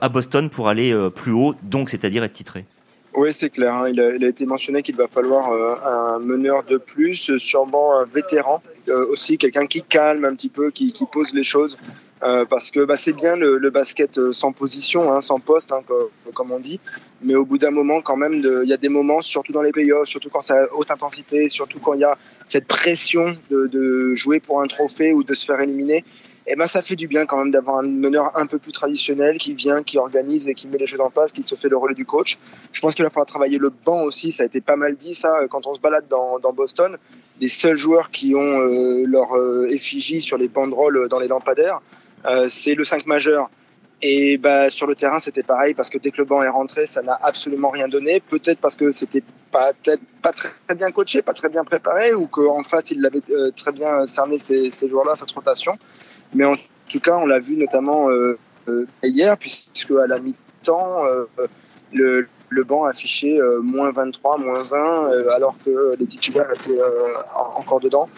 à 0.00 0.08
Boston 0.08 0.50
pour 0.50 0.68
aller 0.68 0.94
plus 1.14 1.32
haut, 1.32 1.54
donc 1.62 1.90
c'est-à-dire 1.90 2.24
être 2.24 2.32
titré 2.32 2.64
oui, 3.14 3.32
c'est 3.32 3.50
clair. 3.50 3.74
Hein. 3.74 3.90
Il, 3.90 4.00
a, 4.00 4.28
été 4.28 4.46
mentionné 4.46 4.82
qu'il 4.82 4.96
va 4.96 5.08
falloir 5.08 5.50
euh, 5.50 5.74
un 5.84 6.18
meneur 6.20 6.62
de 6.62 6.76
plus, 6.76 7.36
sûrement 7.38 7.98
un 7.98 8.04
vétéran, 8.04 8.62
euh, 8.88 9.06
aussi 9.08 9.36
quelqu'un 9.36 9.66
qui 9.66 9.82
calme 9.82 10.24
un 10.24 10.34
petit 10.34 10.48
peu, 10.48 10.70
qui, 10.70 10.94
pose 11.10 11.34
les 11.34 11.44
choses. 11.44 11.76
Euh, 12.22 12.44
parce 12.44 12.70
que 12.70 12.84
bah, 12.84 12.98
c'est 12.98 13.14
bien 13.14 13.34
le, 13.34 13.70
basket 13.70 14.32
sans 14.32 14.52
position, 14.52 15.12
hein, 15.12 15.22
sans 15.22 15.40
poste, 15.40 15.72
hein, 15.72 15.82
comme, 16.34 16.52
on 16.52 16.60
dit. 16.60 16.78
Mais 17.22 17.34
au 17.34 17.44
bout 17.44 17.58
d'un 17.58 17.70
moment, 17.70 18.00
quand 18.00 18.16
même, 18.16 18.34
il 18.34 18.68
y 18.68 18.72
a 18.72 18.76
des 18.76 18.88
moments, 18.88 19.22
surtout 19.22 19.52
dans 19.52 19.62
les 19.62 19.72
playoffs, 19.72 20.06
surtout 20.06 20.30
quand 20.30 20.42
c'est 20.42 20.56
à 20.56 20.66
haute 20.74 20.90
intensité, 20.90 21.48
surtout 21.48 21.80
quand 21.80 21.94
il 21.94 22.00
y 22.00 22.04
a 22.04 22.16
cette 22.46 22.66
pression 22.66 23.34
de, 23.50 24.14
jouer 24.14 24.38
pour 24.38 24.60
un 24.60 24.66
trophée 24.66 25.12
ou 25.12 25.24
de 25.24 25.34
se 25.34 25.46
faire 25.46 25.60
éliminer. 25.60 26.04
Et 26.46 26.56
ben 26.56 26.66
ça 26.66 26.82
fait 26.82 26.96
du 26.96 27.06
bien 27.06 27.26
quand 27.26 27.36
même 27.36 27.50
d'avoir 27.50 27.78
un 27.78 27.82
meneur 27.82 28.36
un 28.36 28.46
peu 28.46 28.58
plus 28.58 28.72
traditionnel 28.72 29.38
qui 29.38 29.54
vient, 29.54 29.82
qui 29.82 29.98
organise 29.98 30.48
et 30.48 30.54
qui 30.54 30.66
met 30.68 30.78
les 30.78 30.86
jeux 30.86 31.00
en 31.00 31.10
place, 31.10 31.32
qui 31.32 31.42
se 31.42 31.54
fait 31.54 31.68
le 31.68 31.76
relais 31.76 31.94
du 31.94 32.06
coach. 32.06 32.38
Je 32.72 32.80
pense 32.80 32.94
qu'il 32.94 33.04
va 33.04 33.10
falloir 33.10 33.26
travailler 33.26 33.58
le 33.58 33.70
banc 33.70 34.02
aussi. 34.02 34.32
Ça 34.32 34.42
a 34.42 34.46
été 34.46 34.60
pas 34.60 34.76
mal 34.76 34.96
dit 34.96 35.14
ça 35.14 35.40
quand 35.48 35.66
on 35.66 35.74
se 35.74 35.80
balade 35.80 36.06
dans, 36.08 36.38
dans 36.38 36.52
Boston. 36.52 36.96
Les 37.40 37.48
seuls 37.48 37.76
joueurs 37.76 38.10
qui 38.10 38.34
ont 38.34 38.40
euh, 38.40 39.04
leur 39.06 39.36
euh, 39.36 39.66
effigie 39.68 40.20
sur 40.20 40.38
les 40.38 40.48
banderoles 40.48 41.08
dans 41.08 41.18
les 41.18 41.28
lampadaires, 41.28 41.80
euh, 42.26 42.46
c'est 42.48 42.74
le 42.74 42.84
5 42.84 43.06
majeur. 43.06 43.50
Et 44.02 44.38
bah, 44.38 44.70
sur 44.70 44.86
le 44.86 44.94
terrain, 44.94 45.20
c'était 45.20 45.42
pareil 45.42 45.74
parce 45.74 45.90
que 45.90 45.98
dès 45.98 46.10
que 46.10 46.18
le 46.18 46.24
banc 46.24 46.42
est 46.42 46.48
rentré, 46.48 46.86
ça 46.86 47.02
n'a 47.02 47.18
absolument 47.22 47.68
rien 47.68 47.86
donné. 47.86 48.20
Peut-être 48.20 48.58
parce 48.58 48.76
que 48.76 48.92
c'était 48.92 49.22
pas, 49.50 49.72
pas 50.22 50.32
très 50.32 50.74
bien 50.74 50.90
coaché, 50.90 51.20
pas 51.20 51.34
très 51.34 51.50
bien 51.50 51.64
préparé, 51.64 52.14
ou 52.14 52.26
qu'en 52.26 52.62
face, 52.62 52.90
il 52.92 53.04
avait 53.04 53.20
euh, 53.30 53.50
très 53.50 53.72
bien 53.72 54.06
cerné 54.06 54.38
ces, 54.38 54.70
ces 54.70 54.88
joueurs-là, 54.88 55.14
cette 55.16 55.32
rotation. 55.32 55.76
Mais 56.34 56.44
en 56.44 56.54
tout 56.88 57.00
cas, 57.00 57.16
on 57.16 57.26
l'a 57.26 57.38
vu 57.38 57.56
notamment 57.56 58.10
euh, 58.10 58.38
euh, 58.68 58.86
hier, 59.02 59.36
puisque 59.38 59.90
à 59.92 60.06
la 60.06 60.18
mi-temps, 60.18 61.06
euh, 61.06 61.24
le, 61.92 62.28
le 62.48 62.64
banc 62.64 62.84
affichait 62.84 63.38
moins 63.62 63.90
23, 63.90 64.38
moins 64.38 64.62
20, 64.62 65.30
alors 65.34 65.56
que 65.64 65.96
les 65.98 66.06
titulaires 66.06 66.52
étaient 66.54 66.80
encore 67.56 67.80
dedans. 67.80 68.08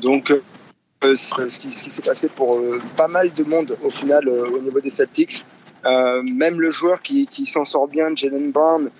Donc, 0.00 0.34
ce 1.02 1.58
qui, 1.58 1.68
qui 1.68 1.90
s'est 1.90 2.02
passé 2.02 2.28
pour 2.28 2.60
pas 2.96 3.08
mal 3.08 3.32
de 3.32 3.44
monde 3.44 3.76
au 3.82 3.90
final 3.90 4.28
au 4.28 4.58
niveau 4.60 4.80
des 4.80 4.90
Celtics. 4.90 5.44
même 5.84 6.60
le 6.60 6.70
joueur 6.70 7.02
qui, 7.02 7.26
qui 7.26 7.46
s'en 7.46 7.64
sort 7.64 7.88
bien, 7.88 8.14
Jalen 8.14 8.50
Brown, 8.50 8.90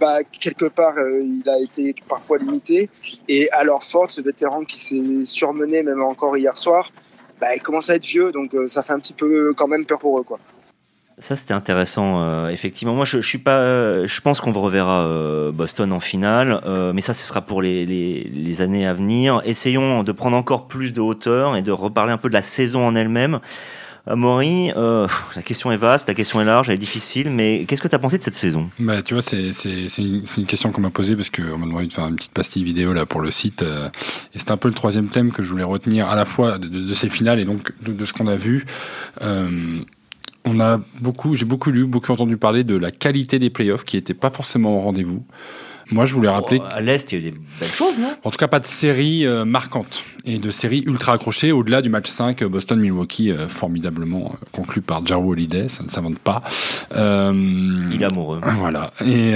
bah, 0.00 0.24
quelque 0.24 0.64
part, 0.64 0.96
euh, 0.96 1.20
il 1.22 1.46
a 1.48 1.58
été 1.58 1.94
parfois 2.08 2.38
limité. 2.38 2.88
Et 3.28 3.50
alors 3.50 3.84
Ford, 3.84 4.10
ce 4.10 4.22
vétéran 4.22 4.64
qui 4.64 4.80
s'est 4.80 5.26
surmené 5.26 5.82
même 5.82 6.02
encore 6.02 6.38
hier 6.38 6.56
soir, 6.56 6.90
bah, 7.40 7.54
il 7.54 7.62
commence 7.62 7.90
à 7.90 7.96
être 7.96 8.04
vieux, 8.04 8.32
donc 8.32 8.54
euh, 8.54 8.68
ça 8.68 8.82
fait 8.82 8.92
un 8.92 8.98
petit 8.98 9.14
peu 9.14 9.54
quand 9.54 9.68
même 9.68 9.86
peur 9.86 9.98
pour 9.98 10.18
eux, 10.18 10.22
quoi. 10.22 10.38
Ça 11.20 11.36
c'était 11.36 11.52
intéressant, 11.52 12.22
euh, 12.22 12.48
effectivement. 12.48 12.94
Moi, 12.94 13.04
je, 13.04 13.20
suis 13.20 13.36
pas, 13.36 14.06
je 14.06 14.20
pense 14.22 14.40
qu'on 14.40 14.52
reverra 14.52 15.04
euh, 15.04 15.52
Boston 15.52 15.92
en 15.92 16.00
finale, 16.00 16.62
euh, 16.64 16.94
mais 16.94 17.02
ça, 17.02 17.12
ce 17.12 17.26
sera 17.26 17.42
pour 17.42 17.60
les, 17.60 18.62
années 18.62 18.86
à 18.86 18.94
venir. 18.94 19.42
Essayons 19.44 20.02
de 20.02 20.12
prendre 20.12 20.36
encore 20.36 20.66
plus 20.66 20.92
de 20.92 21.00
hauteur 21.02 21.56
et 21.56 21.62
de 21.62 21.72
reparler 21.72 22.12
un 22.12 22.16
peu 22.16 22.30
de 22.30 22.34
la 22.34 22.42
saison 22.42 22.86
en 22.86 22.94
elle-même. 22.94 23.40
Maury, 24.16 24.72
euh, 24.76 25.06
la 25.36 25.42
question 25.42 25.70
est 25.72 25.76
vaste, 25.76 26.08
la 26.08 26.14
question 26.14 26.40
est 26.40 26.44
large, 26.44 26.68
elle 26.68 26.74
est 26.74 26.78
difficile, 26.78 27.30
mais 27.30 27.64
qu'est-ce 27.66 27.82
que 27.82 27.88
tu 27.88 27.94
as 27.94 27.98
pensé 27.98 28.18
de 28.18 28.22
cette 28.22 28.34
saison? 28.34 28.70
Bah, 28.78 29.02
Tu 29.02 29.14
vois, 29.14 29.22
c'est, 29.22 29.50
une, 29.98 30.24
une 30.36 30.46
question 30.46 30.72
qu'on 30.72 30.80
m'a 30.80 30.90
posée 30.90 31.16
parce 31.16 31.30
qu'on 31.30 31.58
m'a 31.58 31.66
demandé 31.66 31.86
de 31.86 31.92
faire 31.92 32.06
une 32.06 32.16
petite 32.16 32.32
pastille 32.32 32.64
vidéo 32.64 32.92
là 32.92 33.06
pour 33.06 33.20
le 33.20 33.30
site. 33.30 33.62
Euh, 33.62 33.88
et 34.34 34.38
c'est 34.38 34.50
un 34.50 34.56
peu 34.56 34.68
le 34.68 34.74
troisième 34.74 35.08
thème 35.08 35.32
que 35.32 35.42
je 35.42 35.50
voulais 35.50 35.64
retenir 35.64 36.08
à 36.08 36.16
la 36.16 36.24
fois 36.24 36.58
de, 36.58 36.94
ces 36.94 37.08
finales 37.08 37.40
et 37.40 37.44
donc 37.44 37.72
de, 37.82 38.04
ce 38.04 38.12
qu'on 38.12 38.26
a 38.26 38.36
vu. 38.36 38.64
Euh, 39.22 39.80
on 40.44 40.60
a 40.60 40.80
beaucoup, 41.00 41.34
j'ai 41.34 41.44
beaucoup 41.44 41.70
lu, 41.70 41.86
beaucoup 41.86 42.12
entendu 42.12 42.36
parler 42.36 42.64
de 42.64 42.76
la 42.76 42.90
qualité 42.90 43.38
des 43.38 43.50
playoffs 43.50 43.84
qui 43.84 43.96
n'était 43.96 44.14
pas 44.14 44.30
forcément 44.30 44.78
au 44.78 44.80
rendez-vous. 44.80 45.24
Moi, 45.90 46.06
je 46.06 46.14
voulais 46.14 46.28
rappeler. 46.28 46.60
À 46.70 46.80
l'Est, 46.80 47.10
il 47.10 47.18
y 47.18 47.24
a 47.24 47.26
eu 47.26 47.30
des 47.30 47.38
belles 47.60 47.68
choses, 47.68 47.98
non? 47.98 48.12
En 48.24 48.30
tout 48.30 48.38
cas, 48.38 48.48
pas 48.48 48.60
de 48.60 48.66
série 48.66 49.26
euh, 49.26 49.44
marquante 49.44 50.04
et 50.24 50.38
de 50.38 50.50
série 50.50 50.82
ultra 50.86 51.14
accrochée 51.14 51.52
au-delà 51.52 51.82
du 51.82 51.88
match 51.88 52.08
5 52.08 52.44
Boston-Milwaukee, 52.44 53.30
euh, 53.30 53.48
formidablement 53.48 54.32
euh, 54.32 54.44
conclu 54.52 54.82
par 54.82 55.04
Jaro 55.06 55.32
Holiday, 55.32 55.68
ça 55.68 55.82
ne 55.82 55.88
s'invente 55.88 56.18
pas. 56.18 56.42
Euh, 56.94 57.32
il 57.92 58.02
est 58.02 58.04
amoureux. 58.04 58.40
Voilà. 58.58 58.92
Et 59.04 59.32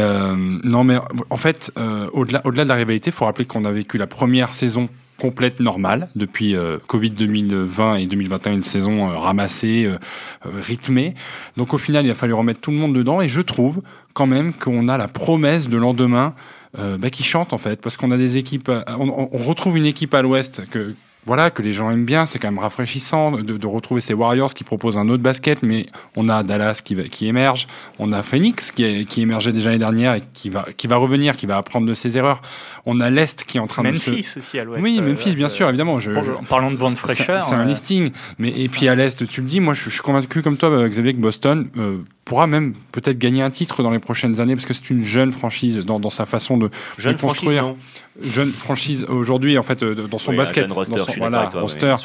non, 0.64 0.84
mais 0.84 0.98
en 1.30 1.36
fait, 1.36 1.72
au-delà, 2.12 2.42
au-delà 2.44 2.64
de 2.64 2.68
la 2.68 2.74
rivalité, 2.74 3.10
il 3.10 3.12
faut 3.12 3.24
rappeler 3.24 3.44
qu'on 3.44 3.64
a 3.64 3.72
vécu 3.72 3.98
la 3.98 4.06
première 4.06 4.52
saison 4.52 4.88
complète 5.18 5.60
normale 5.60 6.08
depuis 6.16 6.56
euh, 6.56 6.78
Covid 6.86 7.10
2020 7.10 7.96
et 7.96 8.06
2021 8.06 8.54
une 8.54 8.62
saison 8.62 9.08
euh, 9.08 9.16
ramassée 9.16 9.84
euh, 9.86 9.98
rythmée 10.44 11.14
donc 11.56 11.72
au 11.72 11.78
final 11.78 12.04
il 12.04 12.10
a 12.10 12.14
fallu 12.14 12.34
remettre 12.34 12.60
tout 12.60 12.70
le 12.70 12.76
monde 12.76 12.94
dedans 12.94 13.20
et 13.20 13.28
je 13.28 13.40
trouve 13.40 13.82
quand 14.14 14.26
même 14.26 14.54
qu'on 14.54 14.88
a 14.88 14.96
la 14.96 15.08
promesse 15.08 15.68
de 15.68 15.76
lendemain 15.76 16.34
bah, 16.76 17.08
qui 17.10 17.22
chante 17.22 17.52
en 17.52 17.58
fait 17.58 17.80
parce 17.80 17.96
qu'on 17.96 18.10
a 18.10 18.16
des 18.16 18.36
équipes 18.36 18.68
on, 18.98 19.28
on 19.30 19.38
retrouve 19.38 19.76
une 19.76 19.86
équipe 19.86 20.12
à 20.12 20.22
l'ouest 20.22 20.68
que 20.70 20.94
voilà, 21.26 21.50
que 21.50 21.62
les 21.62 21.72
gens 21.72 21.90
aiment 21.90 22.04
bien. 22.04 22.26
C'est 22.26 22.38
quand 22.38 22.50
même 22.50 22.58
rafraîchissant 22.58 23.32
de, 23.32 23.56
de, 23.56 23.66
retrouver 23.66 24.00
ces 24.00 24.14
Warriors 24.14 24.52
qui 24.52 24.64
proposent 24.64 24.98
un 24.98 25.08
autre 25.08 25.22
basket, 25.22 25.62
mais 25.62 25.86
on 26.16 26.28
a 26.28 26.42
Dallas 26.42 26.80
qui, 26.84 26.96
qui 27.08 27.26
émerge, 27.26 27.66
on 27.98 28.12
a 28.12 28.22
Phoenix 28.22 28.72
qui, 28.72 29.06
qui 29.06 29.22
émergeait 29.22 29.52
déjà 29.52 29.70
l'année 29.70 29.78
dernière 29.78 30.14
et 30.14 30.22
qui 30.32 30.50
va, 30.50 30.66
qui 30.76 30.86
va 30.86 30.96
revenir, 30.96 31.36
qui 31.36 31.46
va 31.46 31.56
apprendre 31.56 31.86
de 31.86 31.94
ses 31.94 32.18
erreurs. 32.18 32.42
On 32.86 33.00
a 33.00 33.10
l'Est 33.10 33.44
qui 33.44 33.58
est 33.58 33.60
en 33.60 33.66
train 33.66 33.82
Memphis 33.82 34.10
de 34.10 34.22
se... 34.22 34.38
aussi 34.38 34.58
à 34.58 34.64
l'Ouest. 34.64 34.82
Oui, 34.82 35.00
Memphis, 35.00 35.30
euh, 35.30 35.34
bien 35.34 35.48
sûr, 35.48 35.68
évidemment. 35.68 36.00
Je, 36.00 36.12
je, 36.12 36.32
en 36.32 36.44
parlant 36.44 36.70
de 36.70 36.76
vente 36.76 36.96
fraîcheur. 36.96 37.42
C'est 37.42 37.54
un 37.54 37.60
euh... 37.60 37.64
listing. 37.64 38.10
Mais, 38.38 38.50
et 38.50 38.68
puis 38.68 38.88
à 38.88 38.94
l'Est, 38.94 39.26
tu 39.26 39.40
le 39.40 39.46
dis, 39.46 39.60
moi 39.60 39.74
je, 39.74 39.84
je 39.84 39.90
suis 39.90 40.02
convaincu 40.02 40.42
comme 40.42 40.56
toi, 40.56 40.88
Xavier, 40.88 41.14
que 41.14 41.20
Boston 41.20 41.68
euh, 41.76 41.98
pourra 42.24 42.46
même 42.46 42.74
peut-être 42.92 43.18
gagner 43.18 43.42
un 43.42 43.50
titre 43.50 43.82
dans 43.82 43.90
les 43.90 43.98
prochaines 43.98 44.40
années 44.40 44.54
parce 44.54 44.66
que 44.66 44.74
c'est 44.74 44.90
une 44.90 45.02
jeune 45.02 45.32
franchise 45.32 45.78
dans, 45.78 46.00
dans 46.00 46.10
sa 46.10 46.26
façon 46.26 46.56
de, 46.56 46.70
jeune 46.96 47.16
de 47.16 47.20
construire. 47.20 47.62
Franchise, 47.62 47.82
jeune 48.22 48.50
franchise 48.50 49.04
aujourd'hui 49.08 49.58
en 49.58 49.62
fait 49.62 49.82
dans 49.84 50.18
son 50.18 50.30
oui, 50.30 50.36
basket, 50.36 50.70
roster, 50.70 50.98
dans 50.98 51.06
son, 51.06 51.18
voilà, 51.18 51.48
toi, 51.50 51.62
roster. 51.62 51.96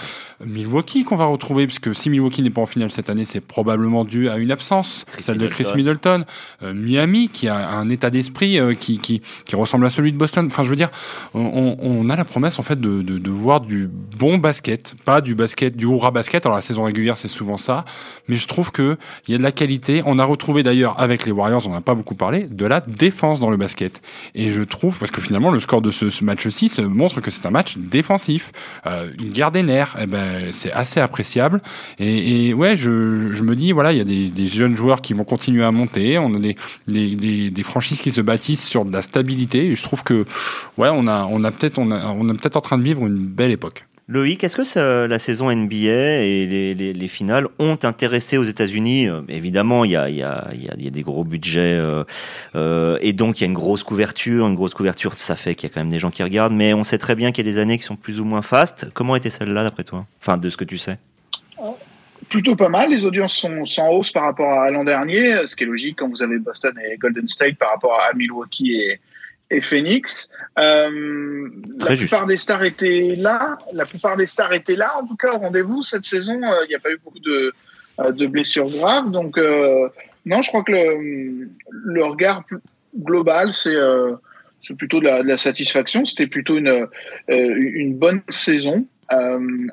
Milwaukee 0.46 1.04
qu'on 1.04 1.18
va 1.18 1.26
retrouver, 1.26 1.66
puisque 1.66 1.94
si 1.94 2.10
Milwaukee 2.10 2.42
n'est 2.42 2.50
pas 2.50 2.62
en 2.62 2.66
finale 2.66 2.92
cette 2.92 3.10
année, 3.10 3.26
c'est 3.26 3.42
probablement 3.42 4.06
dû 4.06 4.30
à 4.30 4.38
une 4.38 4.52
absence, 4.52 5.06
celle 5.20 5.38
de 5.38 5.48
Chris 5.48 5.68
Middleton. 5.76 6.24
Euh, 6.64 6.74
Miami, 6.74 7.30
qui 7.30 7.48
a 7.48 7.70
un 7.70 7.90
état 7.90 8.10
d'esprit 8.10 8.60
euh, 8.60 8.74
qui, 8.74 9.00
qui, 9.00 9.22
qui, 9.46 9.56
ressemble 9.56 9.86
à 9.86 9.90
celui 9.90 10.14
de 10.14 10.18
Boston. 10.18 10.48
Enfin, 10.48 10.64
je 10.64 10.70
veux 10.70 10.78
dire, 10.78 10.90
on, 11.34 11.76
on 11.78 12.10
a 12.10 12.16
la 12.16 12.24
promesse 12.26 12.58
en 12.58 12.64
fait 12.64 12.80
de, 12.80 13.02
de, 13.02 13.18
de, 13.18 13.30
voir 13.30 13.60
du 13.62 13.90
bon 14.18 14.38
basket, 14.38 14.96
pas 15.04 15.20
du 15.20 15.36
basket, 15.36 15.76
du 15.76 15.86
hurrah 15.86 16.12
basket. 16.12 16.46
Alors 16.46 16.56
la 16.56 16.62
saison 16.62 16.84
régulière, 16.84 17.18
c'est 17.18 17.28
souvent 17.28 17.58
ça, 17.58 17.84
mais 18.30 18.38
je 18.38 18.48
trouve 18.48 18.72
que 18.72 18.98
il 19.28 19.34
y 19.34 19.36
a 19.36 19.38
de 19.38 19.44
la 19.44 19.52
qualité. 19.52 20.04
On 20.12 20.18
a 20.18 20.26
retrouvé 20.26 20.64
d'ailleurs 20.64 21.00
avec 21.00 21.28
les 21.28 21.32
Warriors, 21.32 21.68
on 21.68 21.70
n'a 21.70 21.82
pas 21.82 21.94
beaucoup 21.94 22.16
parlé, 22.16 22.48
de 22.50 22.66
la 22.66 22.82
défense 22.82 23.40
dans 23.40 23.52
le 23.52 23.58
basket. 23.58 24.02
Et 24.34 24.50
je 24.50 24.64
trouve, 24.64 24.98
parce 24.98 25.12
que 25.12 25.22
finalement, 25.22 25.52
le 25.52 25.60
score 25.60 25.84
de 25.84 25.92
ce, 25.92 26.10
ce 26.10 26.24
match-ci 26.24 26.72
montre 26.82 27.22
que 27.22 27.30
c'est 27.30 27.46
un 27.46 27.52
match 27.52 27.78
défensif, 27.78 28.52
euh, 28.88 29.12
une 29.20 29.30
guerre 29.30 29.52
des 29.52 29.62
nerfs. 29.62 29.98
Eh 30.02 30.08
ben, 30.08 30.52
c'est 30.52 30.72
assez 30.72 31.00
appréciable. 31.00 31.62
Et, 32.00 32.48
et 32.48 32.54
ouais, 32.56 32.76
je, 32.76 33.34
je, 33.34 33.44
me 33.44 33.56
dis, 33.56 33.72
voilà, 33.72 33.94
il 33.94 34.00
y 34.00 34.02
a 34.02 34.04
des, 34.04 34.30
des, 34.30 34.48
jeunes 34.48 34.76
joueurs 34.76 35.02
qui 35.02 35.14
vont 35.14 35.26
continuer 35.26 35.64
à 35.64 35.72
monter. 35.72 36.18
On 36.18 36.34
a 36.34 36.40
des, 36.40 36.56
des, 36.88 37.52
des, 37.52 37.64
franchises 37.64 38.02
qui 38.02 38.10
se 38.10 38.22
bâtissent 38.22 38.68
sur 38.68 38.86
de 38.86 38.92
la 38.92 39.04
stabilité. 39.04 39.68
Et 39.68 39.76
je 39.76 39.84
trouve 39.84 40.02
que, 40.02 40.26
ouais, 40.80 40.90
on 40.92 41.06
a, 41.06 41.26
on 41.26 41.44
a 41.44 41.52
peut-être, 41.52 41.78
on 41.78 41.92
a, 41.92 42.08
on 42.14 42.28
a 42.30 42.34
peut-être 42.34 42.58
en 42.58 42.62
train 42.62 42.80
de 42.80 42.84
vivre 42.84 43.06
une 43.06 43.16
belle 43.16 43.52
époque. 43.52 43.86
Loïc, 44.10 44.44
est-ce 44.44 44.56
que 44.56 44.64
ça, 44.64 45.06
la 45.06 45.20
saison 45.20 45.56
NBA 45.56 45.78
et 45.78 46.48
les, 46.48 46.74
les, 46.74 46.94
les, 46.94 47.08
finales 47.08 47.48
ont 47.60 47.78
intéressé 47.84 48.40
aux 48.40 48.44
États-Unis? 48.44 49.08
Euh, 49.08 49.22
Évidemment, 49.30 49.86
il 49.86 49.92
y 49.92 49.96
a, 49.96 50.10
y, 50.10 50.24
a, 50.24 50.48
y 50.56 50.88
a, 50.88 50.90
des 50.90 51.04
gros 51.04 51.24
budgets 51.24 51.78
euh, 51.78 52.04
euh, 52.56 52.98
et 53.02 53.14
donc 53.14 53.40
il 53.40 53.42
y 53.42 53.44
a 53.44 53.46
une 53.46 53.54
grosse 53.54 53.84
couverture. 53.84 54.48
Une 54.48 54.56
grosse 54.56 54.74
couverture, 54.74 55.14
ça 55.14 55.36
fait 55.36 55.54
qu'il 55.54 55.70
y 55.70 55.72
a 55.72 55.76
quand 55.76 55.82
même 55.82 55.92
des 55.92 56.00
gens 56.00 56.10
qui 56.10 56.24
regardent, 56.24 56.54
mais 56.54 56.74
on 56.74 56.84
sait 56.84 56.98
très 56.98 57.14
bien 57.14 57.32
qu'il 57.32 57.46
y 57.46 57.50
a 57.50 57.54
des 57.54 57.60
années 57.60 57.78
qui 57.78 57.84
sont 57.84 57.96
plus 57.96 58.20
ou 58.20 58.26
moins 58.26 58.42
fastes. 58.42 58.88
Comment 58.96 59.16
était 59.16 59.30
celle-là 59.30 59.62
d'après 59.62 59.84
toi? 59.84 60.08
Enfin, 60.20 60.38
de 60.38 60.50
ce 60.50 60.58
que 60.58 60.66
tu 60.66 60.80
sais 60.80 60.98
Plutôt 62.30 62.56
pas 62.56 62.70
mal. 62.70 62.90
Les 62.90 63.06
audiences 63.06 63.34
sont 63.34 63.64
sans 63.66 63.92
hausse 63.92 64.12
par 64.12 64.24
rapport 64.24 64.60
à 64.60 64.72
l'an 64.72 64.86
dernier, 64.86 65.46
ce 65.46 65.56
qui 65.56 65.66
est 65.66 65.68
logique 65.68 65.98
quand 66.00 66.10
vous 66.10 66.24
avez 66.24 66.40
Boston 66.40 66.74
et 66.84 66.98
Golden 66.98 67.28
State 67.28 67.58
par 67.58 67.70
rapport 67.70 68.00
à 68.02 68.16
Milwaukee 68.16 68.72
et, 68.72 69.00
et 69.52 69.62
Phoenix. 69.62 70.30
Euh, 70.58 71.50
la 71.80 71.96
plupart 71.96 72.26
des 72.26 72.38
stars 72.38 72.64
étaient 72.64 73.16
là. 73.18 73.58
La 73.74 73.86
plupart 73.86 74.18
des 74.18 74.26
stars 74.26 74.54
étaient 74.54 74.76
là. 74.76 74.98
En 74.98 75.06
tout 75.06 75.16
cas, 75.16 75.34
au 75.34 75.40
rendez-vous 75.40 75.82
cette 75.82 76.06
saison, 76.06 76.42
euh, 76.44 76.66
il 76.66 76.70
n'y 76.70 76.76
a 76.76 76.80
pas 76.80 76.92
eu 76.92 77.00
beaucoup 77.04 77.20
de, 77.20 77.54
euh, 78.00 78.12
de 78.12 78.28
blessures 78.28 78.70
graves. 78.70 79.12
Donc, 79.12 79.38
euh, 79.38 79.90
non, 80.26 80.42
je 80.42 80.50
crois 80.50 80.64
que 80.64 80.72
le, 80.72 81.50
le 81.72 82.06
regard 82.06 82.44
global, 82.98 83.54
c'est 83.54 83.76
euh, 83.76 84.16
c'est 84.62 84.76
plutôt 84.76 85.00
de 85.00 85.06
la, 85.06 85.24
de 85.24 85.28
la 85.28 85.38
satisfaction. 85.38 86.06
C'était 86.06 86.28
plutôt 86.28 86.58
une, 86.58 86.88
une 87.30 87.96
bonne 87.96 88.22
saison. 88.28 88.86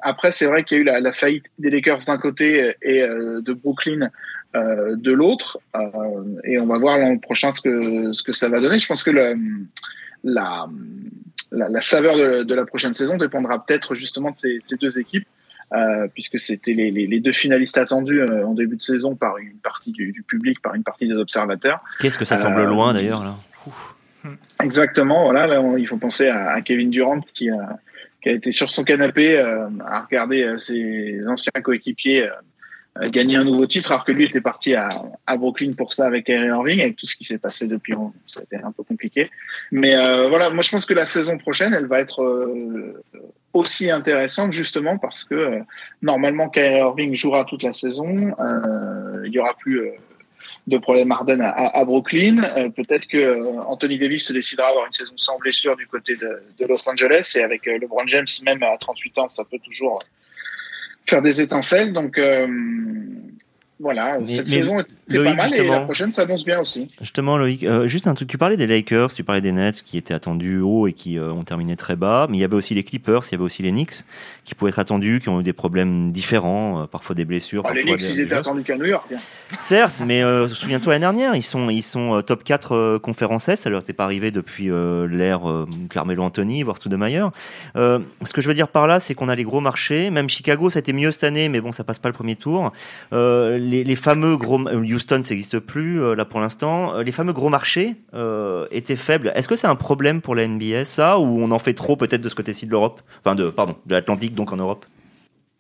après, 0.03 0.31
c'est 0.31 0.47
vrai 0.47 0.63
qu'il 0.63 0.77
y 0.77 0.81
a 0.81 0.83
eu 0.83 0.87
la, 0.87 1.01
la, 1.01 1.13
faillite 1.13 1.45
des 1.59 1.71
Lakers 1.71 2.05
d'un 2.07 2.19
côté 2.19 2.73
et 2.83 3.01
de 3.01 3.53
Brooklyn 3.53 4.11
euh, 4.57 4.97
de 4.97 5.13
l'autre. 5.13 5.59
Euh, 5.75 5.81
et 6.45 6.59
on 6.59 6.67
va 6.67 6.79
voir 6.79 6.99
l'an 6.99 7.19
prochain 7.19 7.51
ce 7.51 7.61
que, 7.61 8.13
ce 8.13 8.23
que 8.23 8.33
ça 8.33 8.49
va 8.49 8.61
donner. 8.61 8.79
Je 8.79 8.87
pense 8.87 9.03
que 9.03 9.11
le, 9.11 9.37
la, 10.25 10.67
la, 11.51 11.69
la, 11.69 11.83
saveur 11.83 12.17
de, 12.17 12.43
de, 12.43 12.55
la 12.55 12.65
prochaine 12.65 12.95
saison 12.95 13.19
dépendra 13.19 13.65
peut-être 13.65 13.95
justement 13.95 14.31
de 14.31 14.37
ces, 14.37 14.59
ces 14.63 14.77
deux 14.77 14.99
équipes. 14.99 15.27
Euh, 15.73 16.07
puisque 16.15 16.39
c'était 16.39 16.75
les, 16.75 16.93
les, 16.93 17.09
les, 17.09 17.19
deux 17.19 17.33
finalistes 17.33 17.77
attendus 17.77 18.21
euh, 18.21 18.47
en 18.47 18.55
début 18.55 18.77
de 18.77 18.83
saison 18.83 19.17
par 19.17 19.37
une 19.39 19.59
partie 19.59 19.91
du, 19.91 20.13
du 20.13 20.23
public, 20.23 20.63
par 20.63 20.77
une 20.77 20.85
partie 20.85 21.09
des 21.09 21.15
observateurs. 21.17 21.81
Qu'est-ce 21.99 22.19
que 22.19 22.25
ça 22.25 22.37
semble 22.37 22.63
loin 22.63 22.95
d'ailleurs 22.95 23.25
là? 23.25 23.35
Exactement, 24.63 25.25
voilà, 25.25 25.49
là, 25.49 25.61
il 25.77 25.87
faut 25.89 25.97
penser 25.97 26.29
à, 26.29 26.53
à, 26.53 26.61
Kevin 26.61 26.91
Durant 26.91 27.21
qui 27.35 27.51
a, 27.51 27.81
qui 28.23 28.29
a 28.29 28.33
été 28.33 28.53
sur 28.53 28.71
son 28.71 28.85
canapé 28.85 29.39
à 29.39 30.03
regarder 30.03 30.55
ses 30.59 31.21
anciens 31.27 31.61
coéquipiers 31.61 32.29
gagner 33.11 33.37
un 33.37 33.45
nouveau 33.45 33.67
titre, 33.67 33.93
alors 33.93 34.05
que 34.05 34.13
lui 34.13 34.25
était 34.25 34.41
parti 34.41 34.75
à, 34.75 35.03
à 35.27 35.37
Brooklyn 35.37 35.73
pour 35.73 35.93
ça 35.93 36.07
avec 36.07 36.27
Kyrie 36.27 36.47
Irving, 36.47 36.81
avec 36.81 36.97
tout 36.97 37.07
ce 37.07 37.17
qui 37.17 37.25
s'est 37.25 37.39
passé 37.39 37.67
depuis, 37.67 37.95
ça 38.27 38.41
a 38.41 38.43
été 38.43 38.57
un 38.57 38.73
peu 38.73 38.83
compliqué. 38.83 39.31
Mais 39.71 39.95
euh, 39.97 40.29
voilà, 40.29 40.51
moi 40.51 40.63
je 40.63 40.71
pense 40.71 40.87
que 40.87 40.95
la 40.95 41.07
saison 41.07 41.39
prochaine, 41.39 41.75
elle 41.75 41.87
va 41.87 42.01
être 42.01 42.23
euh, 42.23 43.03
aussi 43.57 43.91
intéressante 43.91 44.53
justement 44.53 44.99
parce 44.99 45.25
que 45.25 45.35
euh, 45.35 45.61
normalement 46.03 46.49
Kyrie 46.49 46.79
Irving 46.79 47.15
jouera 47.15 47.45
toute 47.45 47.63
la 47.63 47.73
saison, 47.73 48.35
euh, 48.39 49.23
il 49.27 49.33
y 49.33 49.39
aura 49.39 49.55
plus 49.55 49.81
euh, 49.81 49.91
de 50.67 50.79
problème 50.79 51.13
Harden 51.13 51.41
à, 51.41 51.79
à, 51.79 51.85
Brooklyn. 51.85 52.43
Peut-être 52.75 53.07
que 53.07 53.41
Anthony 53.69 53.99
Davis 54.01 54.27
se 54.27 54.33
décidera 54.33 54.67
à 54.67 54.71
avoir 54.71 54.87
une 54.87 54.93
saison 54.93 55.15
sans 55.17 55.39
blessure 55.39 55.77
du 55.77 55.87
côté 55.87 56.17
de, 56.17 56.43
de 56.59 56.67
Los 56.67 56.89
Angeles 56.91 57.35
et 57.37 57.43
avec 57.45 57.67
LeBron 57.67 58.05
James, 58.09 58.27
même 58.43 58.61
à 58.65 58.77
38 58.77 59.19
ans, 59.19 59.29
ça 59.29 59.45
peut 59.45 59.61
toujours 59.65 60.03
faire 61.09 61.23
des 61.23 61.41
étincelles. 61.41 61.93
Donc 61.93 62.19
euh, 62.19 62.47
voilà, 63.79 64.19
mais, 64.19 64.27
cette 64.27 64.49
mais 64.49 64.57
saison 64.57 64.81
était 64.81 64.91
Loïc, 65.09 65.37
pas 65.37 65.49
mal 65.49 65.55
et 65.55 65.69
la 65.69 65.81
prochaine 65.81 66.11
s'annonce 66.11 66.47
bien 66.47 66.61
aussi. 66.61 66.89
Justement, 67.01 67.37
Loïc, 67.37 67.63
euh, 67.63 67.87
juste 67.87 68.07
un 68.07 68.15
truc, 68.15 68.29
tu 68.29 68.39
parlais 68.39 68.57
des 68.57 68.67
Lakers, 68.67 69.13
tu 69.13 69.23
parlais 69.23 69.43
des 69.43 69.53
Nets 69.53 69.83
qui 69.83 69.99
étaient 69.99 70.15
attendus 70.15 70.61
haut 70.61 70.87
et 70.87 70.95
qui 70.95 71.19
euh, 71.19 71.31
ont 71.31 71.43
terminé 71.43 71.77
très 71.77 71.95
bas, 71.95 72.27
mais 72.31 72.39
il 72.39 72.41
y 72.41 72.45
avait 72.45 72.57
aussi 72.57 72.75
les 72.75 72.85
Clippers, 72.85 73.21
il 73.29 73.33
y 73.33 73.35
avait 73.35 73.45
aussi 73.45 73.63
les 73.63 73.71
Knicks 73.71 74.05
qui 74.47 74.55
pouvaient 74.55 74.71
être 74.71 74.79
attendus, 74.79 75.21
qui 75.21 75.29
ont 75.29 75.41
eu 75.41 75.43
des 75.43 75.53
problèmes 75.53 76.13
différents, 76.13 76.83
euh, 76.83 76.87
parfois 76.87 77.17
des 77.17 77.25
blessures. 77.25 77.63
Ah, 77.65 77.75
parfois 77.75 77.83
les 77.83 77.97
Knicks, 77.97 78.01
des, 78.01 78.21
ils 78.21 78.21
étaient 78.23 78.35
attendus 78.35 78.63
qu'à 78.63 78.77
New 78.77 78.85
York. 78.85 79.05
Bien. 79.11 79.19
Certes, 79.59 80.01
mais 80.07 80.23
euh, 80.23 80.47
souviens-toi 80.49 80.93
l'année 80.93 81.03
dernière, 81.03 81.35
ils 81.35 81.43
sont, 81.43 81.69
ils 81.69 81.83
sont 81.83 82.23
top 82.23 82.45
4 82.45 82.73
euh, 82.73 82.99
conférence 83.01 83.49
S, 83.49 83.61
ça 83.61 83.71
leur 83.71 83.81
était 83.81 83.93
pas 83.93 84.05
arrivé 84.05 84.31
depuis 84.31 84.71
euh, 84.71 85.09
l'ère 85.09 85.43
Carmelo 85.91 86.23
Anthony, 86.23 86.63
voire 86.63 86.77
Stoudemire. 86.77 87.33
ce 87.75 88.33
que 88.33 88.41
je 88.41 88.49
veux 88.49 88.55
dire 88.55 88.69
par 88.69 88.87
là, 88.87 89.01
c'est 89.01 89.15
qu'on 89.15 89.29
a 89.29 89.35
les 89.35 89.45
gros 89.45 89.61
marchés, 89.61 90.11
même 90.11 90.29
Chicago, 90.29 90.71
ça 90.71 90.79
a 90.79 90.81
été 90.81 90.93
mieux 90.93 91.11
cette 91.11 91.25
année, 91.25 91.49
mais 91.49 91.61
bon, 91.61 91.73
ça 91.73 91.83
passe 91.83 91.99
pas 91.99 92.09
le 92.09 92.15
premier 92.15 92.37
tour. 92.37 92.73
Les, 93.67 93.97
fameux 93.97 94.37
gros, 94.37 94.59
Houston, 94.59 95.23
ça 95.23 95.35
n'existe 95.35 95.59
plus 95.59 96.15
là 96.15 96.25
pour 96.25 96.41
l'instant. 96.41 97.01
Les 97.01 97.13
fameux 97.13 97.33
gros 97.33 97.49
marchés 97.49 97.97
étaient 98.71 98.97
faibles. 98.97 99.33
Est-ce 99.35 99.49
que 99.49 99.57
c'est 99.57 99.67
un 99.67 99.77
problème 99.77 100.21
pour 100.21 100.35
la 100.35 100.47
NBA, 100.47 100.85
ça, 100.85 101.19
ou 101.19 101.43
on 101.43 101.51
en 101.51 101.59
fait 101.59 101.75
trop 101.75 101.97
peut-être 101.97 102.23
de 102.23 102.29
ce 102.29 102.35
côté-ci 102.35 102.67
de 102.67 102.71
l'Europe, 102.71 103.01
enfin 103.21 103.35
de, 103.35 103.51
pardon, 103.51 103.77
de 103.87 103.95
l'Atlantique 103.95 104.35
donc 104.35 104.53
en 104.53 104.57
Europe? 104.57 104.87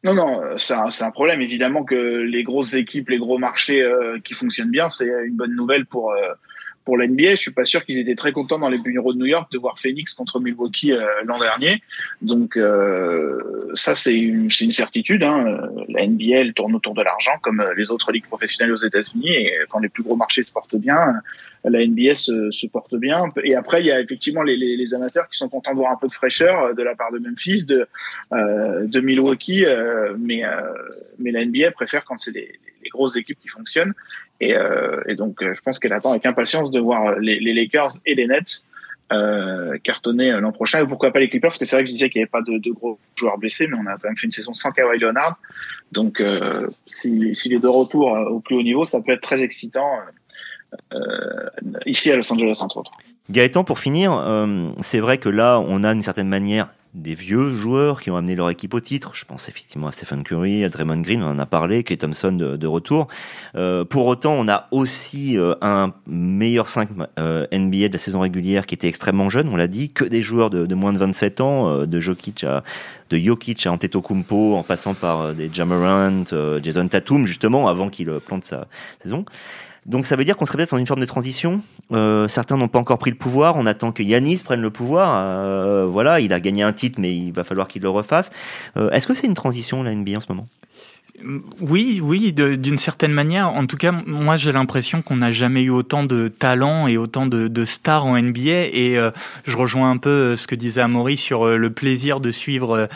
Non, 0.06 0.14
non, 0.14 0.40
c'est 0.58 0.74
un, 0.74 1.10
problème. 1.10 1.40
Évidemment 1.40 1.82
que 1.82 1.94
les 1.94 2.44
grosses 2.44 2.74
équipes, 2.74 3.08
les 3.08 3.18
gros 3.18 3.38
marchés 3.38 3.82
euh, 3.82 4.18
qui 4.22 4.34
fonctionnent 4.34 4.70
bien, 4.70 4.88
c'est 4.88 5.08
une 5.26 5.34
bonne 5.34 5.56
nouvelle 5.56 5.84
pour 5.84 6.12
euh, 6.12 6.32
pour 6.86 6.96
l'NBA. 6.96 7.32
Je 7.32 7.36
suis 7.36 7.50
pas 7.50 7.66
sûr 7.66 7.84
qu'ils 7.84 7.98
étaient 7.98 8.14
très 8.14 8.32
contents 8.32 8.58
dans 8.58 8.70
les 8.70 8.78
bureaux 8.78 9.12
de 9.12 9.18
New 9.18 9.26
York 9.26 9.52
de 9.52 9.58
voir 9.58 9.78
Phoenix 9.78 10.14
contre 10.14 10.40
Milwaukee 10.40 10.92
euh, 10.92 11.04
l'an 11.26 11.38
dernier. 11.38 11.82
Donc 12.22 12.56
euh, 12.56 13.38
ça, 13.74 13.94
c'est 13.94 14.14
une, 14.14 14.48
une, 14.58 14.70
certitude. 14.70 15.22
Hein. 15.22 15.68
La 15.90 16.06
NBA, 16.06 16.36
elle 16.36 16.54
tourne 16.54 16.74
autour 16.74 16.94
de 16.94 17.02
l'argent 17.02 17.32
comme 17.42 17.62
les 17.76 17.90
autres 17.90 18.10
ligues 18.12 18.26
professionnelles 18.26 18.72
aux 18.72 18.76
États-Unis. 18.76 19.28
Et 19.28 19.52
quand 19.68 19.80
les 19.80 19.90
plus 19.90 20.02
gros 20.02 20.16
marchés 20.16 20.44
se 20.44 20.52
portent 20.52 20.76
bien, 20.76 21.20
la 21.68 21.84
NBA 21.84 22.14
se, 22.14 22.50
se, 22.50 22.66
porte 22.66 22.94
bien. 22.94 23.24
Et 23.42 23.54
après, 23.54 23.80
il 23.80 23.86
y 23.86 23.90
a 23.90 24.00
effectivement 24.00 24.42
les, 24.42 24.56
les, 24.56 24.76
les, 24.76 24.94
amateurs 24.94 25.28
qui 25.28 25.36
sont 25.38 25.48
contents 25.48 25.72
de 25.72 25.78
voir 25.78 25.92
un 25.92 25.96
peu 25.96 26.06
de 26.06 26.12
fraîcheur 26.12 26.74
de 26.74 26.82
la 26.82 26.94
part 26.94 27.12
de 27.12 27.18
Memphis, 27.18 27.64
de, 27.66 27.86
euh, 28.32 28.86
de 28.86 29.00
Milwaukee, 29.00 29.64
euh, 29.64 30.14
mais, 30.18 30.44
euh, 30.44 30.50
mais 31.18 31.32
la 31.32 31.44
NBA 31.44 31.72
préfère 31.72 32.04
quand 32.04 32.18
c'est 32.18 32.32
les, 32.32 32.58
les, 32.82 32.90
grosses 32.90 33.16
équipes 33.16 33.38
qui 33.40 33.48
fonctionnent. 33.48 33.94
Et, 34.40 34.54
euh, 34.54 35.02
et 35.06 35.14
donc, 35.14 35.38
je 35.40 35.60
pense 35.60 35.78
qu'elle 35.78 35.92
attend 35.92 36.10
avec 36.10 36.26
impatience 36.26 36.70
de 36.70 36.80
voir 36.80 37.18
les, 37.18 37.40
Lakers 37.40 37.92
et 38.04 38.14
les 38.14 38.26
Nets 38.26 38.64
euh, 39.12 39.78
cartonner 39.84 40.32
l'an 40.32 40.52
prochain. 40.52 40.82
Et 40.82 40.86
pourquoi 40.86 41.12
pas 41.12 41.20
les 41.20 41.28
Clippers 41.28 41.48
Parce 41.48 41.58
que 41.58 41.64
c'est 41.64 41.76
vrai 41.76 41.84
que 41.84 41.88
je 41.88 41.94
disais 41.94 42.10
qu'il 42.10 42.20
n'y 42.20 42.24
avait 42.24 42.30
pas 42.30 42.42
de, 42.42 42.70
gros 42.70 42.98
joueurs 43.14 43.38
blessés, 43.38 43.66
mais 43.66 43.76
on 43.76 43.86
a 43.86 43.92
quand 43.92 44.08
même 44.08 44.16
fait 44.16 44.26
une 44.26 44.32
saison 44.32 44.52
sans 44.52 44.72
Kawhi 44.72 44.98
Leonard. 44.98 45.38
Donc, 45.92 46.20
euh, 46.20 46.68
s'il 46.86 47.34
si 47.36 47.54
est 47.54 47.58
de 47.58 47.68
retour 47.68 48.10
au 48.30 48.40
plus 48.40 48.56
haut 48.56 48.62
niveau, 48.62 48.84
ça 48.84 49.00
peut 49.00 49.12
être 49.12 49.22
très 49.22 49.42
excitant 49.42 50.00
euh, 50.92 51.48
ici 51.86 52.10
à 52.10 52.16
Los 52.16 52.32
Angeles, 52.32 52.58
entre 52.60 52.78
autres. 52.78 52.92
Gaëtan, 53.30 53.64
pour 53.64 53.78
finir, 53.78 54.12
euh, 54.12 54.68
c'est 54.80 55.00
vrai 55.00 55.18
que 55.18 55.28
là, 55.28 55.60
on 55.66 55.84
a 55.84 55.92
d'une 55.92 56.02
certaine 56.02 56.28
manière 56.28 56.68
des 56.96 57.14
vieux 57.14 57.52
joueurs 57.52 58.00
qui 58.00 58.10
ont 58.10 58.16
amené 58.16 58.34
leur 58.34 58.48
équipe 58.48 58.72
au 58.74 58.80
titre. 58.80 59.10
Je 59.14 59.24
pense 59.24 59.48
effectivement 59.48 59.86
à 59.86 59.92
Stephen 59.92 60.24
Curry, 60.24 60.64
à 60.64 60.70
Draymond 60.70 61.00
Green, 61.02 61.22
on 61.22 61.28
en 61.28 61.38
a 61.38 61.46
parlé, 61.46 61.84
Clay 61.84 61.98
Thompson 61.98 62.32
de, 62.32 62.66
retour. 62.66 63.06
Euh, 63.54 63.84
pour 63.84 64.06
autant, 64.06 64.32
on 64.32 64.48
a 64.48 64.66
aussi 64.70 65.36
euh, 65.36 65.54
un 65.60 65.92
meilleur 66.06 66.68
5 66.68 66.88
euh, 67.18 67.46
NBA 67.52 67.88
de 67.88 67.92
la 67.92 67.98
saison 67.98 68.20
régulière 68.20 68.66
qui 68.66 68.74
était 68.74 68.88
extrêmement 68.88 69.28
jeune, 69.28 69.48
on 69.48 69.56
l'a 69.56 69.68
dit, 69.68 69.90
que 69.90 70.04
des 70.04 70.22
joueurs 70.22 70.50
de, 70.50 70.74
moins 70.74 70.92
de 70.92 70.98
27 70.98 71.40
ans, 71.40 71.68
euh, 71.68 71.86
de 71.86 72.00
Jokic 72.00 72.44
à 72.44 72.64
de 73.10 73.18
Jokic 73.18 73.66
à 73.66 73.72
Antetokounmpo, 73.72 74.56
en 74.56 74.64
passant 74.64 74.94
par 74.94 75.32
des 75.32 75.48
Jamarant, 75.52 76.24
Jason 76.60 76.88
Tatum, 76.88 77.24
justement, 77.24 77.68
avant 77.68 77.88
qu'il 77.88 78.10
plante 78.18 78.42
sa 78.42 78.66
saison. 79.00 79.24
Donc 79.86 80.04
ça 80.04 80.16
veut 80.16 80.24
dire 80.24 80.36
qu'on 80.36 80.46
serait 80.46 80.58
peut-être 80.58 80.72
dans 80.72 80.78
une 80.78 80.86
forme 80.86 81.00
de 81.00 81.06
transition. 81.06 81.62
Euh, 81.92 82.26
certains 82.26 82.56
n'ont 82.56 82.68
pas 82.68 82.80
encore 82.80 82.98
pris 82.98 83.10
le 83.10 83.16
pouvoir. 83.16 83.54
On 83.56 83.66
attend 83.66 83.92
que 83.92 84.02
Yanis 84.02 84.38
prenne 84.38 84.60
le 84.60 84.70
pouvoir. 84.70 85.14
Euh, 85.14 85.86
voilà, 85.88 86.18
il 86.18 86.32
a 86.32 86.40
gagné 86.40 86.64
un 86.64 86.72
titre, 86.72 87.00
mais 87.00 87.16
il 87.16 87.32
va 87.32 87.44
falloir 87.44 87.68
qu'il 87.68 87.82
le 87.82 87.88
refasse. 87.88 88.30
Euh, 88.76 88.90
Est-ce 88.90 89.06
que 89.06 89.14
c'est 89.14 89.28
une 89.28 89.34
transition 89.34 89.84
la 89.84 89.94
NBA 89.94 90.16
en 90.16 90.20
ce 90.20 90.26
moment? 90.28 90.48
Oui, 91.60 92.00
oui, 92.02 92.32
d'une 92.32 92.78
certaine 92.78 93.12
manière. 93.12 93.48
En 93.48 93.66
tout 93.66 93.76
cas, 93.76 93.92
moi, 94.06 94.36
j'ai 94.36 94.52
l'impression 94.52 95.02
qu'on 95.02 95.16
n'a 95.16 95.32
jamais 95.32 95.62
eu 95.62 95.70
autant 95.70 96.04
de 96.04 96.28
talent 96.28 96.86
et 96.88 96.96
autant 96.96 97.26
de, 97.26 97.64
stars 97.64 98.04
en 98.06 98.20
NBA. 98.20 98.68
Et 98.72 98.98
euh, 98.98 99.10
je 99.44 99.56
rejoins 99.56 99.90
un 99.90 99.96
peu 99.96 100.10
euh, 100.10 100.36
ce 100.36 100.46
que 100.46 100.54
disait 100.54 100.82
Amaury 100.82 101.16
sur 101.16 101.46
euh, 101.46 101.56
le 101.56 101.70
plaisir 101.70 102.20
de 102.20 102.30
suivre 102.30 102.88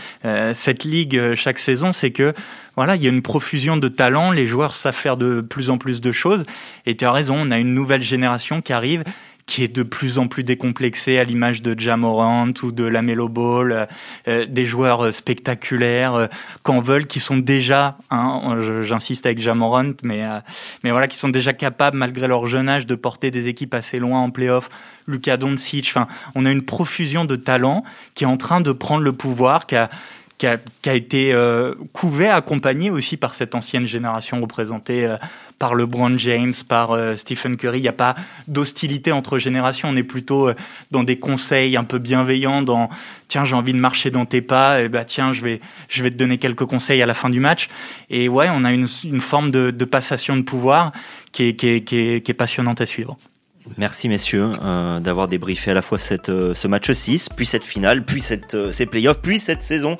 cette 0.52 0.84
ligue 0.84 1.34
chaque 1.34 1.58
saison. 1.58 1.92
C'est 1.92 2.10
que 2.10 2.34
voilà, 2.76 2.96
il 2.96 3.02
y 3.02 3.06
a 3.06 3.10
une 3.10 3.22
profusion 3.22 3.76
de 3.76 3.88
talents. 3.88 4.32
Les 4.32 4.46
joueurs 4.46 4.74
savent 4.74 4.94
faire 4.94 5.16
de 5.16 5.40
plus 5.40 5.70
en 5.70 5.78
plus 5.78 6.00
de 6.00 6.12
choses. 6.12 6.44
Et 6.86 6.96
tu 6.96 7.04
as 7.04 7.12
raison, 7.12 7.36
on 7.38 7.50
a 7.50 7.58
une 7.58 7.74
nouvelle 7.74 8.02
génération 8.02 8.60
qui 8.60 8.72
arrive 8.72 9.04
qui 9.50 9.64
est 9.64 9.68
de 9.68 9.82
plus 9.82 10.20
en 10.20 10.28
plus 10.28 10.44
décomplexé 10.44 11.18
à 11.18 11.24
l'image 11.24 11.60
de 11.60 11.74
Jamorant 11.76 12.52
ou 12.62 12.70
de 12.70 12.84
la 12.84 13.02
Melo 13.02 13.28
Ball, 13.28 13.72
euh, 13.72 13.86
euh, 14.28 14.46
des 14.46 14.64
joueurs 14.64 15.06
euh, 15.06 15.10
spectaculaires 15.10 16.28
qu'en 16.62 16.80
veulent, 16.80 17.08
qui 17.08 17.18
sont 17.18 17.36
déjà, 17.36 17.98
hein, 18.12 18.58
j'insiste 18.80 19.26
avec 19.26 19.40
Jamorant, 19.40 19.94
mais 20.04 20.22
mais 20.84 20.92
voilà, 20.92 21.08
qui 21.08 21.18
sont 21.18 21.30
déjà 21.30 21.52
capables 21.52 21.96
malgré 21.96 22.28
leur 22.28 22.46
jeune 22.46 22.68
âge 22.68 22.86
de 22.86 22.94
porter 22.94 23.32
des 23.32 23.48
équipes 23.48 23.74
assez 23.74 23.98
loin 23.98 24.20
en 24.20 24.30
playoff. 24.30 24.70
Luka 25.08 25.36
Doncic, 25.36 25.88
enfin, 25.88 26.06
on 26.36 26.46
a 26.46 26.52
une 26.52 26.62
profusion 26.62 27.24
de 27.24 27.34
talents 27.34 27.82
qui 28.14 28.22
est 28.22 28.28
en 28.28 28.36
train 28.36 28.60
de 28.60 28.70
prendre 28.70 29.02
le 29.02 29.12
pouvoir, 29.12 29.66
qui 29.66 29.74
a 29.74 29.90
qui 30.40 30.46
a, 30.88 30.94
été 30.94 31.34
couvert, 31.92 32.34
accompagné 32.34 32.90
aussi 32.90 33.18
par 33.18 33.34
cette 33.34 33.54
ancienne 33.54 33.86
génération 33.86 34.40
représentée 34.40 35.16
par 35.60 35.74
LeBron 35.74 36.16
James, 36.16 36.54
par 36.66 36.92
euh, 36.92 37.16
Stephen 37.16 37.58
Curry. 37.58 37.80
Il 37.80 37.82
n'y 37.82 37.88
a 37.88 37.92
pas 37.92 38.16
d'hostilité 38.48 39.12
entre 39.12 39.38
générations. 39.38 39.90
On 39.90 39.96
est 39.96 40.02
plutôt 40.02 40.48
euh, 40.48 40.54
dans 40.90 41.04
des 41.04 41.18
conseils 41.18 41.76
un 41.76 41.84
peu 41.84 41.98
bienveillants, 41.98 42.62
dans 42.62 42.88
tiens 43.28 43.44
j'ai 43.44 43.54
envie 43.54 43.74
de 43.74 43.78
marcher 43.78 44.10
dans 44.10 44.24
tes 44.24 44.40
pas, 44.40 44.80
et 44.80 44.88
bah 44.88 45.04
tiens 45.04 45.34
je 45.34 45.42
vais 45.42 45.60
je 45.88 46.02
vais 46.02 46.10
te 46.10 46.16
donner 46.16 46.38
quelques 46.38 46.64
conseils 46.64 47.02
à 47.02 47.06
la 47.06 47.14
fin 47.14 47.28
du 47.28 47.40
match. 47.40 47.68
Et 48.08 48.28
ouais, 48.30 48.48
on 48.50 48.64
a 48.64 48.72
une, 48.72 48.88
une 49.04 49.20
forme 49.20 49.50
de, 49.50 49.70
de 49.70 49.84
passation 49.84 50.34
de 50.34 50.42
pouvoir 50.42 50.92
qui 51.30 51.48
est, 51.48 51.54
qui 51.54 51.68
est, 51.68 51.80
qui 51.82 51.96
est, 51.98 52.24
qui 52.24 52.30
est 52.30 52.34
passionnante 52.34 52.80
à 52.80 52.86
suivre. 52.86 53.18
Merci 53.78 54.08
messieurs 54.08 54.50
euh, 54.62 55.00
d'avoir 55.00 55.28
débriefé 55.28 55.70
à 55.70 55.74
la 55.74 55.82
fois 55.82 55.96
cette, 55.96 56.28
euh, 56.28 56.54
ce 56.54 56.66
match 56.66 56.90
6, 56.90 57.28
puis 57.30 57.46
cette 57.46 57.64
finale, 57.64 58.04
puis 58.04 58.20
cette, 58.20 58.54
euh, 58.54 58.72
ces 58.72 58.84
playoffs, 58.84 59.20
puis 59.22 59.38
cette 59.38 59.62
saison. 59.62 59.96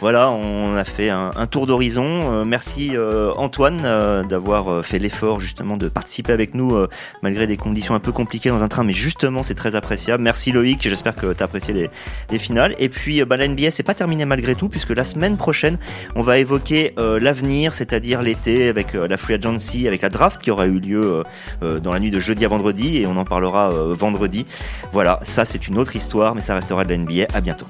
Voilà, 0.00 0.30
on 0.30 0.76
a 0.76 0.84
fait 0.84 1.08
un, 1.08 1.46
tour 1.46 1.66
d'horizon. 1.66 2.44
merci 2.44 2.94
Antoine 3.36 3.82
d'avoir 4.28 4.84
fait 4.84 4.98
l'effort 4.98 5.40
justement 5.40 5.76
de 5.76 5.88
participer 5.88 6.32
avec 6.32 6.54
nous 6.54 6.76
malgré 7.22 7.46
des 7.46 7.56
conditions 7.56 7.94
un 7.94 8.00
peu 8.00 8.12
compliquées 8.12 8.50
dans 8.50 8.62
un 8.62 8.68
train, 8.68 8.82
mais 8.82 8.92
justement 8.92 9.42
c'est 9.42 9.54
très 9.54 9.76
appréciable. 9.76 10.22
Merci 10.22 10.52
Loïc, 10.52 10.82
j'espère 10.82 11.14
que 11.14 11.32
tu 11.32 11.42
as 11.42 11.46
apprécié 11.46 11.72
les, 11.72 11.90
les, 12.30 12.38
finales. 12.38 12.74
Et 12.78 12.88
puis 12.88 13.24
bah, 13.24 13.36
la 13.36 13.48
NBA 13.48 13.70
c'est 13.70 13.82
pas 13.82 13.94
terminé 13.94 14.24
malgré 14.24 14.54
tout 14.54 14.68
puisque 14.68 14.90
la 14.90 15.04
semaine 15.04 15.36
prochaine 15.36 15.78
on 16.16 16.22
va 16.22 16.38
évoquer 16.38 16.92
l'avenir, 16.96 17.74
c'est-à-dire 17.74 18.20
l'été 18.20 18.68
avec 18.68 18.94
la 18.94 19.16
free 19.16 19.34
agency, 19.34 19.86
avec 19.86 20.02
la 20.02 20.08
draft 20.08 20.42
qui 20.42 20.50
aura 20.50 20.66
eu 20.66 20.80
lieu 20.80 21.22
dans 21.62 21.92
la 21.92 22.00
nuit 22.00 22.10
de 22.10 22.20
jeudi 22.20 22.44
à 22.44 22.48
vendredi 22.48 22.98
et 22.98 23.06
en 23.16 23.24
parlera 23.24 23.72
euh, 23.72 23.94
vendredi. 23.94 24.46
Voilà, 24.92 25.20
ça 25.22 25.44
c'est 25.44 25.68
une 25.68 25.78
autre 25.78 25.96
histoire, 25.96 26.34
mais 26.34 26.40
ça 26.40 26.54
restera 26.54 26.84
de 26.84 26.90
la 26.90 26.98
NBA. 26.98 27.26
À 27.34 27.40
bientôt. 27.40 27.66